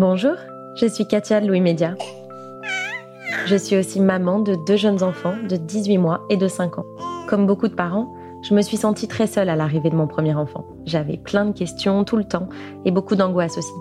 Bonjour, 0.00 0.36
je 0.76 0.86
suis 0.86 1.08
Katia 1.08 1.40
Louis 1.40 1.60
Média. 1.60 1.96
Je 3.46 3.56
suis 3.56 3.76
aussi 3.76 4.00
maman 4.00 4.38
de 4.38 4.56
deux 4.64 4.76
jeunes 4.76 5.02
enfants 5.02 5.34
de 5.48 5.56
18 5.56 5.98
mois 5.98 6.24
et 6.30 6.36
de 6.36 6.46
5 6.46 6.78
ans. 6.78 6.86
Comme 7.26 7.48
beaucoup 7.48 7.66
de 7.66 7.74
parents, 7.74 8.14
je 8.48 8.54
me 8.54 8.62
suis 8.62 8.76
sentie 8.76 9.08
très 9.08 9.26
seule 9.26 9.48
à 9.48 9.56
l'arrivée 9.56 9.90
de 9.90 9.96
mon 9.96 10.06
premier 10.06 10.36
enfant. 10.36 10.64
J'avais 10.86 11.16
plein 11.16 11.46
de 11.46 11.50
questions 11.50 12.04
tout 12.04 12.16
le 12.16 12.22
temps 12.22 12.48
et 12.84 12.92
beaucoup 12.92 13.16
d'angoisse 13.16 13.58
aussi. 13.58 13.72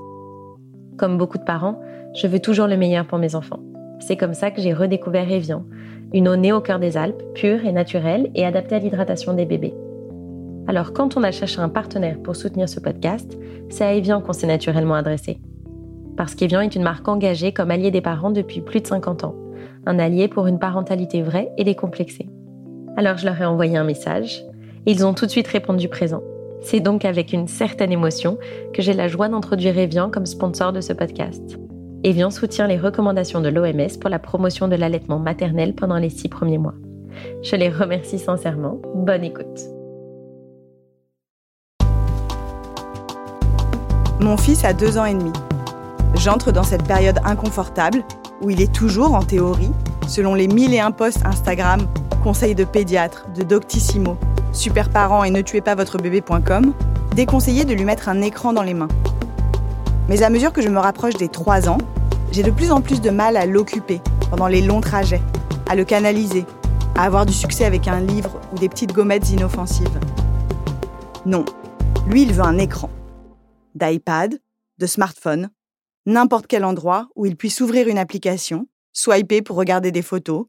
Comme 0.98 1.20
beaucoup 1.20 1.38
de 1.38 1.44
parents, 1.44 1.80
je 2.16 2.26
veux 2.26 2.40
toujours 2.40 2.66
le 2.66 2.78
meilleur 2.78 3.06
pour 3.06 3.20
mes 3.20 3.36
enfants. 3.36 3.60
C'est 4.00 4.18
comme 4.18 4.34
ça 4.34 4.50
que 4.50 4.60
j'ai 4.60 4.74
redécouvert 4.74 5.32
Evian, 5.32 5.66
une 6.14 6.30
eau 6.30 6.36
née 6.36 6.52
au 6.52 6.62
cœur 6.62 6.80
des 6.80 6.98
Alpes, 6.98 7.22
pure 7.36 7.64
et 7.64 7.72
naturelle 7.72 8.32
et 8.34 8.44
adaptée 8.44 8.74
à 8.74 8.80
l'hydratation 8.80 9.34
des 9.34 9.46
bébés. 9.46 9.76
Alors 10.66 10.94
quand 10.94 11.16
on 11.16 11.22
a 11.22 11.30
cherché 11.30 11.62
un 11.62 11.70
partenaire 11.70 12.18
pour 12.24 12.36
soutenir 12.36 12.68
ce 12.68 12.80
podcast, 12.80 13.38
c'est 13.70 13.86
à 13.86 13.94
Evian 13.94 14.20
qu'on 14.20 14.34
s'est 14.34 14.48
naturellement 14.48 14.96
adressé. 14.96 15.40
Parce 16.18 16.34
qu'Evian 16.34 16.62
est 16.62 16.76
une 16.76 16.84
marque 16.84 17.08
engagée 17.08 17.54
comme 17.54 17.70
allié 17.70 17.92
des 17.92 18.02
parents 18.02 18.32
depuis 18.32 18.62
plus 18.62 18.82
de 18.82 18.88
50 18.88 19.24
ans, 19.24 19.36
un 19.86 20.00
allié 20.00 20.28
pour 20.28 20.48
une 20.48 20.58
parentalité 20.58 21.22
vraie 21.22 21.52
et 21.58 21.64
décomplexée. 21.64 22.28
Alors 22.98 23.18
je 23.18 23.26
leur 23.26 23.40
ai 23.40 23.46
envoyé 23.46 23.78
un 23.78 23.84
message 23.84 24.44
et 24.88 24.92
ils 24.92 25.06
ont 25.06 25.14
tout 25.14 25.28
de 25.28 25.32
suite 25.32 25.48
répondu 25.48 25.88
présent. 25.88 26.24
C'est 26.62 26.80
donc 26.80 27.06
avec 27.06 27.34
une 27.34 27.48
certaine 27.48 27.92
émotion 27.92 28.40
que 28.74 28.82
j'ai 28.82 28.94
la 28.94 29.08
joie 29.08 29.30
d'introduire 29.30 29.78
Evian 29.78 30.10
comme 30.10 30.26
sponsor 30.26 30.74
de 30.74 30.82
ce 30.82 30.92
podcast. 30.92 31.60
Evian 32.04 32.32
soutient 32.32 32.66
les 32.66 32.78
recommandations 32.78 33.42
de 33.42 33.50
l'OMS 33.50 34.00
pour 34.02 34.10
la 34.10 34.18
promotion 34.18 34.68
de 34.68 34.76
l'allaitement 34.76 35.20
maternel 35.20 35.76
pendant 35.76 35.98
les 35.98 36.10
six 36.10 36.30
premiers 36.30 36.58
mois. 36.58 36.76
Je 37.44 37.56
les 37.56 37.70
remercie 37.70 38.20
sincèrement. 38.20 38.82
Bonne 38.96 39.24
écoute. 39.24 39.62
Mon 44.20 44.36
fils 44.36 44.66
a 44.66 44.74
deux 44.74 44.98
ans 44.98 45.06
et 45.06 45.14
demi. 45.14 45.32
J'entre 46.20 46.52
dans 46.52 46.64
cette 46.64 46.84
période 46.84 47.20
inconfortable 47.24 48.04
où 48.42 48.50
il 48.50 48.62
est 48.62 48.74
toujours, 48.74 49.14
en 49.14 49.22
théorie, 49.22 49.72
selon 50.08 50.34
les 50.34 50.48
mille 50.48 50.74
et 50.74 50.80
un 50.80 50.92
posts 50.92 51.26
Instagram, 51.26 51.88
conseils 52.24 52.56
de 52.56 52.64
pédiatre, 52.64 53.28
de 53.36 53.44
Doctissimo, 53.44 54.18
super 54.52 54.90
parents 54.90 55.24
et 55.24 55.30
ne 55.30 55.42
tuez 55.42 55.62
pas 55.62 55.76
votre 55.76 55.98
bébé.com, 55.98 56.74
déconseillé 57.16 57.66
de 57.66 57.74
lui 57.74 57.86
mettre 57.86 58.10
un 58.10 58.22
écran 58.22 58.52
dans 58.52 58.64
les 58.64 58.74
mains. 58.74 58.88
Mais 60.10 60.24
à 60.24 60.30
mesure 60.30 60.54
que 60.54 60.62
je 60.62 60.70
me 60.70 60.80
rapproche 60.80 61.16
des 61.16 61.30
trois 61.30 61.70
ans, 61.70 61.78
j'ai 62.32 62.44
de 62.44 62.52
plus 62.52 62.72
en 62.72 62.82
plus 62.82 63.00
de 63.00 63.10
mal 63.10 63.38
à 63.38 63.46
l'occuper 63.46 64.02
pendant 64.30 64.48
les 64.48 64.62
longs 64.62 64.82
trajets, 64.82 65.22
à 65.70 65.76
le 65.76 65.86
canaliser, 65.86 66.46
à 66.96 67.04
avoir 67.04 67.26
du 67.26 67.34
succès 67.34 67.64
avec 67.66 67.88
un 67.88 68.00
livre 68.00 68.40
ou 68.52 68.58
des 68.58 68.70
petites 68.70 68.92
gommettes 68.92 69.30
inoffensives. 69.30 70.00
Non, 71.26 71.46
lui, 72.08 72.24
il 72.24 72.34
veut 72.34 72.44
un 72.44 72.58
écran 72.58 72.90
d'iPad, 73.76 74.40
de 74.80 74.86
smartphone, 74.88 75.50
n'importe 76.08 76.48
quel 76.48 76.64
endroit 76.64 77.10
où 77.18 77.26
il 77.26 77.36
puisse 77.36 77.60
ouvrir 77.60 77.90
une 77.90 77.98
application, 77.98 78.66
swiper 78.94 79.42
pour 79.42 79.58
regarder 79.58 79.92
des 79.92 80.02
photos, 80.02 80.46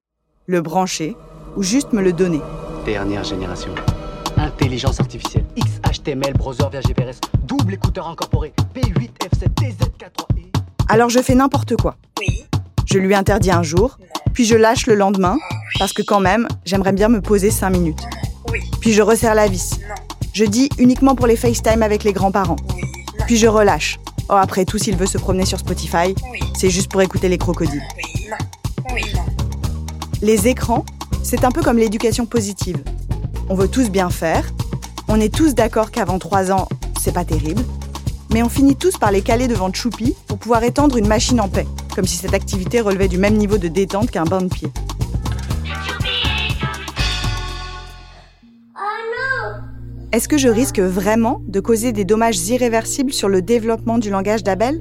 le 0.47 0.63
brancher 0.63 1.17
ou 1.57 1.65
juste 1.65 1.93
me 1.93 2.01
le 2.01 2.13
donner. 2.13 2.41
Dernière 2.87 3.25
génération. 3.25 3.75
Intelligence 4.37 5.01
artificielle, 5.01 5.45
XHTML, 5.57 6.33
browser 6.35 6.67
via 6.71 6.81
GPS, 6.81 7.21
double 7.43 7.75
écouteur 7.75 8.07
incorporé, 8.07 8.55
P8, 8.73 9.11
F7, 9.21 9.49
TZ4. 9.57 10.39
E. 10.39 10.43
Alors 10.89 11.11
je 11.11 11.21
fais 11.21 11.35
n'importe 11.35 11.77
quoi. 11.77 11.97
Oui. 12.21 12.45
Je 12.87 12.99
lui 12.99 13.17
interdis 13.17 13.51
un 13.51 13.65
jour, 13.65 13.99
puis 14.33 14.45
je 14.45 14.55
lâche 14.55 14.87
le 14.87 14.95
lendemain, 14.95 15.37
parce 15.81 15.93
que 15.93 16.03
quand 16.03 16.21
même, 16.21 16.47
j'aimerais 16.65 16.93
bien 16.93 17.09
me 17.09 17.21
poser 17.21 17.51
5 17.51 17.71
minutes. 17.71 18.07
Oui. 18.53 18.61
Puis 18.81 18.93
je 18.93 19.03
resserre 19.03 19.35
la 19.35 19.49
vis. 19.49 19.81
Non. 19.81 19.95
Je 20.33 20.45
dis 20.45 20.69
uniquement 20.79 21.17
pour 21.17 21.27
les 21.27 21.37
FaceTime 21.37 21.83
avec 21.83 22.05
les 22.05 22.13
grands-parents. 22.13 22.57
Oui. 22.77 22.83
Puis 23.27 23.37
je 23.37 23.49
relâche. 23.49 23.99
Oh, 24.31 24.35
après 24.35 24.65
tout, 24.65 24.79
s'il 24.79 24.97
veut 24.97 25.07
se 25.07 25.19
promener 25.19 25.47
sur 25.47 25.59
Spotify, 25.59 26.15
Oui. 26.31 26.41
c'est 26.57 26.71
juste 26.71 26.91
pour 26.91 27.01
écouter 27.03 27.29
les 27.29 27.39
crocodiles. 27.39 27.83
Oui. 27.97 28.27
Non. 28.31 28.37
Oui. 28.95 29.03
Non. 29.15 29.23
Les 30.21 30.49
écrans, 30.49 30.85
c'est 31.23 31.45
un 31.45 31.51
peu 31.51 31.63
comme 31.63 31.79
l'éducation 31.79 32.27
positive. 32.27 32.83
On 33.49 33.55
veut 33.55 33.69
tous 33.69 33.89
bien 33.91 34.11
faire, 34.11 34.45
on 35.09 35.19
est 35.21 35.35
tous 35.35 35.55
d'accord 35.55 35.91
qu'avant 35.91 36.19
3 36.19 36.53
ans, 36.53 36.69
c'est 37.01 37.13
pas 37.13 37.25
terrible, 37.25 37.63
mais 38.33 38.43
on 38.43 38.51
finit 38.51 38.77
tous 38.77 38.99
par 38.99 39.11
les 39.11 39.23
caler 39.23 39.49
devant 39.49 39.73
Choupi 39.73 40.15
pour 40.27 40.37
pouvoir 40.39 40.63
étendre 40.65 40.99
une 40.99 41.07
machine 41.09 41.41
en 41.41 41.49
paix, 41.49 41.67
comme 41.95 42.07
si 42.07 42.17
cette 42.17 42.35
activité 42.35 42.81
relevait 42.83 43.09
du 43.09 43.17
même 43.17 43.37
niveau 43.37 43.57
de 43.57 43.69
détente 43.69 44.11
qu'un 44.11 44.25
bain 44.25 44.43
de 44.43 44.49
pied. 44.49 44.69
Est-ce 50.11 50.27
que 50.27 50.39
je 50.39 50.49
risque 50.49 50.81
vraiment 50.81 51.43
de 51.49 51.61
causer 51.61 51.93
des 51.93 52.07
dommages 52.07 52.49
irréversibles 52.49 53.13
sur 53.13 53.29
le 53.29 53.43
développement 53.43 53.99
du 53.99 54.09
langage 54.09 54.43
d'Abel? 54.43 54.81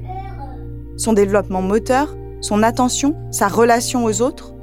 Son 0.96 1.12
développement 1.12 1.60
moteur, 1.60 2.16
son 2.40 2.62
attention, 2.62 3.14
sa 3.30 3.46
relation 3.46 4.06
aux 4.06 4.22
autres? 4.22 4.54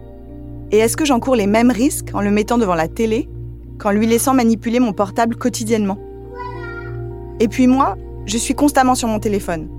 Et 0.72 0.78
est-ce 0.78 0.98
que 0.98 1.06
j'encours 1.06 1.36
les 1.36 1.46
mêmes 1.46 1.70
risques 1.70 2.10
en 2.16 2.22
le 2.22 2.32
mettant 2.32 2.58
devant 2.58 2.74
la 2.74 2.88
télé 2.88 3.30
qu'en 3.78 3.92
lui 3.92 4.08
laissant 4.08 4.34
manipuler 4.34 4.80
mon 4.80 4.92
portable 4.92 5.36
quotidiennement? 5.36 6.00
Et 7.40 7.48
puis 7.48 7.68
moi, 7.68 7.96
je 8.26 8.40
suis 8.40 8.56
constamment 8.56 8.96
sur 8.96 9.08
mon 9.08 9.20
téléphone. 9.20 9.70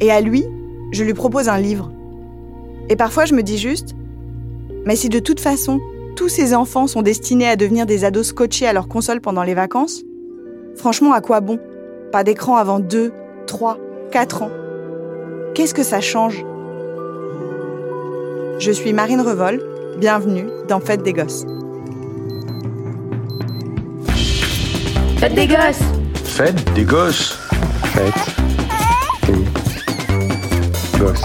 Et 0.00 0.10
à 0.10 0.20
lui, 0.20 0.44
je 0.92 1.04
lui 1.04 1.14
propose 1.14 1.48
un 1.48 1.58
livre. 1.58 1.90
Et 2.90 2.96
parfois, 2.96 3.24
je 3.24 3.32
me 3.32 3.42
dis 3.42 3.56
juste, 3.56 3.96
mais 4.84 4.94
si 4.94 5.08
de 5.08 5.20
toute 5.20 5.40
façon, 5.40 5.80
tous 6.16 6.28
ces 6.28 6.54
enfants 6.54 6.86
sont 6.86 7.00
destinés 7.00 7.48
à 7.48 7.56
devenir 7.56 7.86
des 7.86 8.04
ados 8.04 8.26
scotchés 8.26 8.66
à 8.66 8.74
leur 8.74 8.88
console 8.88 9.22
pendant 9.22 9.42
les 9.42 9.54
vacances, 9.54 10.04
franchement, 10.76 11.12
à 11.12 11.20
quoi 11.20 11.40
bon? 11.40 11.58
Pas 12.12 12.24
d'écran 12.24 12.56
avant 12.56 12.78
2, 12.78 13.12
3, 13.46 13.78
4 14.10 14.42
ans. 14.42 14.50
Qu'est-ce 15.54 15.74
que 15.74 15.82
ça 15.82 16.00
change? 16.00 16.44
Je 18.58 18.70
suis 18.70 18.92
Marine 18.92 19.20
Revol, 19.20 19.60
bienvenue 19.98 20.46
dans 20.68 20.80
Fête 20.80 21.02
des 21.02 21.12
Gosses. 21.12 21.44
Faites 25.18 25.34
des 25.34 25.46
gosses 25.46 25.82
Faites 26.24 26.72
des 26.74 26.84
gosses. 26.84 27.38
Faites 27.84 28.14
des 29.26 29.44
gosses. 30.98 31.24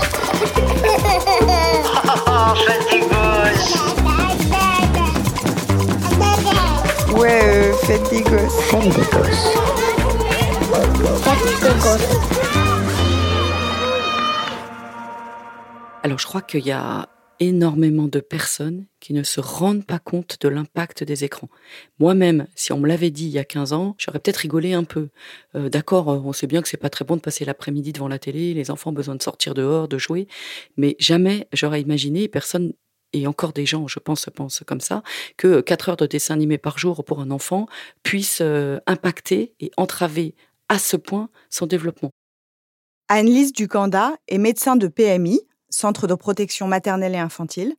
Ouais, 7.19 7.41
euh, 7.43 7.73
fête 7.73 8.09
des 8.09 8.21
gosses. 8.21 8.61
Faites 8.61 8.81
des 8.81 9.01
gosses. 9.01 9.59
Alors 16.01 16.17
je 16.17 16.25
crois 16.25 16.41
qu'il 16.41 16.65
y 16.65 16.71
a 16.71 17.09
énormément 17.41 18.07
de 18.07 18.21
personnes 18.21 18.85
qui 19.01 19.13
ne 19.13 19.23
se 19.23 19.41
rendent 19.41 19.85
pas 19.85 19.99
compte 19.99 20.37
de 20.39 20.47
l'impact 20.47 21.03
des 21.03 21.25
écrans. 21.25 21.49
Moi-même, 21.99 22.47
si 22.55 22.71
on 22.71 22.79
me 22.79 22.87
l'avait 22.87 23.11
dit 23.11 23.25
il 23.25 23.31
y 23.31 23.39
a 23.39 23.43
15 23.43 23.73
ans, 23.73 23.95
j'aurais 23.97 24.19
peut-être 24.19 24.37
rigolé 24.37 24.71
un 24.71 24.85
peu. 24.85 25.09
Euh, 25.55 25.67
D'accord, 25.67 26.07
on 26.07 26.31
sait 26.31 26.47
bien 26.47 26.61
que 26.61 26.69
c'est 26.69 26.77
pas 26.77 26.89
très 26.89 27.03
bon 27.03 27.17
de 27.17 27.21
passer 27.21 27.43
l'après-midi 27.43 27.91
devant 27.91 28.07
la 28.07 28.19
télé, 28.19 28.53
les 28.53 28.71
enfants 28.71 28.91
ont 28.91 28.93
besoin 28.93 29.15
de 29.15 29.23
sortir 29.23 29.53
dehors, 29.53 29.89
de 29.89 29.97
jouer, 29.97 30.27
mais 30.77 30.95
jamais 30.99 31.49
j'aurais 31.51 31.81
imaginé, 31.81 32.29
personne 32.29 32.71
et 33.13 33.27
encore 33.27 33.53
des 33.53 33.65
gens, 33.65 33.87
je 33.87 33.99
pense, 33.99 34.29
pensent 34.33 34.63
comme 34.65 34.81
ça, 34.81 35.03
que 35.37 35.61
4 35.61 35.89
heures 35.89 35.97
de 35.97 36.05
dessin 36.05 36.33
animé 36.33 36.57
par 36.57 36.77
jour 36.77 37.03
pour 37.03 37.19
un 37.19 37.31
enfant 37.31 37.67
puisse 38.03 38.39
euh, 38.41 38.79
impacter 38.85 39.53
et 39.59 39.71
entraver 39.77 40.35
à 40.67 40.79
ce 40.79 40.95
point 40.95 41.29
son 41.49 41.65
développement. 41.65 42.11
Anne-Lise 43.07 43.53
Ducanda 43.53 44.15
est 44.27 44.37
médecin 44.37 44.75
de 44.75 44.87
PMI, 44.87 45.41
Centre 45.71 46.07
de 46.07 46.15
protection 46.15 46.67
maternelle 46.67 47.13
et 47.13 47.19
infantile, 47.19 47.75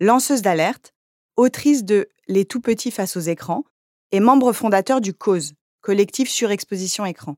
lanceuse 0.00 0.42
d'alerte, 0.42 0.92
autrice 1.36 1.84
de 1.84 2.08
Les 2.28 2.44
tout 2.44 2.60
petits 2.60 2.90
face 2.92 3.16
aux 3.16 3.20
écrans 3.20 3.64
et 4.12 4.20
membre 4.20 4.52
fondateur 4.52 5.00
du 5.00 5.14
CAUSE, 5.14 5.54
collectif 5.80 6.30
surexposition 6.30 7.04
écran. 7.04 7.36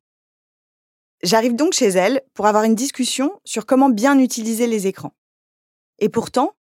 J'arrive 1.23 1.57
donc 1.57 1.73
chez 1.73 1.89
elle 1.89 2.23
pour 2.35 2.47
avoir 2.47 2.65
une 2.65 2.75
discussion 2.75 3.41
sur 3.45 3.65
comment 3.65 3.89
bien 3.89 4.19
utiliser 4.19 4.67
les 4.67 4.87
écrans. 4.87 5.15
Et 5.99 6.11
pourtant, 6.11 6.56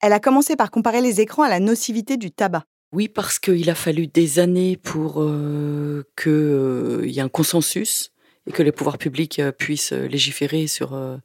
elle 0.00 0.12
a 0.12 0.20
commencé 0.20 0.56
par 0.56 0.70
comparer 0.70 1.00
les 1.00 1.20
écrans 1.20 1.42
à 1.42 1.48
la 1.48 1.60
nocivité 1.60 2.16
du 2.16 2.30
tabac. 2.30 2.64
Oui, 2.92 3.08
parce 3.08 3.38
qu'il 3.38 3.68
a 3.68 3.74
fallu 3.74 4.06
des 4.06 4.38
années 4.38 4.76
pour 4.76 5.20
euh, 5.20 6.04
qu'il 6.16 7.10
y 7.10 7.18
ait 7.18 7.22
un 7.22 7.28
consensus 7.28 8.12
et 8.46 8.52
que 8.52 8.62
les 8.62 8.72
pouvoirs 8.72 8.98
publics 8.98 9.38
euh, 9.38 9.52
puissent 9.52 9.92
euh, 9.92 10.06
légiférer 10.06 10.66
sur 10.66 10.94
euh, 10.94 11.16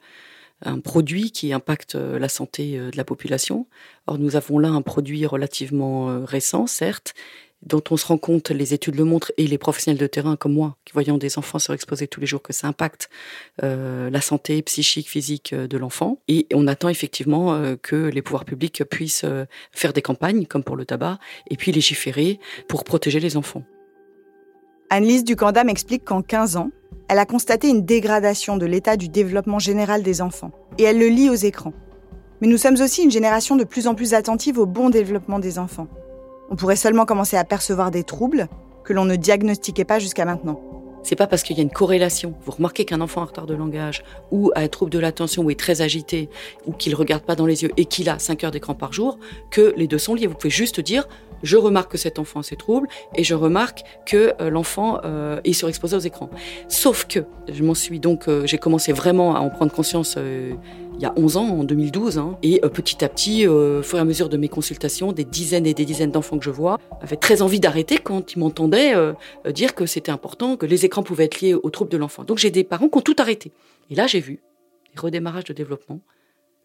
un 0.64 0.80
produit 0.80 1.32
qui 1.32 1.54
impacte 1.54 1.96
euh, 1.96 2.20
la 2.20 2.30
santé 2.30 2.78
euh, 2.78 2.92
de 2.92 2.98
la 2.98 3.04
population. 3.04 3.68
Or, 4.08 4.18
nous 4.18 4.36
avons 4.36 4.58
là 4.58 4.70
un 4.70 4.82
produit 4.82 5.26
relativement 5.26 6.10
euh, 6.10 6.26
récent, 6.26 6.68
certes, 6.68 7.14
dont 7.64 7.84
on 7.92 7.98
se 7.98 8.06
rend 8.06 8.18
compte, 8.18 8.50
les 8.50 8.74
études 8.74 8.96
le 8.96 9.04
montrent, 9.04 9.32
et 9.38 9.48
les 9.48 9.58
professionnels 9.58 10.00
de 10.00 10.08
terrain 10.08 10.36
comme 10.36 10.54
moi, 10.54 10.78
qui 10.86 10.94
voyons 10.94 11.18
des 11.18 11.38
enfants 11.38 11.60
se 11.60 11.72
exposer 11.72 12.08
tous 12.08 12.20
les 12.20 12.28
jours, 12.28 12.42
que 12.42 12.54
ça 12.54 12.68
impacte 12.68 13.10
euh, 13.64 14.10
la 14.10 14.22
santé 14.22 14.62
psychique, 14.64 15.10
physique 15.10 15.54
euh, 15.54 15.68
de 15.68 15.78
l'enfant. 15.78 16.18
Et 16.28 16.48
on 16.54 16.68
attend 16.68 16.90
effectivement 16.90 17.54
euh, 17.54 17.76
que 17.82 17.96
les 17.96 18.22
pouvoirs 18.22 18.46
publics 18.46 18.84
puissent 18.86 19.26
faire 19.72 19.94
des 19.94 20.02
campagnes, 20.02 20.46
comme 20.46 20.64
pour 20.64 20.76
le 20.76 20.86
tabac, 20.86 21.20
et 21.50 21.58
puis 21.58 21.72
légiférer 21.72 22.40
pour 22.68 22.84
protéger 22.84 23.20
les 23.20 23.38
enfants. 23.38 23.64
Anne-Lise 24.90 25.24
Ducanda 25.24 25.64
m'explique 25.64 26.04
qu'en 26.04 26.22
15 26.22 26.58
ans, 26.58 26.72
elle 27.08 27.20
a 27.20 27.26
constaté 27.26 27.70
une 27.70 27.86
dégradation 27.86 28.58
de 28.58 28.66
l'état 28.66 28.98
du 28.98 29.08
développement 29.08 29.60
général 29.60 30.04
des 30.04 30.22
enfants, 30.22 30.52
et 30.78 30.84
elle 30.84 31.00
le 31.00 31.08
lie 31.08 31.30
aux 31.30 31.36
écrans. 31.36 31.74
Mais 32.42 32.48
nous 32.48 32.58
sommes 32.58 32.80
aussi 32.82 33.04
une 33.04 33.12
génération 33.12 33.56
de 33.56 33.64
plus 33.64 33.88
en 33.88 33.96
plus 33.96 34.14
attentive 34.14 34.58
au 34.58 34.66
bon 34.66 34.90
développement 34.90 35.40
des 35.40 35.60
enfants. 35.60 35.88
On 36.52 36.58
pourrait 36.58 36.76
seulement 36.76 37.06
commencer 37.06 37.38
à 37.38 37.46
percevoir 37.46 37.92
des 37.92 38.04
troubles 38.04 38.50
que 38.84 38.92
l'on 38.92 39.06
ne 39.06 39.16
diagnostiquait 39.16 39.86
pas 39.86 40.00
jusqu'à 40.00 40.26
maintenant. 40.26 40.60
C'est 41.02 41.16
pas 41.16 41.26
parce 41.26 41.44
qu'il 41.44 41.56
y 41.56 41.62
a 41.62 41.64
une 41.64 41.72
corrélation. 41.72 42.36
Vous 42.46 42.52
remarquez 42.52 42.84
qu'un 42.84 43.00
enfant 43.00 43.22
a 43.22 43.24
un 43.24 43.28
retard 43.28 43.46
de 43.46 43.54
langage 43.54 44.04
ou 44.32 44.52
a 44.54 44.60
un 44.60 44.68
trouble 44.68 44.92
de 44.92 45.00
l'attention 45.00 45.44
ou 45.44 45.50
est 45.50 45.58
très 45.58 45.82
agité 45.82 46.30
ou 46.68 46.74
qu'il 46.74 46.94
regarde 46.94 47.24
pas 47.24 47.36
dans 47.36 47.46
les 47.46 47.64
yeux 47.64 47.72
et 47.78 47.86
qu'il 47.86 48.10
a 48.10 48.20
5 48.20 48.44
heures 48.44 48.52
d'écran 48.52 48.76
par 48.76 48.92
jour 48.92 49.18
que 49.50 49.74
les 49.78 49.88
deux 49.88 49.98
sont 49.98 50.14
liés. 50.14 50.28
Vous 50.28 50.36
pouvez 50.36 50.52
juste 50.52 50.82
dire 50.82 51.08
je 51.42 51.58
remarque 51.58 51.94
que 51.94 51.98
cet 51.98 52.20
enfant 52.20 52.42
a 52.42 52.44
ses 52.44 52.56
troubles 52.56 52.88
et 53.16 53.24
je 53.24 53.34
remarque 53.34 53.84
que 54.06 54.34
euh, 54.40 54.50
l'enfant 54.50 55.00
euh, 55.04 55.40
est 55.44 55.54
surexposé 55.54 55.96
aux 55.96 56.00
écrans. 56.00 56.30
Sauf 56.68 57.06
que 57.08 57.22
je 57.52 57.64
m'en 57.64 57.74
suis 57.74 58.00
donc 58.00 58.28
euh, 58.28 58.46
j'ai 58.46 58.58
commencé 58.58 58.94
vraiment 58.94 59.36
à 59.36 59.40
en 59.40 59.50
prendre 59.50 59.72
conscience 59.72 60.18
il 61.02 61.06
y 61.06 61.08
a 61.08 61.14
11 61.16 61.38
ans, 61.38 61.48
en 61.48 61.64
2012. 61.64 62.20
Hein. 62.20 62.38
et 62.44 62.64
euh, 62.64 62.70
petit 62.70 63.04
à 63.04 63.10
petit, 63.10 63.48
euh, 63.48 63.80
au 63.80 63.84
fur 63.84 63.98
et 63.98 64.02
à 64.02 64.06
mesure 64.06 64.30
de 64.30 64.38
mes 64.38 64.50
consultations, 64.50 65.12
des 65.12 65.24
dizaines 65.24 65.66
et 65.66 65.74
des 65.74 65.84
dizaines 65.84 66.12
d'enfants 66.12 66.38
que 66.38 66.46
je 66.46 66.52
vois 66.52 66.78
avaient 67.02 67.18
très 67.18 67.42
envie 67.42 67.60
d'arrêter 67.60 67.98
quand 67.98 68.34
ils 68.34 68.40
m'entendaient 68.40 68.96
euh, 68.96 69.14
dire 69.52 69.74
que 69.74 69.88
c'était 69.88 70.12
important, 70.12 70.58
que 70.58 70.68
les 70.68 70.86
écrans 70.86 71.02
pouvaient 71.02 71.26
être 71.26 71.42
liés 71.42 71.56
aux 71.56 71.70
troubles 71.72 71.90
de 71.92 71.98
l'enfant. 71.98 72.24
Donc 72.24 72.38
j'ai 72.38 72.52
des 72.52 72.64
parents 72.64 72.88
qui 72.88 72.98
ont 73.00 73.02
tout 73.02 73.16
arrêté. 73.18 73.52
Et 73.90 73.96
là, 73.96 74.06
j'ai 74.06 74.20
vu 74.20 74.42
les 74.94 75.02
redémarrages 75.02 75.46
de 75.46 75.54
développement, 75.54 76.02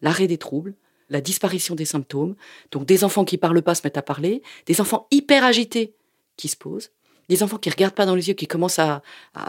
l'arrêt 0.03 0.27
des 0.27 0.37
troubles, 0.37 0.75
la 1.09 1.19
disparition 1.19 1.73
des 1.73 1.85
symptômes. 1.85 2.35
Donc 2.71 2.85
des 2.85 3.03
enfants 3.03 3.25
qui 3.25 3.37
parlent 3.37 3.63
pas 3.63 3.73
se 3.73 3.81
mettent 3.83 3.97
à 3.97 4.03
parler, 4.03 4.43
des 4.67 4.81
enfants 4.81 5.07
hyper 5.09 5.43
agités 5.43 5.95
qui 6.35 6.47
se 6.47 6.57
posent, 6.57 6.91
des 7.27 7.41
enfants 7.41 7.57
qui 7.57 7.71
regardent 7.71 7.95
pas 7.95 8.05
dans 8.05 8.15
les 8.15 8.27
yeux, 8.27 8.35
qui 8.35 8.45
commencent 8.45 8.79
à 8.79 9.01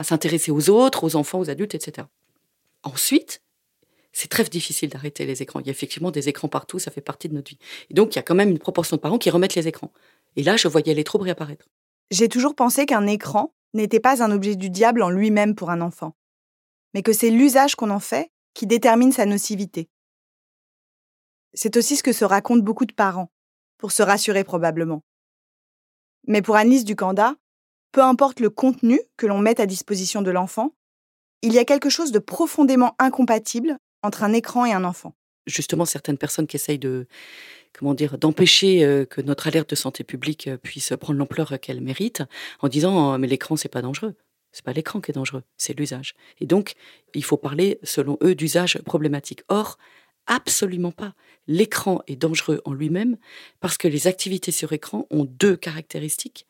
s'intéresser 0.02 0.50
aux 0.50 0.70
autres, 0.70 1.04
aux 1.04 1.14
enfants, 1.14 1.40
aux 1.40 1.50
adultes, 1.50 1.74
etc. 1.74 2.06
Ensuite, 2.82 3.42
c'est 4.18 4.26
très 4.26 4.42
difficile 4.42 4.88
d'arrêter 4.90 5.26
les 5.26 5.42
écrans. 5.42 5.60
Il 5.60 5.66
y 5.66 5.68
a 5.68 5.70
effectivement 5.70 6.10
des 6.10 6.28
écrans 6.28 6.48
partout, 6.48 6.80
ça 6.80 6.90
fait 6.90 7.00
partie 7.00 7.28
de 7.28 7.34
notre 7.34 7.50
vie. 7.50 7.58
Et 7.88 7.94
donc, 7.94 8.12
il 8.12 8.16
y 8.16 8.18
a 8.18 8.22
quand 8.22 8.34
même 8.34 8.50
une 8.50 8.58
proportion 8.58 8.96
de 8.96 9.00
parents 9.00 9.16
qui 9.16 9.30
remettent 9.30 9.54
les 9.54 9.68
écrans. 9.68 9.92
Et 10.34 10.42
là, 10.42 10.56
je 10.56 10.66
voyais 10.66 10.92
les 10.92 11.04
troubles 11.04 11.22
réapparaître. 11.22 11.68
J'ai 12.10 12.28
toujours 12.28 12.56
pensé 12.56 12.84
qu'un 12.84 13.06
écran 13.06 13.54
n'était 13.74 14.00
pas 14.00 14.20
un 14.24 14.32
objet 14.32 14.56
du 14.56 14.70
diable 14.70 15.04
en 15.04 15.10
lui-même 15.10 15.54
pour 15.54 15.70
un 15.70 15.80
enfant, 15.80 16.16
mais 16.94 17.02
que 17.02 17.12
c'est 17.12 17.30
l'usage 17.30 17.76
qu'on 17.76 17.90
en 17.90 18.00
fait 18.00 18.32
qui 18.54 18.66
détermine 18.66 19.12
sa 19.12 19.24
nocivité. 19.24 19.88
C'est 21.54 21.76
aussi 21.76 21.94
ce 21.94 22.02
que 22.02 22.12
se 22.12 22.24
racontent 22.24 22.64
beaucoup 22.64 22.86
de 22.86 22.94
parents, 22.94 23.30
pour 23.76 23.92
se 23.92 24.02
rassurer 24.02 24.42
probablement. 24.42 25.04
Mais 26.26 26.42
pour 26.42 26.56
Annelise 26.56 26.84
Ducanda, 26.84 27.36
peu 27.92 28.02
importe 28.02 28.40
le 28.40 28.50
contenu 28.50 29.00
que 29.16 29.28
l'on 29.28 29.38
met 29.38 29.60
à 29.60 29.66
disposition 29.66 30.22
de 30.22 30.32
l'enfant, 30.32 30.74
il 31.42 31.52
y 31.52 31.58
a 31.60 31.64
quelque 31.64 31.88
chose 31.88 32.10
de 32.10 32.18
profondément 32.18 32.96
incompatible 32.98 33.78
entre 34.02 34.22
un 34.22 34.32
écran 34.32 34.64
et 34.64 34.72
un 34.72 34.84
enfant. 34.84 35.14
Justement, 35.46 35.84
certaines 35.84 36.18
personnes 36.18 36.46
qui 36.46 36.56
essayent 36.56 36.78
de, 36.78 37.06
comment 37.72 37.94
dire, 37.94 38.18
d'empêcher 38.18 38.84
euh, 38.84 39.04
que 39.04 39.20
notre 39.20 39.46
alerte 39.46 39.70
de 39.70 39.76
santé 39.76 40.04
publique 40.04 40.46
euh, 40.48 40.56
puisse 40.56 40.92
prendre 41.00 41.18
l'ampleur 41.18 41.58
qu'elle 41.60 41.80
mérite, 41.80 42.22
en 42.60 42.68
disant 42.68 43.14
oh, 43.14 43.18
mais 43.18 43.26
l'écran 43.26 43.56
c'est 43.56 43.68
pas 43.68 43.82
dangereux. 43.82 44.14
C'est 44.52 44.64
pas 44.64 44.72
l'écran 44.72 45.00
qui 45.00 45.10
est 45.10 45.14
dangereux, 45.14 45.42
c'est 45.56 45.78
l'usage. 45.78 46.14
Et 46.40 46.46
donc, 46.46 46.74
il 47.14 47.22
faut 47.22 47.36
parler, 47.36 47.78
selon 47.82 48.16
eux, 48.22 48.34
d'usage 48.34 48.78
problématique. 48.82 49.42
Or, 49.48 49.78
absolument 50.26 50.90
pas. 50.90 51.14
L'écran 51.46 52.02
est 52.06 52.16
dangereux 52.16 52.60
en 52.64 52.72
lui-même 52.72 53.18
parce 53.60 53.76
que 53.76 53.88
les 53.88 54.06
activités 54.06 54.52
sur 54.52 54.72
écran 54.72 55.06
ont 55.10 55.24
deux 55.24 55.56
caractéristiques 55.56 56.46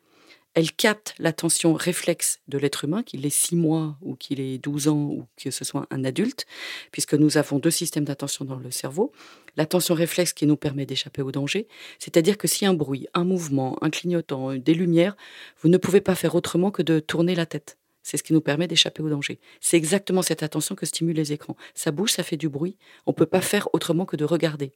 elle 0.59 0.73
capte 0.73 1.15
l'attention 1.21 1.73
réflexe 1.73 2.41
de 2.49 2.59
l'être 2.59 2.83
humain, 2.83 3.05
qu'il 3.05 3.25
ait 3.25 3.31
6 3.31 3.55
mois 3.55 3.97
ou 4.03 4.17
qu'il 4.17 4.41
ait 4.41 4.59
12 4.59 4.89
ans 4.89 5.05
ou 5.05 5.25
que 5.37 5.53
ce 5.53 5.65
soit 5.65 5.87
un 5.91 6.05
adulte, 6.05 6.47
puisque 6.91 7.15
nous 7.15 7.39
avons 7.39 7.61
deux 7.61 7.71
systèmes 7.71 8.05
d'attention 8.05 8.45
dans 8.45 8.57
le 8.57 8.73
cerveau. 8.73 9.13
L'attention 9.57 9.95
réflexe 9.95 10.33
qui 10.33 10.47
nous 10.47 10.57
permet 10.57 10.85
d'échapper 10.85 11.23
au 11.23 11.31
danger, 11.31 11.69
c'est-à-dire 12.01 12.37
que 12.37 12.49
si 12.49 12.67
un 12.67 12.75
bruit, 12.75 13.07
un 13.15 13.23
mouvement, 13.23 13.79
un 13.85 13.91
clignotant, 13.91 14.57
des 14.57 14.75
lumières, 14.75 15.17
vous 15.63 15.69
ne 15.69 15.77
pouvez 15.77 16.01
pas 16.01 16.17
faire 16.17 16.35
autrement 16.35 16.73
que 16.73 16.83
de 16.83 16.99
tourner 16.99 17.37
la 17.37 17.47
tête. 17.47 17.79
C'est 18.03 18.17
ce 18.17 18.25
qui 18.25 18.33
nous 18.33 18.41
permet 18.41 18.67
d'échapper 18.67 19.05
au 19.05 19.09
danger. 19.09 19.39
C'est 19.61 19.77
exactement 19.77 20.23
cette 20.23 20.43
attention 20.43 20.75
que 20.75 20.87
stimulent 20.87 21.15
les 21.15 21.33
écrans. 21.33 21.57
Ça 21.77 21.93
bouge, 21.93 22.11
ça 22.11 22.25
fait 22.25 22.37
du 22.37 22.49
bruit. 22.49 22.77
On 23.07 23.13
ne 23.13 23.17
peut 23.17 23.27
pas 23.27 23.43
faire 23.43 23.69
autrement 23.75 24.07
que 24.07 24.17
de 24.17 24.25
regarder. 24.25 24.73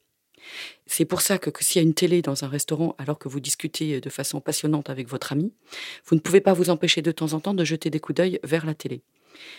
C'est 0.85 1.05
pour 1.05 1.21
ça 1.21 1.37
que, 1.37 1.49
s'il 1.63 1.81
y 1.81 1.85
a 1.85 1.87
une 1.87 1.93
télé 1.93 2.21
dans 2.21 2.43
un 2.43 2.47
restaurant 2.47 2.95
alors 2.97 3.17
que 3.17 3.27
vous 3.27 3.39
discutez 3.39 4.01
de 4.01 4.09
façon 4.09 4.41
passionnante 4.41 4.89
avec 4.89 5.07
votre 5.07 5.31
ami, 5.31 5.53
vous 6.05 6.15
ne 6.15 6.19
pouvez 6.19 6.41
pas 6.41 6.53
vous 6.53 6.69
empêcher 6.69 7.01
de 7.01 7.11
temps 7.11 7.33
en 7.33 7.39
temps 7.39 7.53
de 7.53 7.63
jeter 7.63 7.89
des 7.89 7.99
coups 7.99 8.17
d'œil 8.17 8.39
vers 8.43 8.65
la 8.65 8.73
télé. 8.73 9.01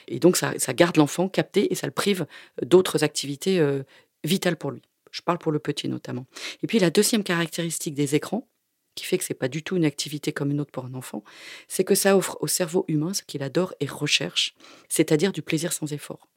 Et 0.08 0.18
donc 0.18 0.36
ça, 0.36 0.54
garde 0.74 0.96
l'enfant 0.96 1.28
capté 1.28 1.72
et 1.72 1.74
ça 1.74 1.86
le 1.86 1.92
prive 1.92 2.26
d'autres 2.62 3.04
activités 3.04 3.58
euh, 3.58 3.82
vitales 4.22 4.56
pour 4.56 4.70
lui. 4.70 4.82
Je 5.10 5.22
parle 5.22 5.38
pour 5.38 5.52
le 5.52 5.58
petit 5.58 5.88
notamment. 5.88 6.26
Et 6.62 6.66
puis 6.66 6.78
la 6.78 6.90
deuxième 6.90 7.22
caractéristique 7.22 7.94
des 7.94 8.14
écrans, 8.14 8.48
qui 8.94 9.04
fait 9.04 9.18
que 9.18 9.24
c'est 9.24 9.34
pas 9.34 9.48
du 9.48 9.62
tout 9.62 9.76
une 9.76 9.84
activité 9.84 10.32
comme 10.32 10.50
une 10.50 10.60
autre 10.60 10.70
pour 10.70 10.84
un 10.84 10.94
enfant, 10.94 11.24
c'est 11.68 11.84
que 11.84 11.94
ça 11.94 12.16
offre 12.16 12.36
au 12.40 12.46
cerveau 12.46 12.84
humain 12.88 13.14
ce 13.14 13.22
qu'il 13.22 13.42
adore 13.42 13.74
et 13.80 13.86
recherche, 13.86 14.54
c'est-à-dire 14.88 15.32
du 15.32 15.42
plaisir 15.42 15.72
sans 15.72 15.92
effort 15.92 16.28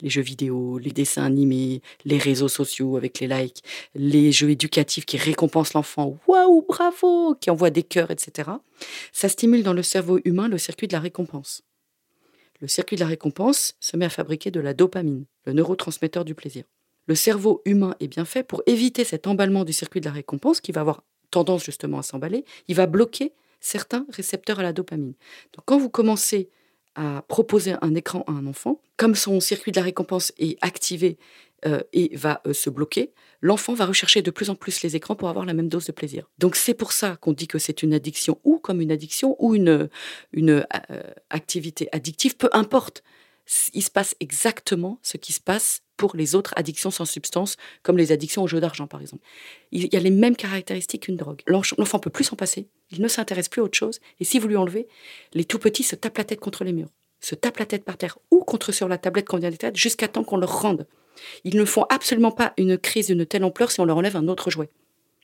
les 0.00 0.10
jeux 0.10 0.22
vidéo, 0.22 0.78
les 0.78 0.90
dessins 0.90 1.24
animés, 1.24 1.82
les 2.04 2.18
réseaux 2.18 2.48
sociaux 2.48 2.96
avec 2.96 3.20
les 3.20 3.26
likes, 3.26 3.62
les 3.94 4.32
jeux 4.32 4.50
éducatifs 4.50 5.06
qui 5.06 5.16
récompensent 5.16 5.74
l'enfant, 5.74 6.18
waouh, 6.26 6.64
bravo, 6.66 7.34
qui 7.34 7.50
envoient 7.50 7.70
des 7.70 7.82
cœurs, 7.82 8.10
etc. 8.10 8.50
Ça 9.12 9.28
stimule 9.28 9.62
dans 9.62 9.72
le 9.72 9.82
cerveau 9.82 10.18
humain 10.24 10.48
le 10.48 10.58
circuit 10.58 10.88
de 10.88 10.92
la 10.92 11.00
récompense. 11.00 11.62
Le 12.60 12.68
circuit 12.68 12.96
de 12.96 13.00
la 13.00 13.08
récompense 13.08 13.74
se 13.80 13.96
met 13.96 14.06
à 14.06 14.10
fabriquer 14.10 14.50
de 14.50 14.60
la 14.60 14.74
dopamine, 14.74 15.26
le 15.44 15.52
neurotransmetteur 15.52 16.24
du 16.24 16.34
plaisir. 16.34 16.64
Le 17.06 17.14
cerveau 17.14 17.62
humain 17.64 17.94
est 18.00 18.08
bien 18.08 18.24
fait 18.24 18.42
pour 18.42 18.62
éviter 18.66 19.04
cet 19.04 19.26
emballement 19.26 19.64
du 19.64 19.72
circuit 19.72 20.00
de 20.00 20.06
la 20.06 20.12
récompense 20.12 20.60
qui 20.60 20.72
va 20.72 20.80
avoir 20.80 21.04
tendance 21.30 21.64
justement 21.64 21.98
à 21.98 22.02
s'emballer. 22.02 22.44
Il 22.68 22.76
va 22.76 22.86
bloquer 22.86 23.32
certains 23.60 24.06
récepteurs 24.10 24.60
à 24.60 24.62
la 24.62 24.72
dopamine. 24.72 25.14
Donc 25.54 25.64
quand 25.64 25.78
vous 25.78 25.90
commencez 25.90 26.50
à 26.94 27.22
proposer 27.28 27.74
un 27.82 27.94
écran 27.94 28.24
à 28.26 28.32
un 28.32 28.46
enfant, 28.46 28.80
comme 28.96 29.14
son 29.14 29.40
circuit 29.40 29.72
de 29.72 29.76
la 29.76 29.84
récompense 29.84 30.32
est 30.38 30.56
activé 30.62 31.18
euh, 31.66 31.80
et 31.92 32.16
va 32.16 32.40
euh, 32.46 32.54
se 32.54 32.70
bloquer, 32.70 33.12
l'enfant 33.42 33.74
va 33.74 33.84
rechercher 33.84 34.22
de 34.22 34.30
plus 34.30 34.48
en 34.48 34.54
plus 34.54 34.82
les 34.82 34.96
écrans 34.96 35.14
pour 35.14 35.28
avoir 35.28 35.44
la 35.44 35.52
même 35.52 35.68
dose 35.68 35.86
de 35.86 35.92
plaisir. 35.92 36.30
Donc 36.38 36.56
c'est 36.56 36.74
pour 36.74 36.92
ça 36.92 37.16
qu'on 37.16 37.32
dit 37.32 37.48
que 37.48 37.58
c'est 37.58 37.82
une 37.82 37.92
addiction 37.92 38.38
ou 38.44 38.58
comme 38.58 38.80
une 38.80 38.92
addiction 38.92 39.36
ou 39.38 39.54
une, 39.54 39.90
une 40.32 40.64
euh, 40.90 41.02
activité 41.28 41.88
addictive, 41.92 42.36
peu 42.36 42.48
importe 42.52 43.02
il 43.74 43.82
se 43.82 43.90
passe 43.90 44.14
exactement 44.20 44.98
ce 45.02 45.16
qui 45.16 45.32
se 45.32 45.40
passe 45.40 45.82
pour 45.96 46.16
les 46.16 46.34
autres 46.34 46.52
addictions 46.56 46.90
sans 46.90 47.04
substance, 47.04 47.56
comme 47.82 47.96
les 47.96 48.12
addictions 48.12 48.42
au 48.42 48.46
jeu 48.46 48.60
d'argent, 48.60 48.86
par 48.86 49.00
exemple. 49.00 49.24
Il 49.72 49.92
y 49.92 49.96
a 49.96 50.00
les 50.00 50.10
mêmes 50.10 50.36
caractéristiques 50.36 51.04
qu'une 51.04 51.16
drogue. 51.16 51.42
L'enfant 51.46 51.98
peut 51.98 52.10
plus 52.10 52.24
s'en 52.24 52.36
passer, 52.36 52.68
il 52.90 53.00
ne 53.00 53.08
s'intéresse 53.08 53.48
plus 53.48 53.60
à 53.60 53.64
autre 53.64 53.78
chose, 53.78 54.00
et 54.20 54.24
si 54.24 54.38
vous 54.38 54.48
lui 54.48 54.56
enlevez, 54.56 54.88
les 55.32 55.44
tout 55.44 55.58
petits 55.58 55.82
se 55.82 55.96
tapent 55.96 56.18
la 56.18 56.24
tête 56.24 56.40
contre 56.40 56.64
les 56.64 56.72
murs, 56.72 56.90
se 57.20 57.34
tapent 57.34 57.58
la 57.58 57.66
tête 57.66 57.84
par 57.84 57.96
terre, 57.96 58.18
ou 58.30 58.40
contre 58.44 58.72
sur 58.72 58.88
la 58.88 58.98
tablette 58.98 59.26
qu'on 59.26 59.38
vient 59.38 59.50
d'éteindre, 59.50 59.76
jusqu'à 59.76 60.08
temps 60.08 60.24
qu'on 60.24 60.36
leur 60.36 60.60
rende. 60.60 60.86
Ils 61.44 61.56
ne 61.56 61.64
font 61.64 61.84
absolument 61.88 62.32
pas 62.32 62.52
une 62.58 62.78
crise 62.78 63.06
d'une 63.06 63.24
telle 63.24 63.44
ampleur 63.44 63.70
si 63.70 63.80
on 63.80 63.84
leur 63.84 63.96
enlève 63.96 64.16
un 64.16 64.28
autre 64.28 64.50
jouet. 64.50 64.70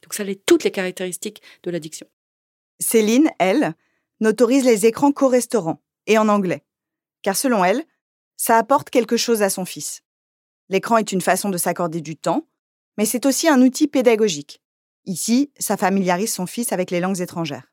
Donc 0.02 0.14
ça 0.14 0.23
a 0.23 0.35
toutes 0.47 0.64
les 0.64 0.71
caractéristiques 0.71 1.43
de 1.62 1.71
l'addiction. 1.71 2.07
Céline, 2.81 3.31
elle, 3.38 3.75
n'autorise 4.21 4.64
les 4.64 4.87
écrans 4.87 5.12
qu'au 5.12 5.29
restaurant, 5.29 5.81
et 6.07 6.19
en 6.19 6.29
anglais. 6.29 6.64
Car 7.23 7.37
selon 7.37 7.64
elle, 7.64 7.85
ça 8.37 8.57
apporte 8.57 8.91
quelque 8.91 9.17
chose 9.17 9.43
à 9.43 9.50
son 9.50 9.64
fils. 9.64 10.02
L'écran 10.73 10.97
est 10.97 11.12
une 11.12 11.21
façon 11.21 11.50
de 11.50 11.59
s'accorder 11.59 12.00
du 12.00 12.17
temps, 12.17 12.47
mais 12.97 13.05
c'est 13.05 13.26
aussi 13.26 13.47
un 13.47 13.61
outil 13.61 13.88
pédagogique. 13.88 14.62
Ici, 15.05 15.50
ça 15.59 15.76
familiarise 15.76 16.33
son 16.33 16.47
fils 16.47 16.73
avec 16.73 16.91
les 16.91 16.99
langues 16.99 17.21
étrangères. 17.21 17.71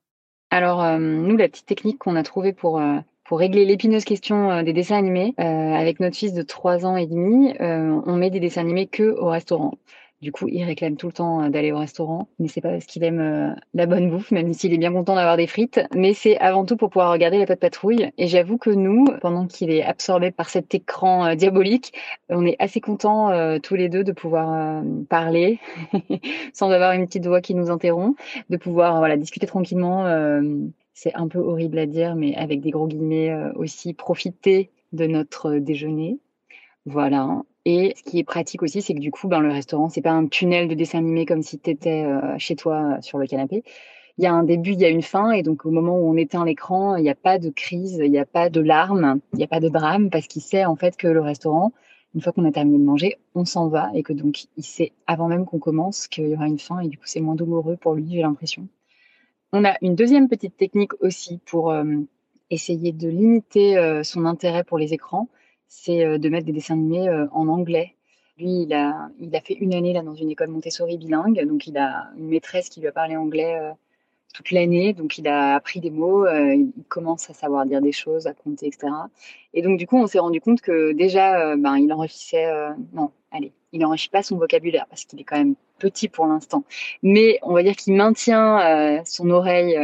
Alors, 0.49 0.83
euh, 0.83 0.97
nous, 0.99 1.37
la 1.37 1.47
petite 1.47 1.65
technique 1.65 1.97
qu'on 1.97 2.17
a 2.17 2.23
trouvée 2.23 2.51
pour, 2.51 2.77
euh, 2.77 2.97
régler 3.31 3.63
l'épineuse 3.63 4.03
question 4.03 4.51
euh, 4.51 4.63
des 4.63 4.73
dessins 4.73 4.97
animés, 4.97 5.33
avec 5.37 6.01
notre 6.01 6.17
fils 6.17 6.33
de 6.33 6.41
3 6.41 6.85
ans 6.85 6.97
et 6.97 7.05
demi, 7.05 7.53
on 7.61 8.15
met 8.17 8.31
des 8.31 8.41
dessins 8.41 8.61
animés 8.61 8.87
que 8.87 9.15
au 9.17 9.29
restaurant. 9.29 9.75
Du 10.21 10.33
coup, 10.33 10.49
il 10.49 10.65
réclame 10.65 10.97
tout 10.97 11.07
le 11.07 11.13
temps 11.13 11.43
euh, 11.43 11.49
d'aller 11.49 11.71
au 11.71 11.77
restaurant, 11.77 12.27
mais 12.39 12.49
c'est 12.49 12.59
pas 12.59 12.71
parce 12.71 12.85
qu'il 12.85 13.05
aime 13.05 13.19
euh, 13.21 13.55
la 13.73 13.85
bonne 13.85 14.09
bouffe, 14.09 14.31
même 14.31 14.51
s'il 14.53 14.73
est 14.73 14.77
bien 14.77 14.91
content 14.91 15.15
d'avoir 15.15 15.37
des 15.37 15.47
frites. 15.47 15.79
Mais 15.95 16.13
c'est 16.13 16.37
avant 16.39 16.65
tout 16.65 16.75
pour 16.75 16.89
pouvoir 16.89 17.13
regarder 17.13 17.37
la 17.37 17.45
patte 17.45 17.61
patrouille. 17.61 18.11
Et 18.17 18.27
j'avoue 18.27 18.57
que 18.57 18.69
nous, 18.69 19.05
pendant 19.21 19.47
qu'il 19.47 19.71
est 19.71 19.81
absorbé 19.81 20.31
par 20.31 20.49
cet 20.49 20.75
écran 20.75 21.25
euh, 21.25 21.35
diabolique, 21.35 21.93
on 22.27 22.45
est 22.45 22.57
assez 22.59 22.81
contents 22.81 23.29
tous 23.61 23.75
les 23.75 23.89
deux 23.89 24.03
de 24.03 24.11
pouvoir 24.11 24.83
parler 25.09 25.59
sans 26.53 26.69
avoir 26.69 26.91
une 26.93 27.05
petite 27.05 27.25
voix 27.25 27.41
qui 27.41 27.55
nous 27.55 27.69
interrompt, 27.69 28.19
de 28.49 28.57
pouvoir 28.57 28.97
voilà 28.99 29.17
discuter 29.17 29.47
tranquillement. 29.47 30.05
c'est 30.93 31.13
un 31.15 31.27
peu 31.27 31.39
horrible 31.39 31.79
à 31.79 31.85
dire, 31.85 32.15
mais 32.15 32.35
avec 32.35 32.61
des 32.61 32.71
gros 32.71 32.87
guillemets 32.87 33.33
aussi 33.55 33.93
profiter 33.93 34.69
de 34.93 35.07
notre 35.07 35.55
déjeuner. 35.55 36.19
Voilà. 36.85 37.41
Et 37.71 37.93
ce 37.95 38.01
qui 38.01 38.17
est 38.17 38.23
pratique 38.23 38.63
aussi, 38.63 38.81
c'est 38.81 38.95
que 38.95 38.99
du 38.99 39.11
coup, 39.11 39.27
ben, 39.27 39.41
le 39.41 39.51
restaurant, 39.51 39.89
c'est 39.89 40.01
pas 40.01 40.09
un 40.09 40.25
tunnel 40.25 40.67
de 40.67 40.73
dessin 40.73 40.97
animé 40.97 41.27
comme 41.27 41.43
si 41.43 41.59
tu 41.59 41.69
étais 41.69 42.03
euh, 42.03 42.35
chez 42.39 42.55
toi 42.55 42.95
euh, 42.97 43.01
sur 43.01 43.19
le 43.19 43.27
canapé. 43.27 43.63
il 44.17 44.23
y 44.23 44.25
a 44.25 44.33
un 44.33 44.41
début, 44.43 44.71
il 44.71 44.79
y 44.79 44.85
a 44.85 44.89
une 44.89 45.03
fin, 45.03 45.29
et 45.29 45.43
donc 45.43 45.67
au 45.67 45.69
moment 45.69 45.99
où 45.99 46.09
on 46.09 46.17
éteint 46.17 46.43
l'écran, 46.45 46.95
il 46.95 47.03
n'y 47.03 47.11
a 47.11 47.15
pas 47.15 47.37
de 47.37 47.51
crise, 47.51 48.01
il 48.03 48.09
n'y 48.09 48.17
a 48.17 48.25
pas 48.25 48.49
de 48.49 48.59
larmes, 48.59 49.19
il 49.33 49.37
n'y 49.37 49.43
a 49.43 49.47
pas 49.47 49.59
de 49.59 49.69
drame, 49.69 50.09
parce 50.09 50.25
qu'il 50.25 50.41
sait 50.41 50.65
en 50.65 50.75
fait 50.75 50.97
que 50.97 51.07
le 51.07 51.21
restaurant, 51.21 51.71
une 52.15 52.21
fois 52.21 52.33
qu'on 52.33 52.45
a 52.45 52.51
terminé 52.51 52.79
de 52.79 52.83
manger, 52.83 53.17
on 53.35 53.45
s'en 53.45 53.67
va, 53.67 53.91
et 53.93 54.01
que 54.01 54.13
donc 54.13 54.45
il 54.57 54.63
sait 54.63 54.91
avant 55.05 55.27
même 55.27 55.45
qu'on 55.45 55.59
commence 55.59 56.07
qu'il 56.07 56.27
y 56.27 56.33
aura 56.33 56.47
une 56.47 56.57
fin, 56.57 56.79
et 56.79 56.87
du 56.87 56.97
coup 56.97 57.05
c'est 57.05 57.21
moins 57.21 57.35
douloureux 57.35 57.77
pour 57.77 57.93
lui, 57.93 58.07
j'ai 58.09 58.23
l'impression. 58.23 58.67
On 59.53 59.63
a 59.63 59.75
une 59.83 59.93
deuxième 59.93 60.27
petite 60.27 60.57
technique 60.57 60.93
aussi 61.03 61.39
pour 61.45 61.69
euh, 61.69 61.83
essayer 62.49 62.93
de 62.93 63.07
limiter 63.07 64.01
son 64.03 64.25
intérêt 64.25 64.63
pour 64.63 64.79
les 64.79 64.91
écrans, 64.95 65.27
c'est 65.69 66.05
euh, 66.05 66.17
de 66.17 66.27
mettre 66.29 66.45
des 66.45 66.51
dessins 66.51 66.73
animés 66.73 67.09
en 67.31 67.47
anglais 67.47 67.95
lui, 68.37 68.63
il 68.63 68.73
a, 68.73 69.09
il 69.19 69.35
a 69.35 69.41
fait 69.41 69.55
une 69.55 69.73
année 69.73 69.91
là 69.91 70.01
dans 70.01 70.15
une 70.15 70.31
école 70.31 70.47
Montessori 70.47 70.97
bilingue, 70.97 71.45
donc 71.45 71.67
il 71.67 71.77
a 71.77 72.07
une 72.17 72.29
maîtresse 72.29 72.69
qui 72.69 72.79
lui 72.79 72.87
a 72.87 72.93
parlé 72.93 73.17
anglais 73.17 73.59
toute 74.33 74.51
l'année. 74.51 74.93
Donc, 74.93 75.17
il 75.17 75.27
a 75.27 75.55
appris 75.55 75.79
des 75.79 75.91
mots, 75.91 76.25
euh, 76.25 76.55
il 76.55 76.71
commence 76.87 77.29
à 77.29 77.33
savoir 77.33 77.65
dire 77.65 77.81
des 77.81 77.91
choses, 77.91 78.27
à 78.27 78.33
compter, 78.33 78.67
etc. 78.67 78.87
Et 79.53 79.61
donc, 79.61 79.77
du 79.77 79.87
coup, 79.87 79.97
on 79.97 80.07
s'est 80.07 80.19
rendu 80.19 80.41
compte 80.41 80.61
que 80.61 80.91
déjà, 80.93 81.39
euh, 81.41 81.55
ben, 81.57 81.77
il 81.77 81.91
enrichissait, 81.91 82.45
euh, 82.45 82.71
non, 82.93 83.11
allez, 83.31 83.51
il 83.71 83.79
n'enrichit 83.81 84.09
pas 84.09 84.23
son 84.23 84.37
vocabulaire 84.37 84.85
parce 84.89 85.05
qu'il 85.05 85.19
est 85.19 85.23
quand 85.23 85.37
même 85.37 85.55
petit 85.79 86.07
pour 86.07 86.25
l'instant. 86.27 86.63
Mais 87.03 87.39
on 87.43 87.53
va 87.53 87.63
dire 87.63 87.75
qu'il 87.75 87.93
maintient 87.93 89.03
son 89.05 89.29
oreille 89.29 89.77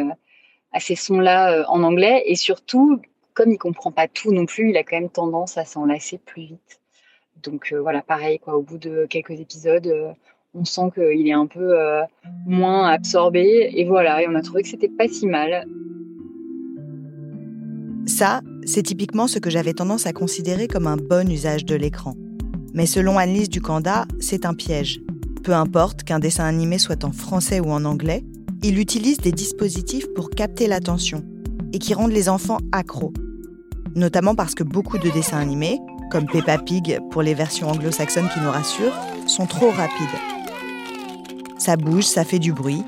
à 0.74 0.80
ces 0.80 0.96
sons-là 0.96 1.63
en 1.70 1.84
anglais 1.84 2.24
et 2.25 2.36
surtout, 2.36 3.00
comme 3.36 3.51
il 3.51 3.58
comprend 3.58 3.92
pas 3.92 4.08
tout 4.08 4.34
non 4.34 4.46
plus, 4.46 4.72
il 4.72 4.77
a 4.77 4.84
quand 4.84 5.00
même 5.00 5.10
tendance 5.10 5.58
à 5.58 5.65
s'en 5.65 5.86
lasser 5.86 6.18
plus 6.18 6.44
vite. 6.44 6.80
Donc 7.44 7.75
voilà, 7.80 8.01
pareil, 8.01 8.39
quoi, 8.39 8.56
au 8.56 8.62
bout 8.62 8.80
de 8.80 9.06
quelques 9.08 9.39
épisodes, 9.39 10.15
on 10.56 10.65
sent 10.65 10.89
qu'il 10.96 11.27
est 11.27 11.34
un 11.34 11.46
peu 11.46 11.80
euh, 11.80 12.01
moins 12.46 12.88
absorbé. 12.88 13.72
Et 13.75 13.86
voilà, 13.86 14.24
et 14.24 14.27
on 14.27 14.36
a 14.36 14.42
trouvé 14.42 14.63
que 14.63 14.70
c'était 14.70 14.89
pas 14.89 15.08
si 15.08 15.27
mal. 15.27 15.68
Ça, 18.08 18.42
c'est 18.65 18.84
typiquement 18.84 19.27
ce 19.27 19.39
que 19.39 19.50
j'avais 19.50 19.74
tendance 19.74 20.06
à 20.06 20.13
considérer 20.13 20.68
comme 20.68 20.88
un 20.88 20.98
bon 20.98 21.30
usage 21.30 21.65
de 21.65 21.75
l'écran. 21.75 22.13
Mais 22.74 22.86
selon 22.86 23.18
Annelise 23.18 23.50
Ducanda, 23.50 24.06
c'est 24.20 24.46
un 24.46 24.54
piège. 24.54 25.01
Peu 25.44 25.54
importe 25.54 26.04
qu'un 26.04 26.20
dessin 26.20 26.46
animé 26.46 26.77
soit 26.77 27.04
en 27.04 27.12
français 27.12 27.60
ou 27.60 27.70
en 27.70 27.86
anglais, 27.86 28.24
il 28.63 28.80
utilise 28.80 29.18
des 29.18 29.32
dispositifs 29.32 30.08
pour 30.13 30.30
capter 30.30 30.68
l'attention 30.68 31.24
et 31.74 31.80
qui 31.80 31.94
rendent 31.94 32.12
les 32.12 32.30
enfants 32.30 32.60
accros. 32.72 33.13
Notamment 33.95 34.35
parce 34.35 34.55
que 34.55 34.63
beaucoup 34.63 34.97
de 34.97 35.09
dessins 35.09 35.39
animés, 35.39 35.79
comme 36.11 36.27
Peppa 36.27 36.57
Pig 36.57 36.99
pour 37.11 37.21
les 37.21 37.33
versions 37.33 37.69
anglo-saxonnes 37.69 38.29
qui 38.33 38.39
nous 38.39 38.51
rassurent, 38.51 38.93
sont 39.27 39.47
trop 39.47 39.71
rapides 39.71 40.35
ça 41.65 41.77
bouge, 41.77 42.03
ça 42.03 42.23
fait 42.23 42.37
du 42.37 42.53
bruit, 42.53 42.83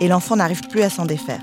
et 0.00 0.08
l'enfant 0.08 0.36
n'arrive 0.36 0.60
plus 0.68 0.82
à 0.82 0.90
s'en 0.90 1.06
défaire. 1.06 1.40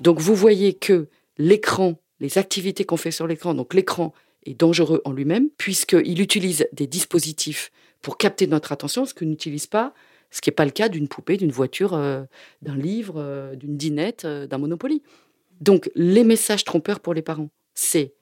Donc 0.00 0.20
vous 0.20 0.36
voyez 0.36 0.72
que 0.72 1.08
l'écran, 1.36 1.94
les 2.20 2.38
activités 2.38 2.84
qu'on 2.84 2.96
fait 2.96 3.10
sur 3.10 3.26
l'écran, 3.26 3.54
donc 3.54 3.74
l'écran 3.74 4.14
est 4.44 4.54
dangereux 4.54 5.02
en 5.04 5.10
lui-même, 5.10 5.48
puisqu'il 5.58 6.20
utilise 6.20 6.68
des 6.72 6.86
dispositifs 6.86 7.72
pour 8.02 8.18
capter 8.18 8.46
notre 8.46 8.70
attention, 8.70 9.04
ce 9.04 9.14
que 9.14 9.24
n'utilise 9.24 9.66
pas, 9.66 9.94
ce 10.30 10.40
qui 10.40 10.48
n'est 10.48 10.54
pas 10.54 10.64
le 10.64 10.70
cas 10.70 10.88
d'une 10.88 11.08
poupée, 11.08 11.38
d'une 11.38 11.50
voiture, 11.50 11.94
euh, 11.94 12.22
d'un 12.62 12.76
livre, 12.76 13.14
euh, 13.16 13.56
d'une 13.56 13.76
dinette, 13.76 14.24
euh, 14.24 14.46
d'un 14.46 14.58
Monopoly. 14.58 15.02
Donc 15.60 15.90
les 15.96 16.22
messages 16.22 16.62
trompeurs 16.62 17.00
pour 17.00 17.14
les 17.14 17.22
parents, 17.22 17.50
c'est 17.74 18.14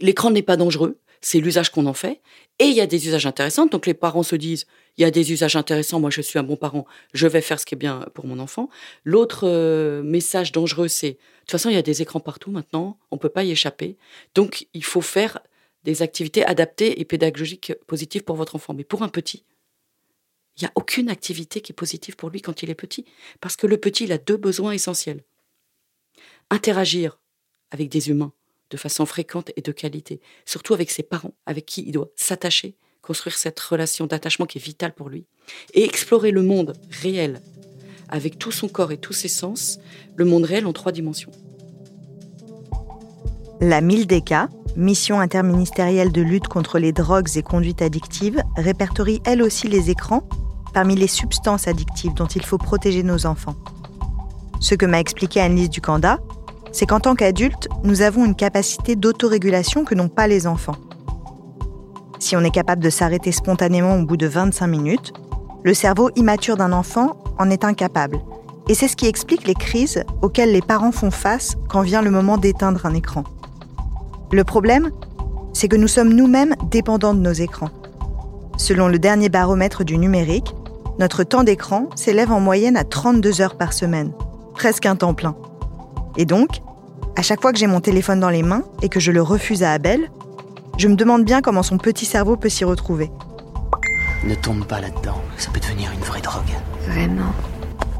l'écran 0.00 0.30
n'est 0.30 0.42
pas 0.42 0.56
dangereux, 0.56 0.98
c'est 1.20 1.40
l'usage 1.40 1.70
qu'on 1.70 1.86
en 1.86 1.94
fait. 1.94 2.20
Et 2.58 2.64
il 2.66 2.74
y 2.74 2.80
a 2.80 2.86
des 2.86 3.06
usages 3.06 3.26
intéressants. 3.26 3.66
Donc 3.66 3.86
les 3.86 3.94
parents 3.94 4.22
se 4.22 4.36
disent, 4.36 4.66
il 4.96 5.02
y 5.02 5.04
a 5.04 5.10
des 5.10 5.32
usages 5.32 5.56
intéressants, 5.56 6.00
moi 6.00 6.10
je 6.10 6.20
suis 6.20 6.38
un 6.38 6.42
bon 6.42 6.56
parent, 6.56 6.86
je 7.12 7.26
vais 7.26 7.40
faire 7.40 7.60
ce 7.60 7.66
qui 7.66 7.74
est 7.74 7.78
bien 7.78 8.06
pour 8.14 8.26
mon 8.26 8.38
enfant. 8.38 8.68
L'autre 9.04 9.46
euh, 9.46 10.02
message 10.02 10.52
dangereux, 10.52 10.88
c'est, 10.88 11.10
de 11.10 11.16
toute 11.40 11.50
façon, 11.52 11.68
il 11.68 11.74
y 11.74 11.78
a 11.78 11.82
des 11.82 12.02
écrans 12.02 12.20
partout 12.20 12.50
maintenant, 12.50 12.98
on 13.10 13.16
ne 13.16 13.20
peut 13.20 13.28
pas 13.28 13.44
y 13.44 13.50
échapper. 13.50 13.96
Donc 14.34 14.68
il 14.72 14.84
faut 14.84 15.00
faire 15.00 15.40
des 15.84 16.02
activités 16.02 16.44
adaptées 16.44 17.00
et 17.00 17.04
pédagogiques 17.04 17.72
positives 17.86 18.24
pour 18.24 18.36
votre 18.36 18.56
enfant. 18.56 18.74
Mais 18.74 18.84
pour 18.84 19.02
un 19.02 19.08
petit, 19.08 19.44
il 20.56 20.64
n'y 20.64 20.68
a 20.68 20.72
aucune 20.74 21.10
activité 21.10 21.60
qui 21.60 21.72
est 21.72 21.74
positive 21.74 22.16
pour 22.16 22.30
lui 22.30 22.40
quand 22.40 22.62
il 22.62 22.70
est 22.70 22.74
petit. 22.74 23.04
Parce 23.40 23.56
que 23.56 23.66
le 23.66 23.76
petit, 23.76 24.04
il 24.04 24.12
a 24.12 24.18
deux 24.18 24.36
besoins 24.36 24.72
essentiels. 24.72 25.22
Interagir 26.50 27.20
avec 27.70 27.88
des 27.88 28.08
humains 28.08 28.32
de 28.70 28.76
façon 28.76 29.06
fréquente 29.06 29.50
et 29.56 29.62
de 29.62 29.72
qualité, 29.72 30.20
surtout 30.44 30.74
avec 30.74 30.90
ses 30.90 31.02
parents, 31.02 31.34
avec 31.46 31.66
qui 31.66 31.84
il 31.86 31.92
doit 31.92 32.10
s'attacher, 32.16 32.74
construire 33.02 33.36
cette 33.36 33.60
relation 33.60 34.06
d'attachement 34.06 34.46
qui 34.46 34.58
est 34.58 34.64
vitale 34.64 34.92
pour 34.92 35.08
lui, 35.08 35.26
et 35.74 35.84
explorer 35.84 36.30
le 36.30 36.42
monde 36.42 36.74
réel, 36.90 37.40
avec 38.08 38.38
tout 38.38 38.52
son 38.52 38.68
corps 38.68 38.92
et 38.92 38.98
tous 38.98 39.12
ses 39.12 39.28
sens, 39.28 39.78
le 40.16 40.24
monde 40.24 40.44
réel 40.44 40.66
en 40.66 40.72
trois 40.72 40.92
dimensions. 40.92 41.32
La 43.60 43.80
MILDECA, 43.80 44.48
Mission 44.76 45.20
interministérielle 45.20 46.12
de 46.12 46.20
lutte 46.20 46.48
contre 46.48 46.78
les 46.78 46.92
drogues 46.92 47.34
et 47.36 47.42
conduites 47.42 47.80
addictives, 47.80 48.42
répertorie 48.56 49.22
elle 49.24 49.42
aussi 49.42 49.68
les 49.68 49.88
écrans 49.88 50.28
parmi 50.74 50.94
les 50.94 51.06
substances 51.06 51.66
addictives 51.66 52.12
dont 52.12 52.26
il 52.26 52.44
faut 52.44 52.58
protéger 52.58 53.02
nos 53.02 53.24
enfants. 53.24 53.56
Ce 54.60 54.74
que 54.74 54.84
m'a 54.84 55.00
expliqué 55.00 55.40
Annelise 55.40 55.70
Ducanda, 55.70 56.18
c'est 56.76 56.84
qu'en 56.84 57.00
tant 57.00 57.14
qu'adultes, 57.14 57.68
nous 57.84 58.02
avons 58.02 58.26
une 58.26 58.34
capacité 58.34 58.96
d'autorégulation 58.96 59.86
que 59.86 59.94
n'ont 59.94 60.10
pas 60.10 60.26
les 60.26 60.46
enfants. 60.46 60.76
Si 62.18 62.36
on 62.36 62.44
est 62.44 62.50
capable 62.50 62.82
de 62.82 62.90
s'arrêter 62.90 63.32
spontanément 63.32 63.96
au 63.96 64.04
bout 64.04 64.18
de 64.18 64.26
25 64.26 64.66
minutes, 64.66 65.14
le 65.64 65.72
cerveau 65.72 66.10
immature 66.16 66.58
d'un 66.58 66.74
enfant 66.74 67.16
en 67.38 67.48
est 67.48 67.64
incapable. 67.64 68.20
Et 68.68 68.74
c'est 68.74 68.88
ce 68.88 68.96
qui 68.96 69.06
explique 69.06 69.46
les 69.46 69.54
crises 69.54 70.04
auxquelles 70.20 70.52
les 70.52 70.60
parents 70.60 70.92
font 70.92 71.10
face 71.10 71.56
quand 71.70 71.80
vient 71.80 72.02
le 72.02 72.10
moment 72.10 72.36
d'éteindre 72.36 72.84
un 72.84 72.92
écran. 72.92 73.24
Le 74.30 74.44
problème, 74.44 74.90
c'est 75.54 75.68
que 75.68 75.76
nous 75.76 75.88
sommes 75.88 76.12
nous-mêmes 76.12 76.56
dépendants 76.70 77.14
de 77.14 77.20
nos 77.20 77.32
écrans. 77.32 77.70
Selon 78.58 78.88
le 78.88 78.98
dernier 78.98 79.30
baromètre 79.30 79.82
du 79.82 79.96
numérique, 79.96 80.54
notre 80.98 81.24
temps 81.24 81.42
d'écran 81.42 81.88
s'élève 81.94 82.32
en 82.32 82.40
moyenne 82.40 82.76
à 82.76 82.84
32 82.84 83.40
heures 83.40 83.56
par 83.56 83.72
semaine, 83.72 84.12
presque 84.52 84.84
un 84.84 84.96
temps 84.96 85.14
plein. 85.14 85.36
Et 86.18 86.26
donc, 86.26 86.60
à 87.16 87.22
chaque 87.22 87.40
fois 87.40 87.52
que 87.52 87.58
j'ai 87.58 87.66
mon 87.66 87.80
téléphone 87.80 88.20
dans 88.20 88.28
les 88.28 88.42
mains 88.42 88.62
et 88.82 88.88
que 88.88 89.00
je 89.00 89.10
le 89.10 89.22
refuse 89.22 89.62
à 89.62 89.72
Abel, 89.72 90.10
je 90.76 90.86
me 90.86 90.94
demande 90.94 91.24
bien 91.24 91.40
comment 91.40 91.62
son 91.62 91.78
petit 91.78 92.04
cerveau 92.04 92.36
peut 92.36 92.50
s'y 92.50 92.64
retrouver. 92.64 93.10
Ne 94.24 94.34
tombe 94.34 94.64
pas 94.66 94.80
là-dedans, 94.80 95.20
ça 95.38 95.50
peut 95.50 95.60
devenir 95.60 95.90
une 95.92 96.00
vraie 96.00 96.20
drogue. 96.20 96.44
Vraiment 96.86 97.32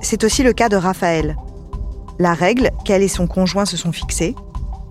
C'est 0.03 0.23
aussi 0.23 0.43
le 0.43 0.53
cas 0.53 0.69
de 0.69 0.77
Raphaël. 0.77 1.37
La 2.19 2.35
règle 2.35 2.71
qu'elle 2.85 3.03
et 3.03 3.09
son 3.09 3.27
conjoint 3.27 3.65
se 3.65 3.77
sont 3.77 3.93
fixée, 3.93 4.35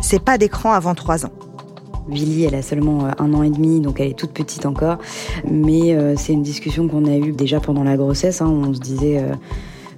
c'est 0.01 0.23
pas 0.23 0.37
d'écran 0.37 0.73
avant 0.73 0.95
3 0.95 1.25
ans. 1.25 1.31
Billy, 2.07 2.43
elle 2.43 2.55
a 2.55 2.61
seulement 2.61 3.05
euh, 3.05 3.11
un 3.17 3.33
an 3.33 3.41
et 3.43 3.49
demi, 3.49 3.79
donc 3.79 3.99
elle 3.99 4.09
est 4.09 4.17
toute 4.17 4.31
petite 4.31 4.65
encore. 4.65 4.97
Mais 5.49 5.95
euh, 5.95 6.15
c'est 6.15 6.33
une 6.33 6.43
discussion 6.43 6.87
qu'on 6.87 7.05
a 7.05 7.15
eue 7.15 7.31
déjà 7.31 7.59
pendant 7.59 7.83
la 7.83 7.97
grossesse. 7.97 8.41
Hein, 8.41 8.47
on 8.47 8.73
se 8.73 8.79
disait, 8.79 9.17
euh, 9.17 9.33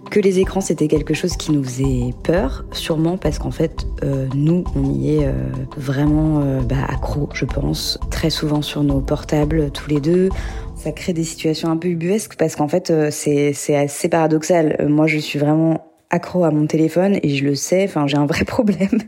que 0.10 0.20
les 0.20 0.40
écrans 0.40 0.62
c'était 0.62 0.88
quelque 0.88 1.14
chose 1.14 1.38
qui 1.38 1.52
nous 1.52 1.64
faisait 1.64 2.14
peur, 2.24 2.66
sûrement 2.72 3.18
parce 3.18 3.40
qu'en 3.40 3.52
fait 3.52 3.88
euh, 4.04 4.28
nous 4.36 4.64
on 4.76 4.92
y 4.92 5.16
est 5.16 5.26
euh, 5.26 5.34
vraiment 5.76 6.42
euh, 6.42 6.62
bah, 6.62 6.76
accro, 6.88 7.30
je 7.34 7.46
pense, 7.46 8.00
très 8.10 8.30
souvent 8.30 8.62
sur 8.62 8.84
nos 8.84 9.00
portables 9.00 9.72
tous 9.72 9.90
les 9.90 10.00
deux. 10.00 10.30
Ça 10.76 10.92
crée 10.92 11.14
des 11.14 11.24
situations 11.24 11.70
un 11.70 11.78
peu 11.78 11.88
ubuesques 11.88 12.36
parce 12.38 12.56
qu'en 12.56 12.68
fait 12.68 12.94
c'est 13.12 13.54
c'est 13.54 13.76
assez 13.76 14.10
paradoxal. 14.10 14.86
Moi 14.88 15.08
je 15.08 15.18
suis 15.18 15.40
vraiment 15.40 15.86
accro 16.10 16.46
à 16.46 16.52
mon 16.52 16.68
téléphone 16.68 17.20
et 17.22 17.30
je 17.30 17.44
le 17.44 17.56
sais, 17.56 17.84
enfin 17.84 18.08
j'ai 18.08 18.18
un 18.18 18.26
vrai 18.26 18.44
problème. 18.46 19.00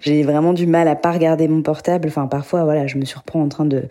j'ai 0.00 0.22
vraiment 0.22 0.52
du 0.52 0.66
mal 0.66 0.88
à 0.88 0.96
pas 0.96 1.12
regarder 1.12 1.48
mon 1.48 1.62
portable. 1.62 2.08
Enfin 2.08 2.26
parfois 2.26 2.64
voilà, 2.64 2.86
je 2.86 2.98
me 2.98 3.04
surprends 3.04 3.42
en 3.42 3.48
train 3.48 3.64
de 3.64 3.84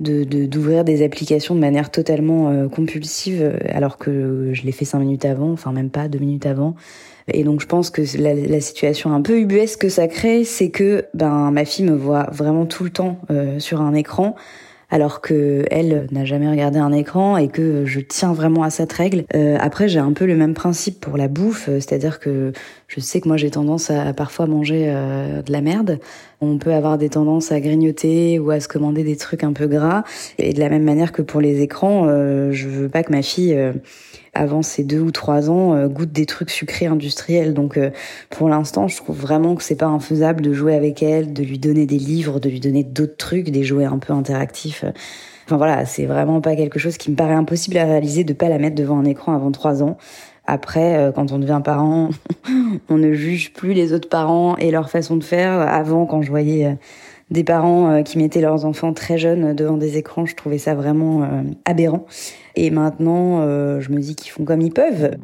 de 0.00 0.24
d'ouvrir 0.46 0.84
des 0.84 1.04
applications 1.04 1.54
de 1.54 1.60
manière 1.60 1.90
totalement 1.90 2.50
euh, 2.50 2.68
compulsive 2.68 3.40
euh, 3.42 3.56
alors 3.68 3.96
que 3.96 4.50
je 4.52 4.62
l'ai 4.62 4.72
fait 4.72 4.84
cinq 4.84 4.98
minutes 4.98 5.24
avant, 5.24 5.52
enfin 5.52 5.72
même 5.72 5.90
pas 5.90 6.08
deux 6.08 6.18
minutes 6.18 6.46
avant. 6.46 6.74
Et 7.28 7.44
donc 7.44 7.60
je 7.60 7.66
pense 7.66 7.90
que 7.90 8.02
la, 8.18 8.34
la 8.34 8.60
situation 8.60 9.14
un 9.14 9.22
peu 9.22 9.38
ubuesque 9.38 9.82
que 9.82 9.88
ça 9.88 10.08
crée, 10.08 10.44
c'est 10.44 10.70
que 10.70 11.06
ben 11.14 11.50
ma 11.52 11.64
fille 11.64 11.84
me 11.84 11.94
voit 11.96 12.28
vraiment 12.32 12.66
tout 12.66 12.84
le 12.84 12.90
temps 12.90 13.20
euh, 13.30 13.58
sur 13.60 13.80
un 13.80 13.94
écran 13.94 14.34
alors 14.90 15.20
que 15.20 15.64
elle 15.70 16.06
n'a 16.10 16.24
jamais 16.24 16.48
regardé 16.48 16.78
un 16.78 16.92
écran 16.92 17.36
et 17.36 17.48
que 17.48 17.84
je 17.84 18.00
tiens 18.00 18.32
vraiment 18.32 18.62
à 18.62 18.70
cette 18.70 18.92
règle. 18.92 19.24
Euh, 19.34 19.56
après, 19.60 19.88
j'ai 19.88 19.98
un 19.98 20.12
peu 20.12 20.26
le 20.26 20.36
même 20.36 20.54
principe 20.54 21.00
pour 21.00 21.16
la 21.16 21.28
bouffe, 21.28 21.68
euh, 21.68 21.80
c'est-à-dire 21.80 22.20
que 22.20 22.52
je 22.88 23.00
sais 23.00 23.20
que 23.20 23.28
moi 23.28 23.36
j'ai 23.36 23.50
tendance 23.50 23.90
à, 23.90 24.12
parfois 24.12 24.46
manger 24.46 24.86
euh, 24.88 25.42
de 25.42 25.52
la 25.52 25.60
merde. 25.60 25.98
On 26.40 26.58
peut 26.58 26.74
avoir 26.74 26.98
des 26.98 27.08
tendances 27.08 27.52
à 27.52 27.60
grignoter 27.60 28.38
ou 28.38 28.50
à 28.50 28.60
se 28.60 28.68
commander 28.68 29.02
des 29.02 29.16
trucs 29.16 29.44
un 29.44 29.52
peu 29.52 29.66
gras. 29.66 30.04
Et 30.38 30.52
de 30.52 30.60
la 30.60 30.68
même 30.68 30.84
manière 30.84 31.12
que 31.12 31.22
pour 31.22 31.40
les 31.40 31.62
écrans, 31.62 32.06
je 32.50 32.68
veux 32.68 32.88
pas 32.90 33.02
que 33.02 33.10
ma 33.10 33.22
fille 33.22 33.56
avant 34.34 34.62
ses 34.62 34.84
deux 34.84 35.00
ou 35.00 35.10
trois 35.10 35.50
ans 35.50 35.74
euh, 35.74 35.88
goûte 35.88 36.12
des 36.12 36.26
trucs 36.26 36.50
sucrés 36.50 36.86
industriels. 36.86 37.54
Donc 37.54 37.76
euh, 37.76 37.90
pour 38.30 38.48
l'instant, 38.48 38.88
je 38.88 38.96
trouve 38.96 39.18
vraiment 39.18 39.54
que 39.54 39.62
c'est 39.62 39.76
pas 39.76 39.86
infaisable 39.86 40.42
de 40.42 40.52
jouer 40.52 40.74
avec 40.74 41.02
elle, 41.02 41.32
de 41.32 41.42
lui 41.42 41.58
donner 41.58 41.86
des 41.86 41.98
livres, 41.98 42.40
de 42.40 42.48
lui 42.48 42.60
donner 42.60 42.84
d'autres 42.84 43.16
trucs, 43.16 43.50
des 43.50 43.64
jouets 43.64 43.84
un 43.84 43.98
peu 43.98 44.12
interactifs. 44.12 44.84
Enfin 45.46 45.56
voilà, 45.58 45.84
c'est 45.84 46.06
vraiment 46.06 46.40
pas 46.40 46.56
quelque 46.56 46.78
chose 46.78 46.96
qui 46.96 47.10
me 47.10 47.16
paraît 47.16 47.34
impossible 47.34 47.76
à 47.76 47.84
réaliser 47.84 48.24
de 48.24 48.32
pas 48.32 48.48
la 48.48 48.58
mettre 48.58 48.76
devant 48.76 48.98
un 48.98 49.04
écran 49.04 49.34
avant 49.34 49.52
trois 49.52 49.82
ans. 49.82 49.98
Après, 50.46 50.96
euh, 50.96 51.12
quand 51.12 51.32
on 51.32 51.38
devient 51.38 51.60
parent, 51.64 52.10
on 52.88 52.98
ne 52.98 53.12
juge 53.12 53.52
plus 53.52 53.72
les 53.72 53.92
autres 53.92 54.08
parents 54.08 54.56
et 54.56 54.70
leur 54.70 54.90
façon 54.90 55.16
de 55.16 55.24
faire. 55.24 55.60
Avant, 55.60 56.06
quand 56.06 56.22
je 56.22 56.30
voyais 56.30 56.66
euh, 56.66 56.74
des 57.30 57.44
parents 57.44 58.02
qui 58.02 58.18
mettaient 58.18 58.40
leurs 58.40 58.64
enfants 58.64 58.92
très 58.92 59.18
jeunes 59.18 59.54
devant 59.54 59.76
des 59.76 59.96
écrans, 59.96 60.26
je 60.26 60.36
trouvais 60.36 60.58
ça 60.58 60.74
vraiment 60.74 61.28
aberrant. 61.64 62.06
Et 62.54 62.70
maintenant, 62.70 63.40
je 63.80 63.90
me 63.90 63.98
dis 63.98 64.14
qu'ils 64.14 64.30
font 64.30 64.44
comme 64.44 64.60
ils 64.60 64.72
peuvent. 64.72 65.16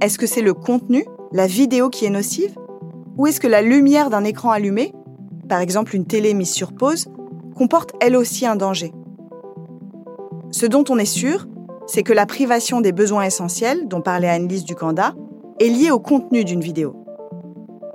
Est-ce 0.00 0.18
que 0.18 0.26
c'est 0.26 0.42
le 0.42 0.54
contenu, 0.54 1.04
la 1.32 1.46
vidéo 1.46 1.90
qui 1.90 2.06
est 2.06 2.10
nocive? 2.10 2.56
Ou 3.18 3.26
est-ce 3.26 3.40
que 3.40 3.46
la 3.46 3.62
lumière 3.62 4.10
d'un 4.10 4.24
écran 4.24 4.50
allumé, 4.50 4.92
par 5.48 5.60
exemple 5.60 5.94
une 5.94 6.06
télé 6.06 6.34
mise 6.34 6.50
sur 6.50 6.72
pause, 6.72 7.06
comporte 7.54 7.92
elle 8.00 8.16
aussi 8.16 8.46
un 8.46 8.56
danger? 8.56 8.92
Ce 10.50 10.66
dont 10.66 10.84
on 10.88 10.98
est 10.98 11.04
sûr, 11.04 11.46
c'est 11.86 12.02
que 12.02 12.12
la 12.12 12.26
privation 12.26 12.80
des 12.80 12.92
besoins 12.92 13.24
essentiels, 13.24 13.86
dont 13.88 14.00
parlait 14.00 14.28
Anne-Lise 14.28 14.64
Ducanda, 14.64 15.14
est 15.60 15.68
liée 15.68 15.90
au 15.90 16.00
contenu 16.00 16.44
d'une 16.44 16.60
vidéo. 16.60 17.01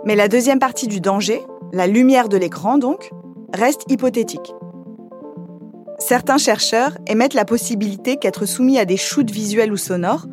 Mais 0.08 0.16
la 0.16 0.30
deuxième 0.30 0.60
partie 0.60 0.88
du 0.88 1.02
danger, 1.02 1.42
la 1.74 1.86
lumière 1.86 2.30
de 2.30 2.38
l'écran 2.38 2.78
donc, 2.78 3.12
reste 3.54 3.84
hypothétique. 3.90 4.54
Certains 6.00 6.38
chercheurs 6.38 6.98
émettent 7.08 7.34
la 7.34 7.44
possibilité 7.44 8.16
qu'être 8.16 8.46
soumis 8.46 8.80
à 8.80 8.86
des 8.86 8.96
shoots 8.96 9.30
visuels 9.30 9.74
ou 9.74 9.76
sonores 9.76 10.28